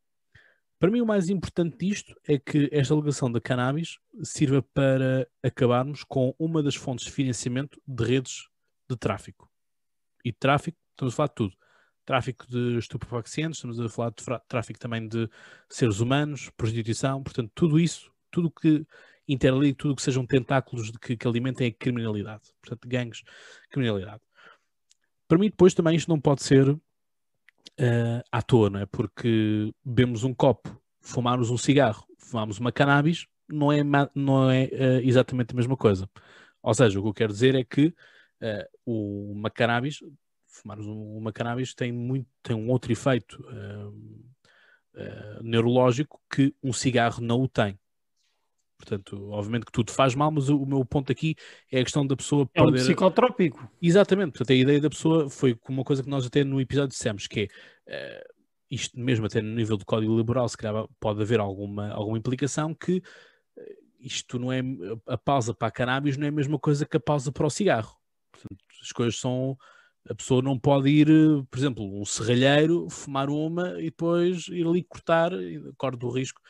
para 0.79 0.89
mim 0.89 1.01
o 1.01 1.05
mais 1.05 1.29
importante 1.29 1.77
disto 1.77 2.15
é 2.27 2.37
que 2.37 2.69
esta 2.71 2.93
alegação 2.93 3.31
da 3.31 3.39
cannabis 3.39 3.99
sirva 4.23 4.61
para 4.73 5.27
acabarmos 5.43 6.03
com 6.03 6.33
uma 6.39 6.63
das 6.63 6.75
fontes 6.75 7.05
de 7.05 7.11
financiamento 7.11 7.81
de 7.87 8.03
redes 8.03 8.47
de 8.89 8.95
tráfico. 8.97 9.49
E 10.23 10.31
de 10.31 10.37
tráfico, 10.37 10.77
estamos 10.91 11.13
a 11.13 11.15
falar 11.15 11.27
de 11.29 11.35
tudo. 11.35 11.55
Tráfico 12.05 12.45
de 12.47 12.77
estupefacientes, 12.77 13.57
estamos 13.57 13.79
a 13.79 13.89
falar 13.89 14.09
de 14.11 14.23
tráfico 14.47 14.79
também 14.79 15.07
de 15.07 15.29
seres 15.69 15.99
humanos, 15.99 16.49
prostituição, 16.57 17.23
portanto, 17.23 17.51
tudo 17.55 17.79
isso, 17.79 18.11
tudo 18.29 18.51
que 18.51 18.85
interliga, 19.27 19.75
tudo 19.77 19.95
que 19.95 20.01
sejam 20.01 20.25
tentáculos 20.25 20.91
de 20.91 20.99
que, 20.99 21.15
que 21.15 21.27
alimentem 21.27 21.67
a 21.67 21.71
criminalidade, 21.71 22.43
portanto, 22.61 22.87
gangues, 22.87 23.23
criminalidade. 23.69 24.21
Para 25.27 25.37
mim, 25.37 25.49
depois 25.49 25.73
também 25.73 25.95
isto 25.95 26.09
não 26.09 26.19
pode 26.19 26.43
ser 26.43 26.67
uh, 26.69 26.81
à 28.31 28.41
toa, 28.41 28.69
não 28.69 28.79
é? 28.79 28.85
Porque 28.85 29.73
bebemos 29.83 30.23
um 30.23 30.33
copo, 30.33 30.77
fumarmos 30.99 31.49
um 31.49 31.57
cigarro, 31.57 32.05
fumamos 32.17 32.59
uma 32.59 32.71
cannabis, 32.71 33.27
não 33.47 33.71
é, 33.71 33.81
não 34.13 34.49
é 34.51 34.65
uh, 34.65 35.07
exatamente 35.07 35.53
a 35.53 35.55
mesma 35.55 35.77
coisa. 35.77 36.09
Ou 36.61 36.73
seja, 36.73 36.99
o 36.99 37.03
que 37.03 37.09
eu 37.09 37.13
quero 37.13 37.33
dizer 37.33 37.55
é 37.55 37.63
que 37.63 37.93
uh, 38.43 39.33
uma 39.33 39.49
cannabis, 39.49 39.99
fumar 40.47 40.79
uma 40.79 41.31
cannabis 41.31 41.73
tem, 41.73 41.91
muito, 41.91 42.27
tem 42.41 42.55
um 42.55 42.69
outro 42.69 42.91
efeito 42.91 43.41
uh, 43.41 43.89
uh, 43.89 45.43
neurológico 45.43 46.21
que 46.29 46.53
um 46.61 46.73
cigarro 46.73 47.21
não 47.21 47.41
o 47.41 47.47
tem. 47.47 47.79
Portanto, 48.77 49.31
obviamente 49.31 49.65
que 49.65 49.71
tudo 49.71 49.91
faz 49.91 50.13
mal, 50.13 50.29
mas 50.29 50.49
o, 50.49 50.61
o 50.61 50.65
meu 50.65 50.83
ponto 50.83 51.11
aqui 51.11 51.35
é 51.71 51.79
a 51.79 51.83
questão 51.83 52.05
da 52.05 52.17
pessoa 52.17 52.43
é 52.53 52.61
perder... 52.61 52.81
um 52.81 52.83
psicotrópico. 52.83 53.71
Exatamente. 53.81 54.31
Portanto, 54.33 54.51
a 54.51 54.55
ideia 54.55 54.81
da 54.81 54.89
pessoa 54.89 55.29
foi 55.29 55.57
uma 55.69 55.85
coisa 55.85 56.03
que 56.03 56.09
nós 56.09 56.25
até 56.25 56.43
no 56.43 56.59
episódio 56.59 56.89
dissemos, 56.89 57.25
que 57.25 57.47
é 57.87 58.23
isto 58.69 58.99
mesmo 58.99 59.25
até 59.25 59.41
no 59.41 59.55
nível 59.55 59.77
do 59.77 59.85
Código 59.85 60.17
Liberal, 60.17 60.49
se 60.49 60.57
calhar 60.57 60.85
pode 60.99 61.21
haver 61.21 61.39
alguma, 61.39 61.91
alguma 61.91 62.17
implicação 62.17 62.73
que 62.73 63.01
isto 64.03 64.37
não 64.37 64.51
é 64.51 64.61
a 65.07 65.17
pausa 65.17 65.53
para 65.53 65.69
a 65.69 65.71
cannabis 65.71 66.17
não 66.17 66.25
é 66.25 66.29
a 66.29 66.33
mesma 66.33 66.59
coisa 66.59 66.85
que 66.85 66.97
a 66.97 66.99
pausa 66.99 67.31
para 67.31 67.47
o 67.47 67.49
cigarro. 67.49 67.95
Portanto, 68.47 68.65
as 68.81 68.91
coisas 68.91 69.19
são. 69.19 69.57
A 70.09 70.13
pessoa 70.13 70.41
não 70.41 70.59
pode 70.59 70.89
ir, 70.89 71.07
por 71.49 71.57
exemplo, 71.57 72.01
um 72.01 72.03
serralheiro, 72.03 72.89
fumar 72.89 73.29
uma 73.29 73.79
e 73.79 73.85
depois 73.85 74.49
ir 74.49 74.67
ali 74.67 74.83
cortar, 74.83 75.31
corre 75.77 75.95
do 75.95 76.09
risco 76.09 76.41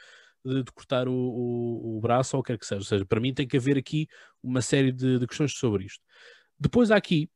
de, 0.44 0.64
de 0.64 0.72
cortar 0.72 1.08
o, 1.08 1.14
o, 1.14 1.98
o, 1.98 2.02
braço 2.02 2.36
ou 2.36 2.42
o 2.42 2.44
que 2.44 2.52
quer 2.54 2.60
que 2.60 2.66
seja. 2.66 2.80
Ou 2.80 2.86
seja, 2.86 3.06
para 3.06 3.20
mim 3.20 3.34
tem 3.34 3.48
que 3.48 3.58
haver 3.58 3.78
aqui 3.78 4.08
uma 4.42 4.62
série 4.62 4.92
de, 4.92 5.20
de 5.20 5.28
questões 5.28 5.54
sobre 5.54 5.86
isto. 5.86 6.04
Depois 6.60 6.92
há 6.92 6.98
aqui, 6.98 7.30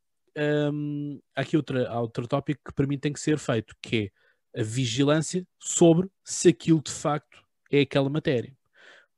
hum, 0.73 1.19
há 1.35 1.41
aqui 1.41 1.55
outra, 1.57 1.87
há 1.89 1.99
outro 2.01 2.27
tópico 2.27 2.61
que 2.65 2.73
para 2.73 2.87
mim 2.87 2.97
tem 2.99 3.13
que 3.13 3.19
ser 3.19 3.37
feito, 3.37 3.75
que 3.81 4.11
é 4.55 4.61
a 4.61 4.63
vigilância 4.63 5.45
sobre 5.59 6.09
se 6.23 6.49
aquilo 6.49 6.81
de 6.81 6.91
facto 6.91 7.43
é 7.71 7.81
aquela 7.81 8.09
matéria. 8.09 8.55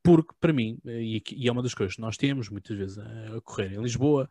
porque, 0.03 0.33
para 0.39 0.53
mim, 0.53 0.79
e, 0.85 1.21
e, 1.31 1.47
é 1.47 1.51
uma 1.51 1.61
das 1.63 1.73
coisas 1.73 1.95
que 1.95 2.01
nós 2.01 2.17
temos 2.17 2.49
muitas 2.49 2.77
vezes 2.77 2.97
a 2.97 3.41
correr 3.41 3.73
em 3.73 3.81
Lisboa, 3.81 4.29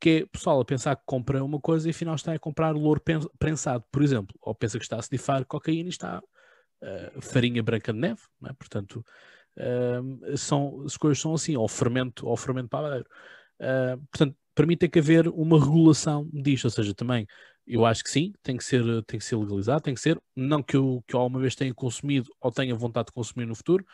que 0.00 0.10
é 0.10 0.26
pessoal 0.26 0.60
a 0.60 0.64
pensar 0.64 0.96
que 0.96 1.02
compra 1.04 1.42
uma 1.42 1.60
coisa 1.60 1.88
e 1.88 1.90
afinal 1.90 2.14
está 2.14 2.32
a 2.32 2.38
comprar 2.38 2.72
louro 2.72 3.02
prensado, 3.38 3.84
por 3.90 4.02
exemplo, 4.02 4.36
ou 4.40 4.54
pensa 4.54 4.78
que 4.78 4.84
está 4.84 4.96
a 4.96 5.00
snifar 5.00 5.44
cocaína 5.44 5.88
e 5.88 5.90
está 5.90 6.20
uh, 6.20 7.20
farinha 7.20 7.62
branca 7.62 7.92
de 7.92 7.98
neve, 7.98 8.20
é? 8.46 8.52
portanto, 8.52 9.04
uh, 9.56 10.36
são, 10.36 10.82
as 10.84 10.96
coisas 10.96 11.20
são 11.20 11.34
assim, 11.34 11.56
ou 11.56 11.68
fermento, 11.68 12.26
ou 12.26 12.36
fermento 12.36 12.68
pavadeiro. 12.68 13.06
Uh, 13.60 13.98
portanto, 14.10 14.36
para 14.54 14.66
mim 14.66 14.76
tem 14.76 14.90
que 14.90 14.98
haver 14.98 15.28
uma 15.28 15.58
regulação 15.58 16.28
disto, 16.32 16.64
ou 16.64 16.70
seja, 16.70 16.94
também 16.94 17.26
eu 17.68 17.84
acho 17.84 18.02
que 18.02 18.10
sim, 18.10 18.32
tem 18.42 18.56
que 18.56 18.64
ser, 18.64 18.82
tem 19.04 19.18
que 19.18 19.24
ser 19.24 19.36
legalizado, 19.36 19.82
tem 19.82 19.94
que 19.94 20.00
ser, 20.00 20.18
não 20.34 20.62
que 20.62 20.74
eu, 20.76 21.04
que 21.06 21.14
eu 21.14 21.20
alguma 21.20 21.38
vez 21.38 21.54
tenha 21.54 21.74
consumido 21.74 22.30
ou 22.40 22.50
tenha 22.50 22.74
vontade 22.74 23.06
de 23.06 23.12
consumir 23.12 23.46
no 23.46 23.54
futuro. 23.54 23.84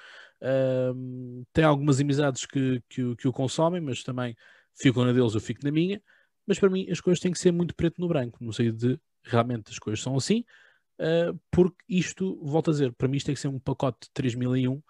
Uh, 0.41 1.45
tem 1.53 1.65
algumas 1.65 2.01
amizades 2.01 2.47
que, 2.47 2.81
que, 2.89 3.17
que, 3.17 3.27
o 3.27 3.33
consomem, 3.33 3.81
mas 3.81 4.03
também 4.05 4.37
ficam 4.75 5.05
na 5.05 5.13
deles, 5.13 5.35
eu 5.35 5.41
fico 5.41 5.65
na 5.65 5.71
minha. 5.71 6.03
Mas 6.47 6.59
para 6.59 6.71
mim 6.71 6.91
as 6.91 7.01
coisas 7.01 7.21
têm 7.21 7.33
que 7.33 7.39
ser 7.39 7.53
muito 7.53 7.75
preto 7.75 8.01
no 8.01 8.09
branco, 8.09 8.43
no 8.43 8.53
sentido 8.53 8.77
de 8.77 9.01
realmente 9.23 9.71
as 9.71 9.79
coisas 9.79 10.03
são 10.03 10.17
assim, 10.17 10.45
uh, 11.01 11.39
porque 11.51 11.83
isto, 11.89 12.39
volto 12.45 12.71
a 12.71 12.73
dizer, 12.73 12.93
para 12.93 13.09
mim 13.09 13.17
isto 13.17 13.27
tem 13.27 13.35
que 13.35 13.41
ser 13.41 13.49
um 13.49 13.59
pacote 13.59 13.99
de 14.03 14.11
3001 14.13 14.83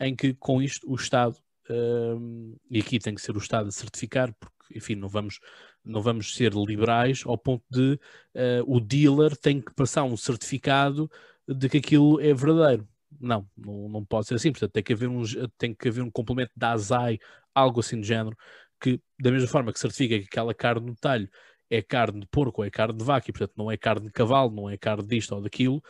em 0.00 0.14
que 0.14 0.34
com 0.34 0.62
isto 0.62 0.90
o 0.90 0.94
Estado, 0.94 1.36
uh, 1.70 2.58
e 2.70 2.80
aqui 2.80 2.98
tem 2.98 3.14
que 3.14 3.22
ser 3.22 3.34
o 3.34 3.38
Estado 3.38 3.68
a 3.68 3.72
certificar, 3.72 4.34
porque 4.38 4.78
enfim, 4.78 4.94
não 4.94 5.08
vamos 5.08 5.40
não 5.84 6.02
vamos 6.02 6.34
ser 6.34 6.52
liberais 6.52 7.22
ao 7.24 7.38
ponto 7.38 7.64
de 7.70 7.98
uh, 8.34 8.62
o 8.66 8.78
dealer 8.78 9.34
tem 9.36 9.60
que 9.60 9.72
passar 9.74 10.04
um 10.04 10.16
certificado 10.16 11.10
de 11.46 11.68
que 11.68 11.78
aquilo 11.78 12.20
é 12.20 12.34
verdadeiro. 12.34 12.86
Não, 13.18 13.48
não, 13.56 13.88
não 13.88 14.04
pode 14.04 14.26
ser 14.26 14.34
assim. 14.34 14.52
Portanto, 14.52 14.72
tem 14.72 14.82
que 14.82 14.92
haver 14.92 15.08
um, 15.08 15.22
tem 15.56 15.74
que 15.74 15.88
haver 15.88 16.02
um 16.02 16.10
complemento 16.10 16.52
da 16.54 16.72
ASAI, 16.72 17.18
algo 17.54 17.80
assim 17.80 18.00
de 18.00 18.06
género, 18.06 18.36
que 18.80 19.00
da 19.20 19.30
mesma 19.30 19.48
forma 19.48 19.72
que 19.72 19.80
certifica 19.80 20.18
que 20.18 20.26
aquela 20.26 20.54
carne 20.54 20.86
no 20.86 20.96
talho 20.96 21.28
é 21.70 21.82
carne 21.82 22.20
de 22.20 22.26
porco 22.26 22.62
ou 22.62 22.66
é 22.66 22.70
carne 22.70 22.96
de 22.96 23.04
vaca, 23.04 23.28
e 23.28 23.32
portanto 23.32 23.54
não 23.56 23.70
é 23.70 23.76
carne 23.76 24.06
de 24.06 24.12
cavalo, 24.12 24.50
não 24.50 24.70
é 24.70 24.76
carne 24.76 25.06
disto 25.06 25.34
ou 25.34 25.42
daquilo, 25.42 25.82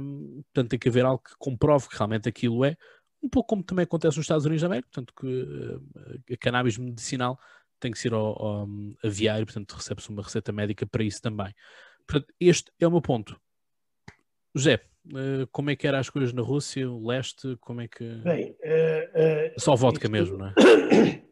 um, 0.00 0.42
portanto 0.52 0.70
tem 0.70 0.78
que 0.78 0.88
haver 0.88 1.04
algo 1.04 1.22
que 1.22 1.34
comprove 1.38 1.88
que 1.88 1.96
realmente 1.96 2.28
aquilo 2.28 2.64
é, 2.64 2.76
um 3.22 3.28
pouco 3.28 3.48
como 3.48 3.62
também 3.62 3.84
acontece 3.84 4.16
nos 4.16 4.24
Estados 4.24 4.44
Unidos 4.44 4.62
da 4.62 4.66
América, 4.66 4.88
portanto 4.92 5.14
que 5.18 5.26
uh, 5.26 6.32
a 6.32 6.36
cannabis 6.36 6.76
medicinal 6.76 7.38
tem 7.80 7.90
que 7.90 7.98
ser 7.98 8.12
ao, 8.12 8.42
ao 8.42 8.68
aviário, 9.02 9.46
portanto 9.46 9.72
recebe-se 9.72 10.10
uma 10.10 10.22
receita 10.22 10.52
médica 10.52 10.86
para 10.86 11.02
isso 11.02 11.22
também. 11.22 11.54
Portanto, 12.06 12.34
este 12.38 12.70
é 12.78 12.86
o 12.86 12.90
meu 12.90 13.00
ponto. 13.00 13.40
José, 14.54 14.80
uh, 15.06 15.46
como 15.50 15.70
é 15.70 15.76
que 15.76 15.86
eram 15.86 15.98
as 15.98 16.10
coisas 16.10 16.32
na 16.32 16.42
Rússia, 16.42 16.88
o 16.90 17.06
leste, 17.06 17.56
como 17.60 17.80
é 17.80 17.88
que... 17.88 18.04
Bem, 18.16 18.50
uh, 18.50 19.58
Só 19.58 19.74
vodka 19.74 20.08
mesmo, 20.08 20.36
não 20.36 20.48
é? 20.48 20.54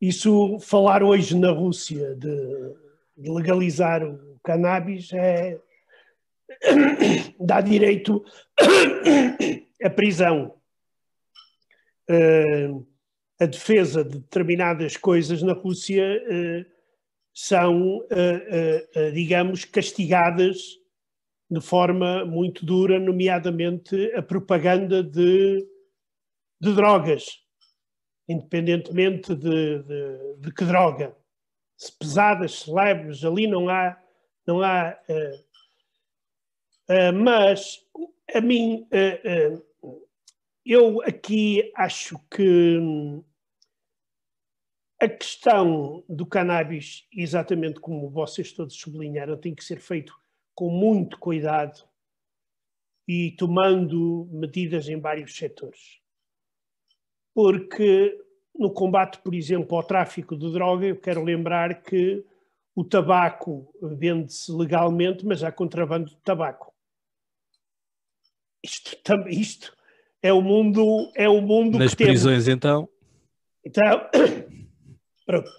Isso, 0.00 0.58
falar 0.60 1.02
hoje 1.02 1.36
na 1.36 1.50
Rússia 1.50 2.14
de, 2.16 2.74
de 3.16 3.30
legalizar 3.30 4.04
o 4.04 4.38
cannabis 4.42 5.12
é... 5.12 5.58
dá 7.40 7.60
direito 7.60 8.24
à 9.82 9.90
prisão. 9.90 10.54
Uh, 12.08 12.86
a 13.40 13.46
defesa 13.46 14.04
de 14.04 14.18
determinadas 14.18 14.96
coisas 14.96 15.42
na 15.42 15.52
Rússia 15.52 16.02
eh, 16.02 16.64
são, 17.34 18.02
eh, 18.10 19.10
digamos, 19.12 19.66
castigadas 19.66 20.56
de 21.50 21.60
forma 21.60 22.24
muito 22.24 22.64
dura, 22.64 22.98
nomeadamente 22.98 24.10
a 24.14 24.22
propaganda 24.22 25.02
de, 25.02 25.68
de 26.58 26.74
drogas, 26.74 27.45
independentemente 28.28 29.34
de, 29.34 29.82
de, 29.82 30.36
de, 30.38 30.52
que 30.52 30.64
droga. 30.64 31.16
Se 31.76 31.92
pesadas, 31.92 32.60
se 32.60 32.70
leves, 32.70 33.24
ali 33.24 33.46
não 33.46 33.68
há. 33.68 34.00
Não 34.46 34.62
há 34.62 34.96
uh, 35.08 35.44
uh, 36.92 37.12
mas 37.12 37.84
a 38.32 38.40
mim 38.40 38.86
uh, 38.92 39.66
eu 40.64 41.00
aqui 41.02 41.72
acho 41.76 42.18
que 42.28 42.78
a 45.00 45.08
questão 45.08 46.02
do 46.08 46.26
cannabis, 46.26 47.06
exatamente 47.12 47.78
como 47.80 48.10
vocês 48.10 48.50
todos 48.52 48.74
sublinharam, 48.74 49.36
tem 49.36 49.54
que 49.54 49.62
ser 49.62 49.78
feito 49.78 50.12
com 50.54 50.70
muito 50.70 51.18
cuidado 51.18 51.86
e 53.06 53.30
tomando 53.32 54.28
medidas 54.32 54.88
em 54.88 54.98
vários 54.98 55.36
setores. 55.36 56.00
Porque 57.36 58.18
no 58.58 58.72
combate, 58.72 59.18
por 59.18 59.34
exemplo, 59.34 59.76
ao 59.76 59.84
tráfico 59.84 60.34
de 60.34 60.50
droga, 60.50 60.86
eu 60.86 60.96
quero 60.96 61.22
lembrar 61.22 61.82
que 61.82 62.24
o 62.74 62.82
tabaco 62.82 63.70
vende-se 63.82 64.50
legalmente, 64.50 65.26
mas 65.26 65.44
há 65.44 65.52
contrabando 65.52 66.08
de 66.08 66.16
tabaco. 66.22 66.72
Isto, 68.64 68.96
isto 69.28 69.76
é 70.22 70.32
o 70.32 70.40
mundo, 70.40 71.12
é 71.14 71.28
o 71.28 71.42
mundo 71.42 71.78
Nas 71.78 71.94
prisões, 71.94 72.46
temos. 72.46 72.48
então? 72.48 72.88
Então, 73.62 73.84
pronto. 75.26 75.50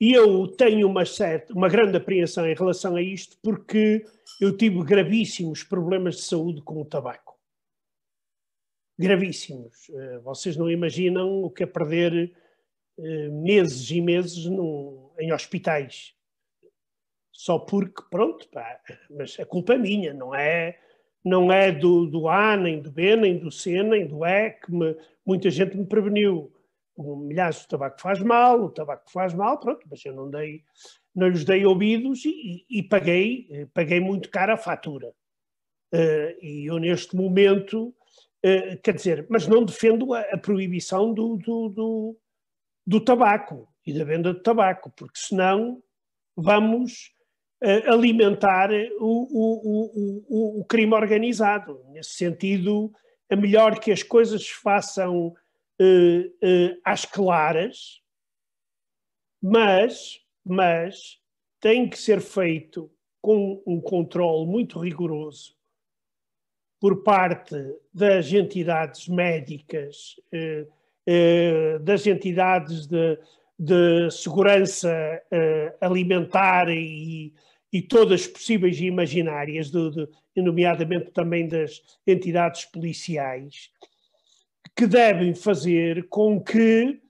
E 0.00 0.14
eu 0.14 0.48
tenho 0.48 0.88
uma, 0.88 1.04
certa, 1.04 1.52
uma 1.52 1.68
grande 1.68 1.98
apreensão 1.98 2.46
em 2.46 2.54
relação 2.54 2.96
a 2.96 3.02
isto, 3.02 3.36
porque 3.42 4.06
eu 4.40 4.56
tive 4.56 4.82
gravíssimos 4.82 5.62
problemas 5.62 6.16
de 6.16 6.22
saúde 6.22 6.62
com 6.62 6.80
o 6.80 6.84
tabaco. 6.86 7.29
Gravíssimos. 9.00 9.88
Eh, 9.88 10.18
vocês 10.18 10.58
não 10.58 10.70
imaginam 10.70 11.42
o 11.42 11.48
que 11.50 11.62
é 11.62 11.66
perder 11.66 12.36
eh, 12.98 13.28
meses 13.30 13.90
e 13.90 13.98
meses 13.98 14.44
num, 14.44 15.10
em 15.18 15.32
hospitais. 15.32 16.14
Só 17.32 17.58
porque, 17.58 18.02
pronto, 18.10 18.46
pá, 18.50 18.78
mas 19.08 19.40
a 19.40 19.46
culpa 19.46 19.72
é 19.72 19.78
minha, 19.78 20.12
não 20.12 20.34
é 20.34 20.78
não 21.24 21.50
é 21.50 21.72
do, 21.72 22.06
do 22.06 22.28
A, 22.28 22.56
nem 22.58 22.80
do 22.80 22.90
B, 22.90 23.16
nem 23.16 23.38
do 23.38 23.50
C, 23.50 23.82
nem 23.82 24.06
do 24.06 24.24
E, 24.24 24.50
que 24.50 24.70
me, 24.70 24.94
muita 25.24 25.50
gente 25.50 25.76
me 25.78 25.86
preveniu. 25.86 26.52
O 26.94 27.26
tabaco 27.68 28.00
faz 28.00 28.20
mal, 28.20 28.64
o 28.64 28.70
tabaco 28.70 29.10
faz 29.10 29.32
mal, 29.32 29.58
pronto, 29.58 29.86
mas 29.90 30.04
eu 30.04 30.14
não 30.14 30.30
dei, 30.30 30.62
não 31.14 31.28
lhes 31.28 31.44
dei 31.44 31.64
ouvidos 31.64 32.24
e, 32.26 32.64
e, 32.68 32.78
e 32.78 32.82
paguei, 32.82 33.66
paguei 33.72 34.00
muito 34.00 34.30
caro 34.30 34.52
a 34.52 34.58
fatura. 34.58 35.08
Uh, 35.92 36.36
e 36.42 36.70
eu 36.70 36.78
neste 36.78 37.16
momento, 37.16 37.94
quer 38.82 38.94
dizer, 38.94 39.26
mas 39.28 39.46
não 39.46 39.64
defendo 39.64 40.14
a, 40.14 40.20
a 40.20 40.38
proibição 40.38 41.12
do, 41.12 41.36
do, 41.36 41.68
do, 41.68 42.16
do 42.86 43.00
tabaco 43.00 43.68
e 43.86 43.92
da 43.92 44.04
venda 44.04 44.32
de 44.32 44.42
tabaco, 44.42 44.90
porque 44.96 45.18
senão 45.18 45.82
vamos 46.36 47.12
alimentar 47.86 48.70
o, 48.98 49.28
o, 49.30 50.24
o, 50.28 50.60
o, 50.60 50.64
crime 50.64 50.94
organizado. 50.94 51.84
Nesse 51.90 52.12
sentido, 52.12 52.90
é 53.28 53.36
melhor 53.36 53.78
que 53.78 53.92
as 53.92 54.02
coisas 54.02 54.42
se 54.42 54.54
façam 54.54 55.28
uh, 55.28 55.32
uh, 55.82 56.80
às 56.84 57.04
claras, 57.04 58.00
mas, 59.42 60.20
mas 60.44 61.20
tem 61.60 61.88
que 61.88 61.98
ser 61.98 62.20
feito 62.20 62.90
com 63.20 63.62
um 63.66 63.80
controle 63.80 64.46
muito 64.46 64.78
rigoroso 64.78 65.54
por 66.80 67.02
parte 67.02 67.56
das 67.92 68.32
entidades 68.32 69.06
médicas, 69.06 70.16
uh, 70.32 71.78
das 71.80 72.06
entidades 72.06 72.86
de, 72.86 73.18
de 73.58 74.10
segurança 74.10 74.90
alimentar 75.80 76.68
e, 76.68 77.32
e 77.72 77.82
todas 77.82 78.26
possíveis 78.26 78.78
e 78.78 78.86
imaginárias, 78.86 79.70
de, 79.70 79.90
de, 79.90 80.08
nomeadamente 80.36 81.10
também 81.10 81.48
das 81.48 81.82
entidades 82.06 82.64
policiais, 82.64 83.70
que 84.76 84.86
devem 84.86 85.34
fazer 85.34 86.08
com 86.08 86.40
que 86.40 87.00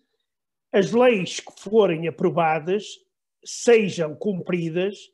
as 0.73 0.93
leis 0.93 1.41
que 1.41 1.53
forem 1.61 2.09
aprovadas 2.09 2.85
sejam 3.45 4.15
cumpridas 4.15 5.11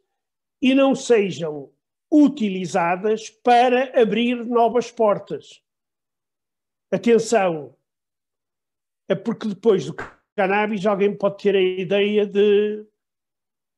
e 0.61 0.74
não 0.74 0.94
sejam 0.94 1.70
utilizadas 2.11 3.30
para 3.30 4.00
abrir 4.00 4.44
novas 4.44 4.90
portas. 4.90 5.62
Atenção, 6.90 7.74
é 9.09 9.14
porque 9.14 9.48
depois 9.48 9.86
do 9.86 9.94
cannabis 10.36 10.84
alguém 10.86 11.16
pode 11.16 11.42
ter 11.42 11.57
a 11.57 11.61
ideia 11.61 12.26
de 12.26 12.86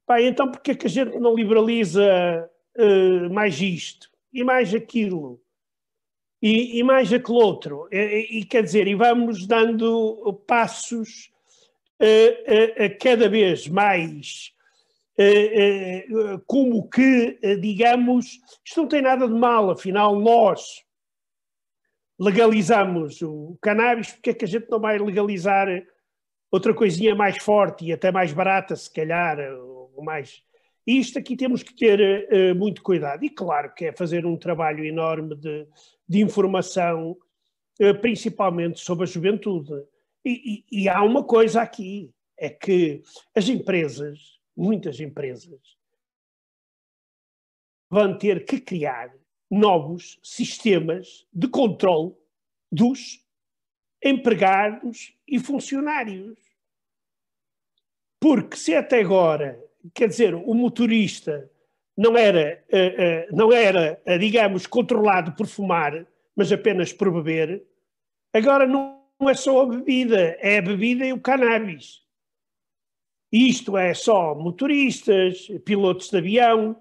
Pá, 0.08 0.22
então 0.22 0.50
porque 0.50 0.70
é 0.70 0.74
que 0.74 0.86
a 0.86 0.90
gente 0.90 1.18
não 1.18 1.34
liberaliza 1.34 2.50
uh, 2.78 3.30
mais 3.30 3.60
isto 3.60 4.10
e 4.32 4.42
mais 4.42 4.74
aquilo 4.74 5.38
e, 6.40 6.78
e 6.78 6.82
mais 6.82 7.12
aquele 7.12 7.38
outro? 7.38 7.86
E, 7.92 8.38
e, 8.38 8.44
quer 8.46 8.62
dizer, 8.62 8.88
e 8.88 8.94
vamos 8.94 9.46
dando 9.46 10.32
passos 10.46 11.30
uh, 12.00 12.84
uh, 12.86 12.98
cada 12.98 13.28
vez 13.28 13.68
mais 13.68 14.54
como 16.46 16.88
que, 16.88 17.38
digamos, 17.60 18.38
isto 18.64 18.80
não 18.82 18.88
tem 18.88 19.02
nada 19.02 19.26
de 19.26 19.34
mal, 19.34 19.70
afinal 19.70 20.18
nós, 20.18 20.84
legalizamos 22.18 23.22
o 23.22 23.56
cannabis, 23.60 24.12
porque 24.12 24.30
é 24.30 24.34
que 24.34 24.44
a 24.44 24.48
gente 24.48 24.68
não 24.68 24.80
vai 24.80 24.98
legalizar 24.98 25.68
outra 26.50 26.74
coisinha 26.74 27.14
mais 27.14 27.42
forte 27.42 27.84
e 27.84 27.92
até 27.92 28.10
mais 28.10 28.32
barata, 28.32 28.74
se 28.74 28.92
calhar, 28.92 29.38
ou 29.38 30.02
mais. 30.02 30.42
Isto 30.86 31.18
aqui 31.18 31.36
temos 31.36 31.62
que 31.62 31.74
ter 31.74 32.54
muito 32.56 32.82
cuidado. 32.82 33.22
E 33.24 33.28
claro 33.28 33.72
que 33.74 33.86
é 33.86 33.92
fazer 33.92 34.24
um 34.24 34.36
trabalho 34.36 34.84
enorme 34.84 35.36
de, 35.36 35.66
de 36.08 36.20
informação, 36.20 37.16
principalmente 38.00 38.80
sobre 38.80 39.04
a 39.04 39.06
juventude. 39.06 39.72
E, 40.24 40.64
e, 40.72 40.82
e 40.82 40.88
há 40.88 41.02
uma 41.02 41.22
coisa 41.22 41.60
aqui, 41.60 42.10
é 42.36 42.48
que 42.48 43.02
as 43.34 43.48
empresas, 43.48 44.37
muitas 44.58 44.98
empresas, 44.98 45.78
vão 47.88 48.18
ter 48.18 48.44
que 48.44 48.60
criar 48.60 49.14
novos 49.48 50.18
sistemas 50.22 51.26
de 51.32 51.48
controle 51.48 52.12
dos 52.70 53.24
empregados 54.04 55.16
e 55.26 55.38
funcionários. 55.38 56.38
Porque 58.20 58.56
se 58.56 58.74
até 58.74 59.00
agora, 59.00 59.64
quer 59.94 60.08
dizer, 60.08 60.34
o 60.34 60.52
motorista 60.54 61.50
não 61.96 62.16
era, 62.16 62.62
uh, 62.68 63.32
uh, 63.32 63.36
não 63.36 63.52
era 63.52 64.00
uh, 64.06 64.18
digamos, 64.18 64.66
controlado 64.66 65.32
por 65.32 65.46
fumar, 65.46 66.06
mas 66.34 66.52
apenas 66.52 66.92
por 66.92 67.12
beber, 67.12 67.64
agora 68.32 68.66
não 68.66 69.06
é 69.20 69.34
só 69.34 69.62
a 69.62 69.66
bebida, 69.66 70.36
é 70.40 70.58
a 70.58 70.62
bebida 70.62 71.06
e 71.06 71.12
o 71.12 71.20
cannabis. 71.20 72.07
Isto 73.30 73.76
é 73.76 73.92
só 73.92 74.34
motoristas, 74.34 75.48
pilotos 75.64 76.08
de 76.08 76.16
avião, 76.16 76.76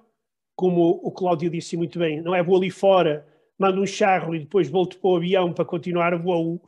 como 0.55 0.99
o 1.03 1.11
Cláudio 1.11 1.49
disse 1.49 1.77
muito 1.77 1.99
bem, 1.99 2.21
não 2.21 2.33
é 2.33 2.41
vou 2.41 2.57
ali 2.57 2.71
fora, 2.71 3.27
mando 3.59 3.81
um 3.81 3.85
charro 3.85 4.35
e 4.35 4.39
depois 4.39 4.69
volto 4.69 4.97
para 4.99 5.09
o 5.09 5.15
avião 5.17 5.53
para 5.53 5.65
continuar 5.65 6.13
o 6.13 6.19
voo. 6.19 6.61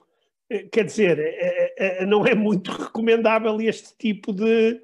Eh, 0.49 0.63
quer 0.71 0.85
dizer, 0.85 1.17
eh, 1.19 1.73
eh, 1.77 2.05
não 2.05 2.25
é 2.25 2.35
muito 2.35 2.71
recomendável 2.71 3.59
este 3.61 3.95
tipo 3.97 4.33
de. 4.33 4.81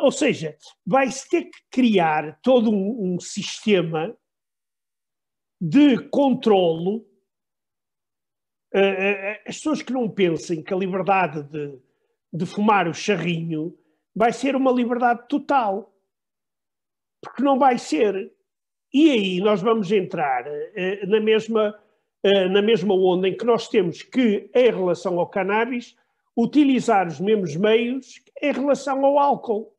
Ou 0.00 0.10
seja, 0.10 0.56
vai-se 0.84 1.28
ter 1.28 1.44
que 1.44 1.58
criar 1.70 2.40
todo 2.42 2.72
um, 2.72 3.20
sistema 3.20 4.16
de 5.60 5.98
controlo. 6.08 7.06
As 9.46 9.56
pessoas 9.56 9.82
que 9.82 9.92
não 9.92 10.08
pensem 10.08 10.60
que 10.60 10.74
a 10.74 10.76
liberdade 10.76 11.44
de, 11.44 11.78
de 12.32 12.46
fumar 12.46 12.88
o 12.88 12.94
charrinho 12.94 13.78
vai 14.16 14.32
ser 14.32 14.56
uma 14.56 14.72
liberdade 14.72 15.28
total. 15.28 15.94
Porque 17.22 17.42
não 17.42 17.58
vai 17.58 17.78
ser. 17.78 18.32
E 18.92 19.10
aí 19.10 19.40
nós 19.40 19.60
vamos 19.60 19.92
entrar 19.92 20.44
na 21.06 21.20
mesma 21.20 21.78
eh, 22.26 22.48
na 22.48 22.60
mesma 22.60 22.92
onda 22.92 23.28
em 23.28 23.36
que 23.36 23.44
nós 23.44 23.68
temos 23.68 24.02
que, 24.02 24.50
em 24.52 24.70
relação 24.70 25.20
ao 25.20 25.28
cannabis, 25.28 25.94
utilizar 26.36 27.06
os 27.06 27.20
mesmos 27.20 27.54
meios 27.54 28.20
em 28.42 28.52
relação 28.52 29.06
ao 29.06 29.16
álcool. 29.16 29.72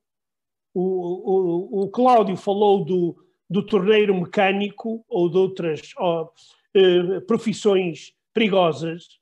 O, 0.73 1.81
o, 1.81 1.83
o 1.83 1.89
Cláudio 1.89 2.37
falou 2.37 2.85
do, 2.85 3.17
do 3.49 3.61
torneiro 3.65 4.15
mecânico 4.15 5.03
ou 5.09 5.29
de 5.29 5.37
outras 5.37 5.91
oh, 5.99 6.29
eh, 6.73 7.19
profissões 7.27 8.13
perigosas, 8.33 9.16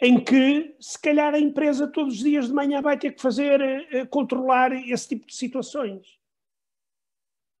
em 0.00 0.22
que 0.22 0.74
se 0.80 0.98
calhar 0.98 1.34
a 1.34 1.38
empresa 1.38 1.86
todos 1.86 2.14
os 2.14 2.20
dias 2.20 2.46
de 2.46 2.54
manhã 2.54 2.80
vai 2.80 2.98
ter 2.98 3.12
que 3.12 3.20
fazer, 3.20 3.60
eh, 3.60 4.06
controlar 4.06 4.72
esse 4.72 5.08
tipo 5.08 5.26
de 5.26 5.34
situações. 5.34 6.18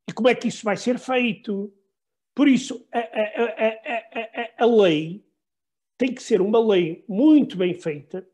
E 0.08 0.12
como 0.12 0.28
é 0.28 0.34
que 0.34 0.48
isso 0.48 0.64
vai 0.64 0.76
ser 0.76 0.98
feito? 0.98 1.72
Por 2.34 2.48
isso, 2.48 2.88
a, 2.92 2.98
a, 2.98 4.62
a, 4.62 4.64
a, 4.64 4.66
lei 4.66 5.24
tem 5.98 6.14
que 6.14 6.22
ser 6.22 6.40
uma 6.40 6.58
lei 6.58 7.04
muito 7.06 7.56
bem 7.56 7.74
feita, 7.74 8.26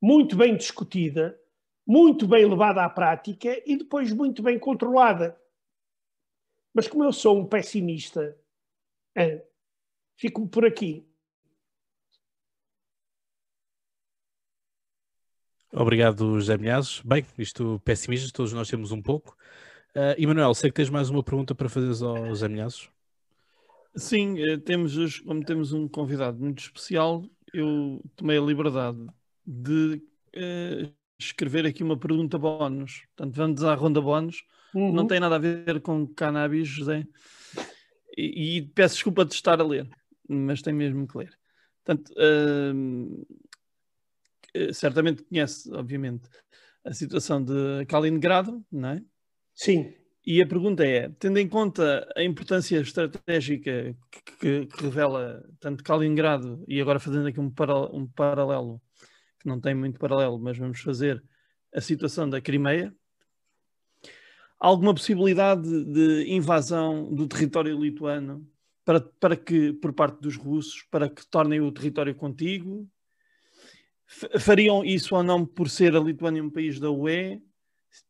muito 0.00 0.36
bem 0.36 0.54
discutida, 0.54 1.40
muito 1.86 2.28
bem 2.28 2.44
levada 2.44 2.84
à 2.84 2.90
prática 2.90 3.60
e 3.64 3.76
depois 3.76 4.12
muito 4.12 4.42
bem 4.42 4.58
controlada. 4.58 5.40
Mas 6.74 6.86
como 6.86 7.04
eu 7.04 7.12
sou 7.12 7.38
um 7.38 7.46
pessimista, 7.46 8.38
é, 9.16 9.44
fico 10.16 10.46
por 10.46 10.66
aqui. 10.66 11.11
Obrigado, 15.72 16.34
José 16.34 16.58
Milhazes. 16.58 17.00
Bem, 17.02 17.24
isto 17.38 17.80
pessimistas, 17.82 18.30
todos 18.30 18.52
nós 18.52 18.68
temos 18.68 18.92
um 18.92 19.00
pouco. 19.00 19.34
Uh, 19.96 20.14
Emanuel, 20.18 20.54
sei 20.54 20.70
que 20.70 20.76
tens 20.76 20.90
mais 20.90 21.08
uma 21.08 21.22
pergunta 21.22 21.54
para 21.54 21.68
fazer 21.68 22.04
aos 22.04 22.42
ameaços. 22.42 22.90
Sim, 23.96 24.38
eh, 24.38 24.56
temos, 24.58 25.20
como 25.20 25.44
temos 25.44 25.72
um 25.72 25.86
convidado 25.86 26.38
muito 26.38 26.62
especial, 26.62 27.24
eu 27.52 28.02
tomei 28.16 28.38
a 28.38 28.40
liberdade 28.40 28.98
de 29.46 30.02
uh, 30.36 30.92
escrever 31.18 31.66
aqui 31.66 31.82
uma 31.82 31.96
pergunta 31.96 32.38
bónus. 32.38 33.04
Portanto, 33.16 33.34
vamos 33.34 33.64
à 33.64 33.74
ronda 33.74 34.00
bónus. 34.00 34.44
Uhum. 34.74 34.92
Não 34.92 35.06
tem 35.06 35.20
nada 35.20 35.36
a 35.36 35.38
ver 35.38 35.80
com 35.80 36.06
cannabis, 36.06 36.68
José. 36.68 37.06
E, 38.16 38.58
e, 38.58 38.62
peço 38.62 38.94
desculpa 38.94 39.24
de 39.24 39.34
estar 39.34 39.60
a 39.60 39.64
ler, 39.64 39.88
mas 40.28 40.60
tem 40.60 40.72
mesmo 40.72 41.06
que 41.06 41.16
ler. 41.16 41.38
Portanto, 41.84 42.12
uh, 42.12 43.26
certamente 44.72 45.22
conhece, 45.22 45.72
obviamente, 45.72 46.28
a 46.84 46.92
situação 46.92 47.42
de 47.42 47.86
Kaliningrado, 47.86 48.64
não 48.70 48.90
é? 48.90 49.02
Sim. 49.54 49.94
E 50.24 50.40
a 50.40 50.46
pergunta 50.46 50.84
é, 50.84 51.08
tendo 51.18 51.38
em 51.38 51.48
conta 51.48 52.08
a 52.16 52.22
importância 52.22 52.78
estratégica 52.78 53.96
que, 54.10 54.36
que, 54.38 54.66
que 54.66 54.82
revela 54.84 55.44
tanto 55.58 55.82
Kaliningrado, 55.82 56.64
e 56.68 56.80
agora 56.80 57.00
fazendo 57.00 57.26
aqui 57.26 57.40
um, 57.40 57.50
para, 57.50 57.76
um 57.92 58.06
paralelo, 58.06 58.80
que 59.40 59.48
não 59.48 59.60
tem 59.60 59.74
muito 59.74 59.98
paralelo, 59.98 60.38
mas 60.38 60.56
vamos 60.56 60.80
fazer 60.80 61.22
a 61.74 61.80
situação 61.80 62.28
da 62.28 62.40
Crimeia, 62.40 62.94
alguma 64.60 64.94
possibilidade 64.94 65.68
de 65.86 66.32
invasão 66.32 67.12
do 67.12 67.26
território 67.26 67.76
lituano 67.76 68.48
para, 68.84 69.00
para 69.00 69.36
que, 69.36 69.72
por 69.72 69.92
parte 69.92 70.20
dos 70.20 70.36
russos, 70.36 70.86
para 70.88 71.08
que 71.08 71.26
tornem 71.26 71.60
o 71.60 71.72
território 71.72 72.14
contigo? 72.14 72.88
Fariam 74.38 74.84
isso 74.84 75.14
ou 75.16 75.22
não 75.22 75.44
por 75.44 75.68
ser 75.68 75.96
a 75.96 76.00
Lituânia 76.00 76.42
um 76.42 76.50
país 76.50 76.78
da 76.78 76.90
UE? 76.90 77.40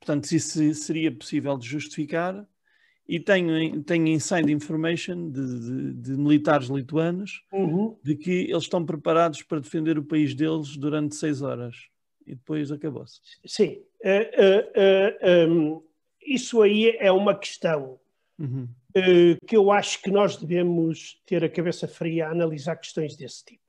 Portanto, 0.00 0.26
se 0.26 0.36
isso 0.36 0.74
seria 0.74 1.12
possível 1.12 1.56
de 1.56 1.66
justificar. 1.66 2.46
E 3.06 3.18
tenho, 3.18 3.82
tenho 3.82 4.06
inside 4.06 4.50
information 4.52 5.30
de, 5.30 5.60
de, 5.60 5.92
de 5.94 6.10
militares 6.12 6.68
lituanos 6.68 7.42
uhum. 7.52 7.98
de 8.02 8.14
que 8.14 8.30
eles 8.30 8.62
estão 8.62 8.86
preparados 8.86 9.42
para 9.42 9.60
defender 9.60 9.98
o 9.98 10.04
país 10.04 10.34
deles 10.34 10.76
durante 10.76 11.16
seis 11.16 11.42
horas. 11.42 11.88
E 12.24 12.34
depois 12.36 12.70
acabou-se. 12.70 13.20
Sim. 13.44 13.82
Uh, 14.04 15.48
uh, 15.48 15.48
uh, 15.48 15.52
um, 15.52 15.82
isso 16.24 16.62
aí 16.62 16.96
é 16.98 17.10
uma 17.10 17.36
questão 17.36 17.98
uhum. 18.38 18.68
que 19.46 19.56
eu 19.56 19.72
acho 19.72 20.00
que 20.00 20.10
nós 20.10 20.36
devemos 20.36 21.20
ter 21.26 21.42
a 21.42 21.48
cabeça 21.48 21.88
fria 21.88 22.28
a 22.28 22.30
analisar 22.30 22.76
questões 22.76 23.16
desse 23.16 23.44
tipo. 23.44 23.62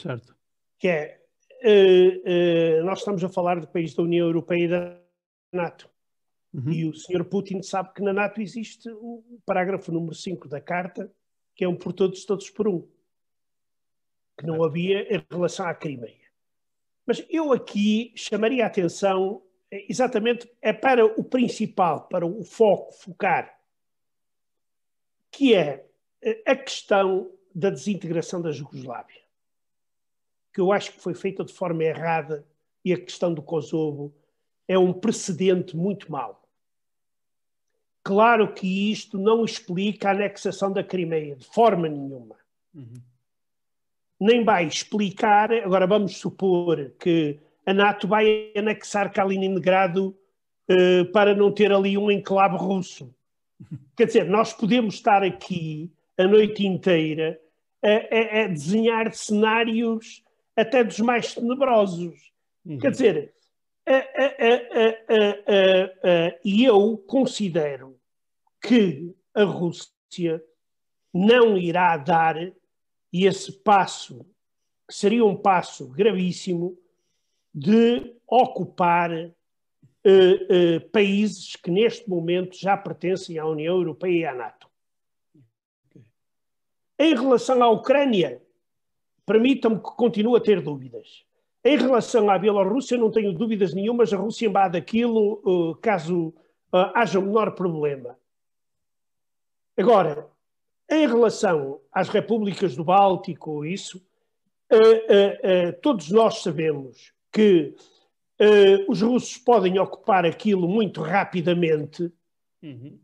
Certo. 0.00 0.34
Que 0.78 0.88
é, 0.88 1.19
nós 2.84 2.98
estamos 2.98 3.22
a 3.22 3.28
falar 3.28 3.60
de 3.60 3.66
países 3.66 3.94
da 3.94 4.02
União 4.02 4.26
Europeia 4.26 4.64
e 4.64 4.68
da 4.68 5.00
NATO. 5.52 5.90
Uhum. 6.52 6.72
E 6.72 6.84
o 6.84 6.94
Sr. 6.94 7.24
Putin 7.24 7.62
sabe 7.62 7.92
que 7.94 8.02
na 8.02 8.12
NATO 8.12 8.40
existe 8.40 8.90
o 8.90 9.40
parágrafo 9.46 9.92
número 9.92 10.14
5 10.14 10.48
da 10.48 10.60
Carta, 10.60 11.12
que 11.54 11.64
é 11.64 11.68
um 11.68 11.76
por 11.76 11.92
todos, 11.92 12.24
todos 12.24 12.50
por 12.50 12.66
um, 12.66 12.88
que 14.36 14.46
não 14.46 14.64
havia 14.64 15.14
em 15.14 15.24
relação 15.30 15.66
à 15.66 15.74
Crimeia. 15.74 16.16
Mas 17.06 17.24
eu 17.28 17.52
aqui 17.52 18.12
chamaria 18.16 18.64
a 18.64 18.66
atenção 18.66 19.42
exatamente 19.70 20.50
é 20.60 20.72
para 20.72 21.04
o 21.04 21.22
principal, 21.22 22.08
para 22.08 22.26
o 22.26 22.42
foco, 22.42 22.92
focar, 22.92 23.56
que 25.30 25.54
é 25.54 25.86
a 26.46 26.56
questão 26.56 27.30
da 27.54 27.70
desintegração 27.70 28.42
da 28.42 28.50
Jugoslávia, 28.50 29.19
que 30.52 30.60
eu 30.60 30.72
acho 30.72 30.92
que 30.92 31.00
foi 31.00 31.14
feita 31.14 31.44
de 31.44 31.52
forma 31.52 31.84
errada, 31.84 32.44
e 32.84 32.92
a 32.92 32.98
questão 32.98 33.32
do 33.32 33.42
Kosovo 33.42 34.12
é 34.66 34.78
um 34.78 34.92
precedente 34.92 35.76
muito 35.76 36.10
mau. 36.10 36.42
Claro 38.02 38.52
que 38.52 38.90
isto 38.90 39.18
não 39.18 39.44
explica 39.44 40.08
a 40.08 40.12
anexação 40.12 40.72
da 40.72 40.82
Crimeia, 40.82 41.36
de 41.36 41.44
forma 41.44 41.88
nenhuma. 41.88 42.36
Uhum. 42.74 42.94
Nem 44.18 44.44
vai 44.44 44.66
explicar, 44.66 45.52
agora 45.52 45.86
vamos 45.86 46.16
supor 46.16 46.92
que 46.98 47.38
a 47.66 47.74
NATO 47.74 48.08
vai 48.08 48.52
anexar 48.56 49.12
Kaliningrado 49.12 50.16
uh, 50.68 51.04
para 51.12 51.34
não 51.34 51.52
ter 51.52 51.72
ali 51.72 51.98
um 51.98 52.10
enclave 52.10 52.56
russo. 52.56 53.14
Quer 53.96 54.06
dizer, 54.06 54.24
nós 54.24 54.52
podemos 54.52 54.94
estar 54.94 55.22
aqui 55.22 55.90
a 56.16 56.26
noite 56.26 56.66
inteira 56.66 57.38
a, 57.82 57.88
a, 57.88 58.44
a 58.44 58.46
desenhar 58.48 59.12
cenários 59.12 60.22
até 60.56 60.84
dos 60.84 60.98
mais 61.00 61.34
tenebrosos. 61.34 62.32
Uhum. 62.64 62.78
Quer 62.78 62.90
dizer, 62.90 63.34
e 66.44 66.64
eu 66.64 66.98
considero 66.98 67.98
que 68.62 69.14
a 69.34 69.44
Rússia 69.44 70.44
não 71.12 71.56
irá 71.56 71.96
dar 71.96 72.36
esse 73.12 73.52
passo 73.52 74.24
seria 74.90 75.24
um 75.24 75.36
passo 75.36 75.88
gravíssimo 75.88 76.76
de 77.54 78.14
ocupar 78.26 79.10
uh, 79.12 79.26
uh, 80.04 80.90
países 80.90 81.56
que 81.56 81.70
neste 81.70 82.08
momento 82.08 82.56
já 82.56 82.76
pertencem 82.76 83.38
à 83.38 83.46
União 83.46 83.76
Europeia 83.76 84.18
e 84.18 84.24
à 84.24 84.34
NATO. 84.34 84.68
Em 86.98 87.14
relação 87.14 87.62
à 87.62 87.70
Ucrânia, 87.70 88.42
permitam-me 89.26 89.76
que 89.76 89.90
continue 89.96 90.36
a 90.36 90.40
ter 90.40 90.60
dúvidas. 90.60 91.24
Em 91.64 91.76
relação 91.76 92.30
à 92.30 92.38
Bielorrússia, 92.38 92.96
não 92.96 93.10
tenho 93.10 93.32
dúvidas 93.32 93.74
nenhumas, 93.74 94.12
a 94.12 94.16
Rússia 94.16 94.46
invade 94.46 94.78
aquilo 94.78 95.42
uh, 95.44 95.74
caso 95.76 96.34
haja 96.72 97.18
o 97.18 97.22
menor 97.22 97.52
problema. 97.52 98.16
Agora, 99.76 100.28
em 100.88 101.06
relação 101.06 101.80
às 101.92 102.08
repúblicas 102.08 102.76
do 102.76 102.84
Báltico, 102.84 103.64
isso, 103.64 104.00
todos 105.82 106.10
nós 106.10 106.42
sabemos 106.42 107.12
que 107.32 107.74
os 108.88 109.02
russos 109.02 109.36
podem 109.36 109.78
ocupar 109.78 110.24
aquilo 110.24 110.68
muito 110.68 111.02
rapidamente, 111.02 112.12
uhum. 112.62 112.98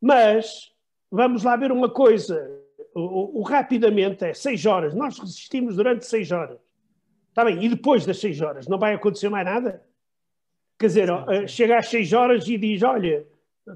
mas 0.00 0.72
vamos 1.10 1.44
lá 1.44 1.56
ver 1.56 1.70
uma 1.70 1.88
coisa: 1.88 2.61
o, 2.94 3.40
o, 3.40 3.42
rapidamente 3.42 4.24
é 4.24 4.34
seis 4.34 4.66
horas, 4.66 4.94
nós 4.94 5.18
resistimos 5.18 5.76
durante 5.76 6.06
seis 6.06 6.30
horas. 6.30 6.58
Está 7.28 7.44
bem, 7.44 7.62
e 7.64 7.68
depois 7.68 8.04
das 8.04 8.18
seis 8.18 8.40
horas 8.40 8.68
não 8.68 8.78
vai 8.78 8.94
acontecer 8.94 9.28
mais 9.28 9.44
nada? 9.44 9.82
Quer 10.78 10.86
dizer, 10.86 11.08
sim, 11.08 11.40
sim. 11.40 11.48
chega 11.48 11.78
às 11.78 11.88
seis 11.88 12.12
horas 12.12 12.46
e 12.48 12.58
diz: 12.58 12.82
olha, 12.82 13.26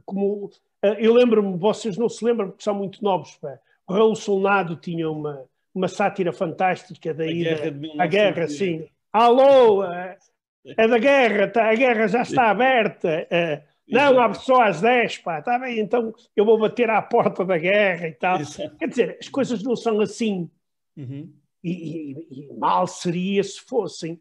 como. 0.04 0.50
Eu 0.98 1.14
lembro-me, 1.14 1.56
vocês 1.56 1.96
não 1.96 2.08
se 2.08 2.24
lembram 2.24 2.48
porque 2.50 2.62
são 2.62 2.74
muito 2.74 3.02
novos. 3.02 3.36
Pá. 3.36 3.58
O 3.88 3.92
Raul 3.92 4.14
Solnado 4.14 4.76
tinha 4.76 5.10
uma, 5.10 5.44
uma 5.74 5.88
sátira 5.88 6.32
fantástica 6.32 7.14
da 7.14 7.26
ida 7.26 7.56
à 7.98 8.06
guerra, 8.06 8.48
sim. 8.48 8.86
Alô, 9.12 9.84
é, 9.84 10.18
é 10.64 10.88
da 10.88 10.98
guerra, 10.98 11.48
tá, 11.48 11.70
a 11.70 11.74
guerra 11.74 12.08
já 12.08 12.22
está 12.22 12.50
aberta. 12.50 13.26
É, 13.30 13.62
não, 13.89 14.20
abre 14.20 14.39
só 14.39 14.62
às 14.62 14.80
10, 14.80 15.18
pá, 15.18 15.39
está 15.39 15.59
bem, 15.59 15.78
então 15.78 16.12
eu 16.34 16.45
vou 16.45 16.59
bater 16.59 16.91
à 16.91 17.01
porta 17.01 17.45
da 17.45 17.57
guerra 17.57 18.09
e 18.09 18.12
tal. 18.12 18.41
Exato. 18.41 18.76
Quer 18.76 18.89
dizer, 18.89 19.18
as 19.20 19.28
coisas 19.28 19.62
não 19.62 19.76
são 19.76 20.01
assim. 20.01 20.51
Uhum. 20.97 21.32
E, 21.62 21.72
e, 21.72 22.26
e, 22.30 22.55
mal 22.55 22.87
seria 22.87 23.43
se 23.43 23.61
fossem. 23.61 24.20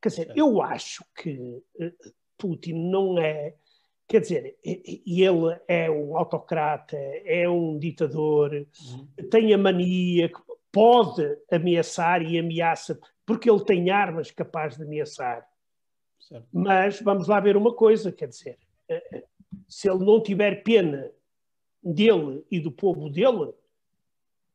Quer 0.00 0.08
dizer, 0.08 0.32
eu 0.36 0.62
acho 0.62 1.04
que 1.16 1.62
eh, 1.80 1.92
Putin 2.36 2.90
não 2.90 3.18
é. 3.18 3.54
Quer 4.08 4.20
dizer, 4.20 4.58
ele 4.64 5.60
é 5.66 5.90
um 5.90 6.16
autocrata, 6.16 6.96
é 6.96 7.48
um 7.48 7.78
ditador, 7.78 8.52
uhum. 8.52 9.28
tem 9.30 9.54
a 9.54 9.58
mania 9.58 10.28
que 10.28 10.40
pode 10.70 11.24
ameaçar 11.50 12.22
e 12.22 12.38
ameaça 12.38 12.98
porque 13.24 13.48
ele 13.48 13.64
tem 13.64 13.90
armas 13.90 14.30
capazes 14.30 14.78
de 14.78 14.84
ameaçar. 14.84 15.46
Certo. 16.18 16.46
Mas 16.52 17.00
vamos 17.00 17.28
lá 17.28 17.40
ver 17.40 17.56
uma 17.56 17.74
coisa, 17.74 18.12
quer 18.12 18.28
dizer, 18.28 18.58
se 19.68 19.88
ele 19.88 20.04
não 20.04 20.22
tiver 20.22 20.62
pena 20.62 21.10
dele 21.82 22.44
e 22.50 22.60
do 22.60 22.70
povo 22.70 23.08
dele, 23.10 23.52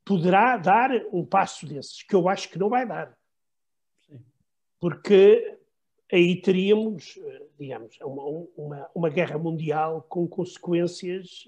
poderá 0.04 0.58
dar 0.58 0.92
um 1.12 1.26
passo 1.26 1.66
desses, 1.66 2.04
que 2.04 2.16
eu 2.16 2.30
acho 2.30 2.50
que 2.50 2.60
não 2.60 2.70
vai 2.70 2.88
dar. 2.88 3.18
Porque 4.80 5.58
aí 6.12 6.40
teríamos, 6.40 7.18
eh, 7.18 7.42
digamos, 7.60 7.98
uma, 8.02 8.24
uma, 8.56 8.90
uma 8.96 9.10
guerra 9.10 9.38
mundial 9.38 10.04
com 10.04 10.28
consequências, 10.28 11.44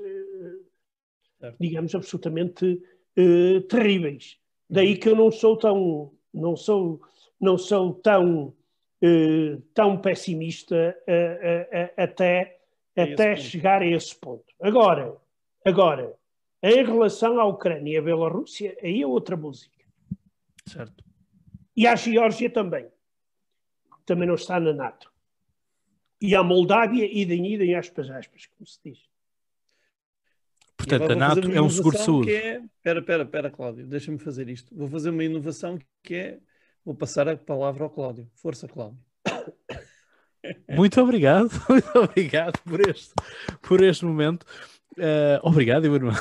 certo. 1.40 1.58
digamos, 1.60 1.96
absolutamente 1.96 2.82
uh, 3.18 3.62
terríveis. 3.62 4.38
Daí 4.70 4.98
que 4.98 5.08
eu 5.08 5.16
não 5.16 5.32
sou 5.32 5.56
tão, 5.56 6.12
não 6.34 6.56
sou 6.56 7.00
não 7.40 7.58
sou 7.58 7.94
tão, 7.94 8.54
eh, 9.02 9.58
tão 9.74 10.00
pessimista 10.00 10.98
eh, 11.08 11.68
eh, 11.72 11.94
até, 13.04 13.14
até 13.14 13.36
chegar 13.38 13.82
a 13.82 13.86
esse 13.86 14.16
ponto. 14.16 14.46
Agora, 14.62 15.16
agora, 15.66 16.14
em 16.62 16.84
relação 16.84 17.40
à 17.40 17.46
Ucrânia 17.46 17.94
e 17.94 17.98
à 17.98 18.02
Bielorrússia, 18.02 18.78
aí 18.82 19.02
é 19.02 19.08
outra 19.08 19.36
música. 19.36 19.86
Certo. 20.66 21.04
E 21.76 21.88
à 21.88 21.96
Geórgia 21.96 22.50
também. 22.50 22.88
Também 24.06 24.28
não 24.28 24.36
está 24.36 24.60
na 24.60 24.74
NATO. 24.74 25.12
E 26.22 26.36
à 26.36 26.44
Moldávia, 26.44 27.06
idem, 27.06 27.54
idem, 27.54 27.76
aspas, 27.76 28.10
aspas, 28.10 28.46
como 28.48 28.68
se 28.68 28.80
diz. 28.84 29.00
Portanto, 30.76 31.12
a 31.12 31.16
NATO 31.16 31.52
é 31.52 31.62
um 31.62 31.70
seguro 31.70 31.98
de 31.98 32.04
saúde. 32.04 32.34
É... 32.34 32.62
Espera, 32.62 33.00
espera, 33.00 33.24
espera, 33.24 33.52
Cláudio, 33.52 33.86
deixa-me 33.86 34.18
fazer 34.18 34.50
isto. 34.50 34.76
Vou 34.76 34.88
fazer 34.88 35.10
uma 35.10 35.24
inovação 35.24 35.78
que 36.04 36.16
é 36.16 36.40
Vou 36.90 36.96
passar 36.96 37.28
a 37.28 37.38
palavra 37.38 37.84
ao 37.84 37.90
Cláudio. 37.90 38.28
Força, 38.34 38.68
Cláudio. 38.68 39.00
Muito 40.70 41.02
obrigado, 41.02 41.50
muito 41.70 42.00
obrigado 42.00 42.60
por 42.64 42.80
este, 42.88 43.14
por 43.62 43.84
este 43.84 44.06
momento. 44.06 44.46
Uh, 44.98 45.40
obrigado, 45.44 45.86
Emanuel. 45.86 46.14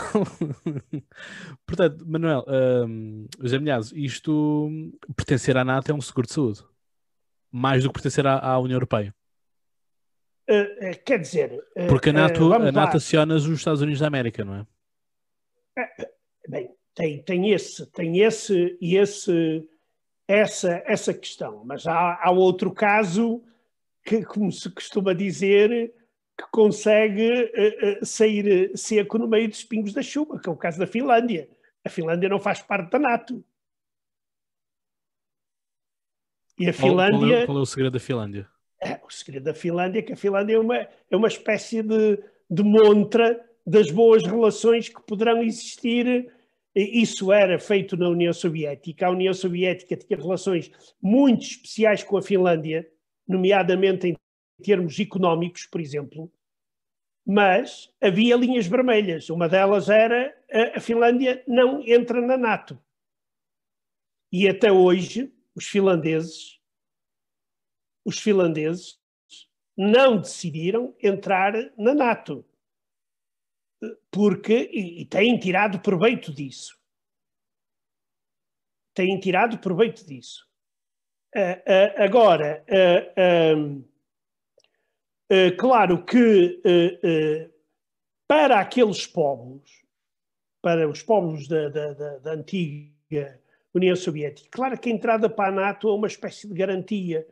Portanto, 1.67 2.05
Manuel, 2.07 2.45
uh, 2.47 3.29
José 3.41 3.59
Milhares, 3.59 3.93
isto 3.93 4.71
pertencer 5.17 5.57
à 5.57 5.65
NATO 5.65 5.91
é 5.91 5.95
um 5.95 6.01
seguro 6.01 6.27
de 6.27 6.33
saúde, 6.33 6.65
mais 7.51 7.83
do 7.83 7.91
que 7.91 7.95
pertencer 7.95 8.27
à, 8.27 8.39
à 8.39 8.59
União 8.59 8.77
Europeia. 8.77 9.15
Uh, 10.49 10.99
quer 11.05 11.19
dizer, 11.19 11.59
porque 11.89 12.11
a 12.11 12.13
NATO, 12.13 12.53
a 12.53 12.73
NATO 12.73 12.97
aciona 12.97 13.35
os 13.35 13.47
Estados 13.47 13.83
Unidos 13.83 14.01
da 14.01 14.07
América, 14.07 14.45
não 14.45 14.55
é? 14.55 14.67
bem, 16.49 16.71
tem, 16.95 17.23
tem 17.23 17.51
esse, 17.51 17.87
tem 17.93 18.21
esse, 18.21 18.77
esse 18.81 19.69
essa, 20.29 20.83
essa 20.85 21.15
questão. 21.15 21.63
Mas 21.65 21.87
há, 21.87 22.21
há 22.23 22.31
outro 22.31 22.71
caso 22.71 23.43
que, 24.09 24.25
como 24.25 24.51
se 24.51 24.71
costuma 24.71 25.13
dizer, 25.13 25.93
que 26.37 26.45
consegue 26.51 27.31
uh, 27.31 28.03
uh, 28.03 28.07
sair 28.07 28.73
seco 28.75 29.19
no 29.19 29.29
meio 29.29 29.49
dos 29.49 29.63
pingos 29.65 29.93
da 29.93 30.01
chuva, 30.01 30.41
que 30.41 30.49
é 30.49 30.53
o 30.53 30.57
caso 30.57 30.79
da 30.79 30.87
Finlândia. 30.87 31.49
A 31.85 31.91
Finlândia 31.91 32.29
não 32.29 32.41
faz 32.41 32.63
parte 32.63 32.91
da 32.91 32.99
NATO. 32.99 33.45
E 36.59 36.69
a 36.69 36.73
Finlândia. 36.73 37.19
Qual, 37.19 37.33
é, 37.33 37.47
qual 37.47 37.59
é 37.59 37.61
o 37.61 37.67
segredo 37.67 37.93
da 37.93 38.01
Finlândia? 38.01 38.49
É, 38.83 38.99
o 39.05 39.11
segredo 39.11 39.45
da 39.45 39.55
Finlândia 39.55 39.99
é 39.99 40.03
que 40.03 40.13
a 40.15 40.17
Finlândia 40.17 40.55
é 40.55 40.59
uma, 40.59 40.77
é 40.77 41.17
uma 41.17 41.29
espécie 41.29 41.83
de, 41.83 42.19
de 42.51 42.63
montra 42.63 43.45
das 43.67 43.91
boas 43.91 44.25
relações 44.25 44.89
que 44.89 45.03
poderão 45.03 45.43
existir 45.43 46.33
isso 46.75 47.33
era 47.33 47.59
feito 47.59 47.97
na 47.97 48.09
União 48.09 48.33
Soviética. 48.33 49.07
A 49.07 49.11
União 49.11 49.35
Soviética 49.35 49.97
tinha 49.97 50.19
relações 50.19 50.71
muito 51.03 51.43
especiais 51.43 52.05
com 52.05 52.17
a 52.17 52.23
Finlândia, 52.23 52.89
nomeadamente 53.29 54.09
em 54.09 54.17
termos 54.63 54.99
económicos, 54.99 55.67
por 55.67 55.81
exemplo, 55.81 56.33
mas 57.27 57.93
havia 58.01 58.37
linhas 58.37 58.67
vermelhas. 58.67 59.29
Uma 59.29 59.49
delas 59.49 59.91
era 59.91 60.35
a 60.75 60.81
Finlândia 60.81 61.45
não 61.47 61.83
entra 61.87 62.21
na 62.21 62.39
NATO. 62.39 62.83
E 64.33 64.49
até 64.49 64.73
hoje, 64.73 65.33
os 65.55 65.67
finlandeses, 65.67 66.59
os 68.05 68.19
finlandeses 68.19 68.99
não 69.77 70.19
decidiram 70.19 70.97
entrar 71.03 71.53
na 71.77 71.95
NATO 71.95 72.45
porque 74.11 74.71
e, 74.73 75.05
têm 75.07 75.39
tirado 75.39 75.81
proveito 75.81 76.33
disso. 76.33 76.77
Têm 78.95 79.21
tirado 79.21 79.59
proveito 79.59 80.05
disso. 80.05 80.48
Uh, 81.37 82.03
agora, 82.03 82.65
uh, 82.71 83.85
claro 85.59 86.05
que 86.05 86.61
para 88.27 88.61
aqueles 88.61 89.07
povos, 89.07 89.85
para 90.63 90.89
os 90.89 91.03
povos 91.03 91.47
da, 91.47 91.69
da, 91.69 91.93
da, 91.93 92.19
da 92.19 92.33
antiga 92.33 93.41
União 93.75 93.95
Soviética, 93.95 94.49
claro 94.51 94.79
que 94.79 94.91
a 94.91 94.93
entrada 94.93 95.29
para 95.29 95.49
a 95.49 95.53
NATO 95.53 95.89
é 95.89 95.93
uma 95.93 96.07
espécie 96.07 96.49
de 96.49 96.55
garantia, 96.55 97.27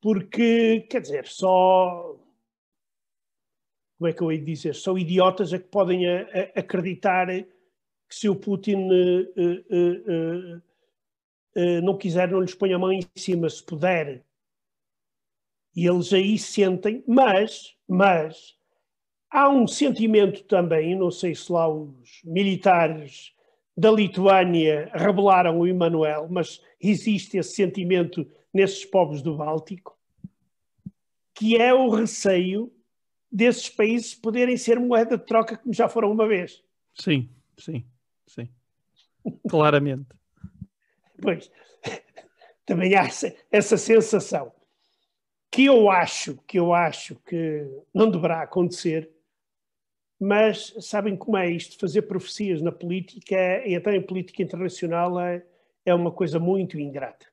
porque, 0.00 0.80
quer 0.88 1.02
dizer, 1.02 1.26
só 1.26 2.18
como 4.00 4.08
é 4.08 4.14
que 4.14 4.22
eu 4.22 4.32
hei 4.32 4.38
de 4.38 4.46
dizer, 4.46 4.74
são 4.74 4.96
idiotas 4.96 5.52
a 5.52 5.58
que 5.58 5.68
podem 5.68 6.08
a, 6.08 6.22
a, 6.22 6.60
acreditar 6.60 7.26
que 7.28 7.44
se 8.08 8.30
o 8.30 8.34
Putin 8.34 8.88
uh, 8.88 9.20
uh, 9.36 10.56
uh, 10.56 10.62
não 11.82 11.96
quiser, 11.96 12.30
não 12.30 12.40
lhes 12.40 12.54
põe 12.54 12.72
a 12.72 12.78
mão 12.78 12.92
em 12.92 13.02
cima, 13.16 13.48
se 13.48 13.64
puder. 13.64 14.24
E 15.74 15.86
eles 15.86 16.12
aí 16.12 16.38
sentem, 16.38 17.02
mas, 17.06 17.76
mas 17.88 18.56
há 19.30 19.48
um 19.48 19.66
sentimento 19.66 20.42
também, 20.44 20.96
não 20.96 21.10
sei 21.10 21.34
se 21.34 21.50
lá 21.50 21.68
os 21.68 22.20
militares 22.24 23.32
da 23.76 23.90
Lituânia 23.90 24.90
rebelaram 24.92 25.58
o 25.58 25.66
Emanuel, 25.66 26.28
mas 26.28 26.60
existe 26.80 27.38
esse 27.38 27.54
sentimento 27.54 28.28
nesses 28.52 28.84
povos 28.84 29.22
do 29.22 29.36
Báltico, 29.36 29.96
que 31.32 31.56
é 31.56 31.72
o 31.72 31.88
receio 31.88 32.72
desses 33.30 33.68
países 33.70 34.14
poderem 34.14 34.56
ser 34.56 34.78
moeda 34.78 35.16
de 35.16 35.24
troca 35.24 35.56
como 35.56 35.72
já 35.72 35.88
foram 35.88 36.10
uma 36.10 36.26
vez. 36.26 36.62
Sim, 36.94 37.30
sim, 37.56 37.84
sim. 38.26 38.48
Claramente. 39.48 40.19
Pois, 41.20 41.50
também 42.66 42.94
há 42.94 43.04
essa, 43.50 43.76
sensação 43.76 44.52
que 45.50 45.64
eu 45.64 45.90
acho, 45.90 46.36
que 46.46 46.58
eu 46.58 46.72
acho 46.72 47.16
que 47.26 47.66
não 47.92 48.10
deverá 48.10 48.42
acontecer, 48.42 49.10
mas 50.18 50.74
sabem 50.80 51.16
como 51.16 51.36
é 51.36 51.50
isto? 51.50 51.78
Fazer 51.78 52.02
profecias 52.02 52.60
na 52.60 52.70
política 52.70 53.66
e 53.66 53.74
até 53.74 53.96
em 53.96 54.02
política 54.02 54.42
internacional 54.42 55.18
é, 55.18 55.44
é 55.84 55.94
uma 55.94 56.12
coisa 56.12 56.38
muito 56.38 56.78
ingrata. 56.78 57.26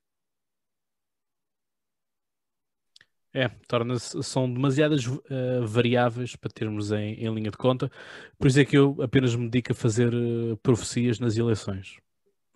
É, 3.34 3.50
torna-se, 3.68 4.24
são 4.24 4.52
demasiadas 4.52 5.06
uh, 5.06 5.22
variáveis 5.64 6.36
para 6.36 6.50
termos 6.50 6.92
em, 6.92 7.14
em, 7.24 7.32
linha 7.32 7.52
de 7.52 7.58
conta, 7.58 7.92
por 8.40 8.48
isso 8.48 8.60
é 8.60 8.66
que 8.66 8.76
eu 8.76 8.98
apenas 9.00 9.36
me 9.36 9.48
dedico 9.48 9.74
a 9.74 9.76
fazer 9.76 10.12
uh, 10.12 10.58
profecias 10.64 11.20
nas 11.20 11.38
eleições. 11.38 11.98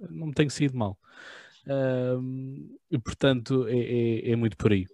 Não 0.09 0.27
me 0.27 0.33
tenho 0.33 0.49
sido 0.49 0.77
mal. 0.77 0.97
Uh, 1.65 2.79
e 2.89 2.97
portanto, 2.97 3.67
é, 3.67 3.77
é, 3.77 4.31
é, 4.31 4.35
muito 4.35 4.57
por 4.57 4.71
aí. 4.71 4.87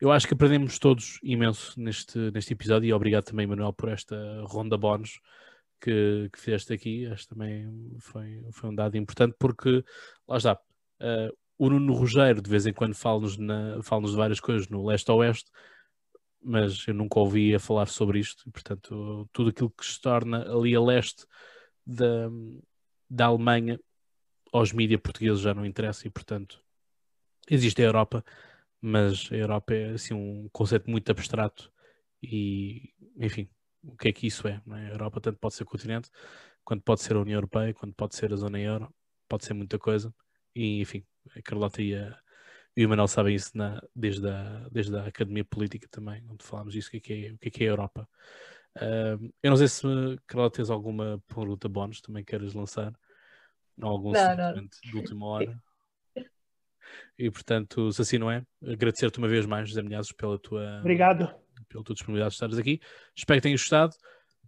Eu 0.00 0.10
acho 0.10 0.26
que 0.26 0.34
aprendemos 0.34 0.78
todos 0.78 1.18
imenso 1.22 1.78
neste, 1.80 2.18
neste 2.30 2.52
episódio 2.52 2.88
e 2.88 2.92
obrigado 2.92 3.24
também, 3.24 3.46
Manuel, 3.46 3.72
por 3.72 3.88
esta 3.88 4.16
ronda 4.44 4.76
bónus 4.76 5.20
que, 5.80 6.28
que 6.32 6.40
fizeste 6.40 6.72
aqui. 6.72 7.06
Acho 7.06 7.24
que 7.24 7.34
também 7.34 7.96
foi, 8.00 8.46
foi 8.52 8.70
um 8.70 8.74
dado 8.74 8.96
importante 8.96 9.34
porque, 9.38 9.84
lá 10.28 10.36
está, 10.36 10.54
uh, 10.54 11.36
o 11.58 11.68
Nuno 11.68 11.92
Rogério, 11.92 12.40
de 12.40 12.50
vez 12.50 12.66
em 12.66 12.72
quando, 12.72 12.94
fala-nos 12.94 13.36
fala 13.82 14.06
de 14.06 14.16
várias 14.16 14.40
coisas 14.40 14.68
no 14.68 14.86
leste-oeste, 14.86 15.50
mas 16.42 16.86
eu 16.88 16.94
nunca 16.94 17.18
ouvi 17.18 17.54
a 17.54 17.60
falar 17.60 17.86
sobre 17.86 18.18
isto. 18.18 18.48
E, 18.48 18.50
portanto, 18.50 19.28
tudo 19.32 19.50
aquilo 19.50 19.70
que 19.70 19.84
se 19.84 20.00
torna 20.00 20.42
ali 20.50 20.74
a 20.74 20.80
leste 20.80 21.26
da, 21.86 22.30
da 23.08 23.26
Alemanha 23.26 23.78
aos 24.52 24.72
mídias 24.72 25.00
portugueses 25.00 25.40
já 25.40 25.54
não 25.54 25.64
interessa 25.64 26.06
e, 26.06 26.10
portanto, 26.10 26.62
existe 27.48 27.82
a 27.82 27.84
Europa, 27.84 28.24
mas 28.80 29.30
a 29.30 29.36
Europa 29.36 29.74
é 29.74 29.90
assim 29.90 30.14
um 30.14 30.48
conceito 30.52 30.90
muito 30.90 31.10
abstrato 31.10 31.72
e, 32.22 32.92
enfim, 33.16 33.48
o 33.82 33.96
que 33.96 34.08
é 34.08 34.12
que 34.12 34.26
isso 34.26 34.46
é? 34.48 34.62
é? 34.66 34.72
A 34.72 34.90
Europa 34.90 35.20
tanto 35.20 35.38
pode 35.38 35.54
ser 35.54 35.64
continente, 35.64 36.10
quanto 36.64 36.82
pode 36.82 37.02
ser 37.02 37.16
a 37.16 37.20
União 37.20 37.36
Europeia, 37.36 37.74
quanto 37.74 37.94
pode 37.94 38.14
ser 38.14 38.32
a 38.32 38.36
zona 38.36 38.58
euro, 38.58 38.92
pode 39.28 39.44
ser 39.44 39.54
muita 39.54 39.78
coisa 39.78 40.14
e, 40.54 40.80
enfim, 40.80 41.04
a 41.36 41.42
Carlota 41.42 41.82
e, 41.82 41.94
a, 41.94 42.18
e 42.76 42.84
o 42.84 42.88
Manuel 42.88 43.08
sabem 43.08 43.34
isso 43.34 43.56
na, 43.56 43.80
desde, 43.94 44.28
a, 44.28 44.68
desde 44.70 44.96
a 44.96 45.06
Academia 45.06 45.44
Política 45.44 45.88
também, 45.90 46.24
onde 46.28 46.44
falámos 46.44 46.72
disso, 46.74 46.88
o 46.88 46.90
que 46.92 46.96
é, 46.98 47.00
que 47.00 47.12
é, 47.12 47.32
o 47.32 47.38
que 47.38 47.64
é, 47.64 47.66
é 47.66 47.68
a 47.68 47.72
Europa. 47.72 48.08
Uh, 48.76 49.32
eu 49.42 49.50
não 49.50 49.56
sei 49.56 49.68
se, 49.68 49.82
Carlota, 50.26 50.56
tens 50.56 50.70
alguma 50.70 51.22
pergunta 51.26 51.68
bónus 51.68 52.00
também 52.00 52.24
queres 52.24 52.54
lançar? 52.54 52.94
Algum 53.80 54.12
não, 54.12 54.54
de 54.82 54.96
última 54.96 55.26
hora? 55.26 55.62
E 57.18 57.30
portanto, 57.30 57.92
se 57.92 58.02
assim 58.02 58.18
não 58.18 58.30
é, 58.30 58.42
agradecer-te 58.66 59.18
uma 59.18 59.28
vez 59.28 59.46
mais, 59.46 59.68
José 59.68 59.82
Milhazes, 59.82 60.12
pela 60.12 60.38
tua, 60.38 60.78
Obrigado. 60.80 61.32
pela 61.68 61.84
tua 61.84 61.94
disponibilidade 61.94 62.30
de 62.30 62.34
estares 62.34 62.58
aqui. 62.58 62.80
Espero 63.14 63.38
que 63.38 63.42
tenhas 63.42 63.60
gostado. 63.60 63.94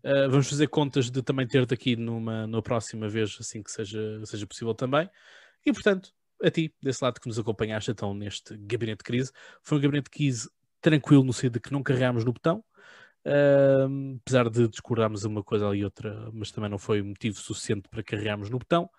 Uh, 0.05 0.29
vamos 0.29 0.49
fazer 0.49 0.67
contas 0.69 1.11
de 1.11 1.23
também 1.23 1.47
ter-te 1.47 1.75
aqui 1.75 1.95
numa, 1.95 2.47
numa 2.47 2.63
próxima 2.63 3.09
vez, 3.09 3.37
assim 3.39 3.63
que 3.63 3.71
seja, 3.71 4.21
seja 4.25 4.47
possível 4.47 4.75
também. 4.75 5.09
E 5.65 5.73
portanto, 5.73 6.13
a 6.43 6.51
ti, 6.51 6.75
desse 6.83 7.05
lado 7.05 7.21
que 7.21 7.29
nos 7.29 7.39
acompanhaste 7.39 7.91
então 7.91 8.13
neste 8.13 8.57
gabinete 8.57 8.99
de 8.99 9.05
crise. 9.05 9.33
Foi 9.63 9.79
um 9.79 9.81
gabinete 9.81 10.05
de 10.05 10.11
crise 10.11 10.51
tranquilo 10.81 11.23
no 11.23 11.33
sentido 11.33 11.55
de 11.55 11.61
que 11.61 11.73
não 11.73 11.83
carregámos 11.83 12.25
no 12.25 12.33
botão, 12.33 12.65
uh, 13.27 14.19
apesar 14.21 14.51
de 14.51 14.67
discordarmos 14.67 15.25
uma 15.25 15.43
coisa 15.45 15.69
ali 15.69 15.81
e 15.81 15.85
outra, 15.85 16.29
mas 16.33 16.51
também 16.51 16.69
não 16.69 16.79
foi 16.79 17.01
motivo 17.03 17.37
suficiente 17.37 17.89
para 17.89 18.03
carregarmos 18.03 18.51
no 18.51 18.59
botão. 18.59 18.91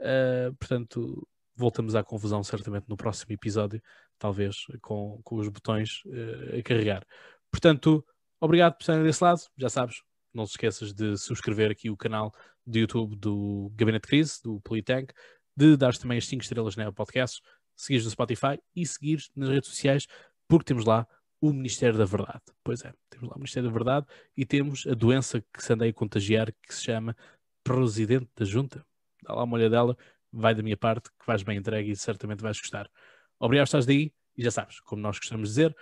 Uh, 0.00 0.54
portanto, 0.56 1.26
voltamos 1.54 1.94
à 1.94 2.04
confusão 2.04 2.42
certamente 2.42 2.88
no 2.88 2.96
próximo 2.96 3.32
episódio, 3.32 3.82
talvez 4.18 4.66
com, 4.82 5.20
com 5.24 5.36
os 5.36 5.48
botões 5.48 6.02
uh, 6.06 6.58
a 6.58 6.62
carregar. 6.62 7.06
Portanto, 7.50 8.04
obrigado 8.40 8.74
por 8.74 8.82
estarem 8.82 9.02
desse 9.02 9.22
lado, 9.22 9.40
já 9.56 9.68
sabes, 9.68 10.02
não 10.34 10.44
se 10.46 10.52
esqueças 10.52 10.92
de 10.92 11.16
subscrever 11.16 11.70
aqui 11.70 11.88
o 11.88 11.96
canal 11.96 12.34
do 12.66 12.78
YouTube 12.78 13.16
do 13.16 13.72
Gabinete 13.74 14.02
de 14.02 14.08
Crise, 14.08 14.42
do 14.42 14.60
Politank, 14.60 15.14
de 15.56 15.76
dar 15.76 15.96
também 15.96 16.18
as 16.18 16.26
5 16.26 16.42
estrelas 16.42 16.76
na 16.76 16.92
podcast, 16.92 17.40
seguires 17.74 18.04
no 18.04 18.10
Spotify 18.10 18.60
e 18.74 18.86
seguires 18.86 19.30
nas 19.34 19.48
redes 19.48 19.70
sociais, 19.70 20.06
porque 20.46 20.64
temos 20.64 20.84
lá 20.84 21.06
o 21.40 21.52
Ministério 21.52 21.96
da 21.96 22.04
Verdade. 22.04 22.42
Pois 22.62 22.84
é, 22.84 22.92
temos 23.08 23.28
lá 23.28 23.36
o 23.36 23.38
Ministério 23.38 23.68
da 23.68 23.72
Verdade 23.72 24.06
e 24.36 24.44
temos 24.44 24.86
a 24.86 24.94
doença 24.94 25.40
que 25.40 25.62
se 25.62 25.72
anda 25.72 25.86
a 25.86 25.92
contagiar 25.92 26.52
que 26.52 26.74
se 26.74 26.84
chama 26.84 27.16
Presidente 27.62 28.28
da 28.36 28.44
Junta. 28.44 28.84
Dá 29.22 29.34
lá 29.34 29.44
uma 29.44 29.56
olhadela, 29.56 29.96
vai 30.32 30.54
da 30.54 30.62
minha 30.62 30.76
parte, 30.76 31.10
que 31.10 31.26
vais 31.26 31.42
bem 31.42 31.58
entregue 31.58 31.90
e 31.90 31.96
certamente 31.96 32.42
vais 32.42 32.58
gostar. 32.58 32.90
Obrigado 33.38 33.66
estás 33.66 33.86
daí 33.86 34.12
e 34.36 34.42
já 34.42 34.50
sabes, 34.50 34.80
como 34.80 35.00
nós 35.02 35.18
gostamos 35.18 35.48
de 35.48 35.54
dizer, 35.54 35.76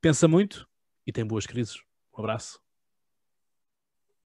pensa 0.00 0.26
muito 0.26 0.68
e 1.06 1.12
tem 1.12 1.24
boas 1.24 1.46
crises. 1.46 1.76
Um 2.16 2.20
abraço 2.20 2.60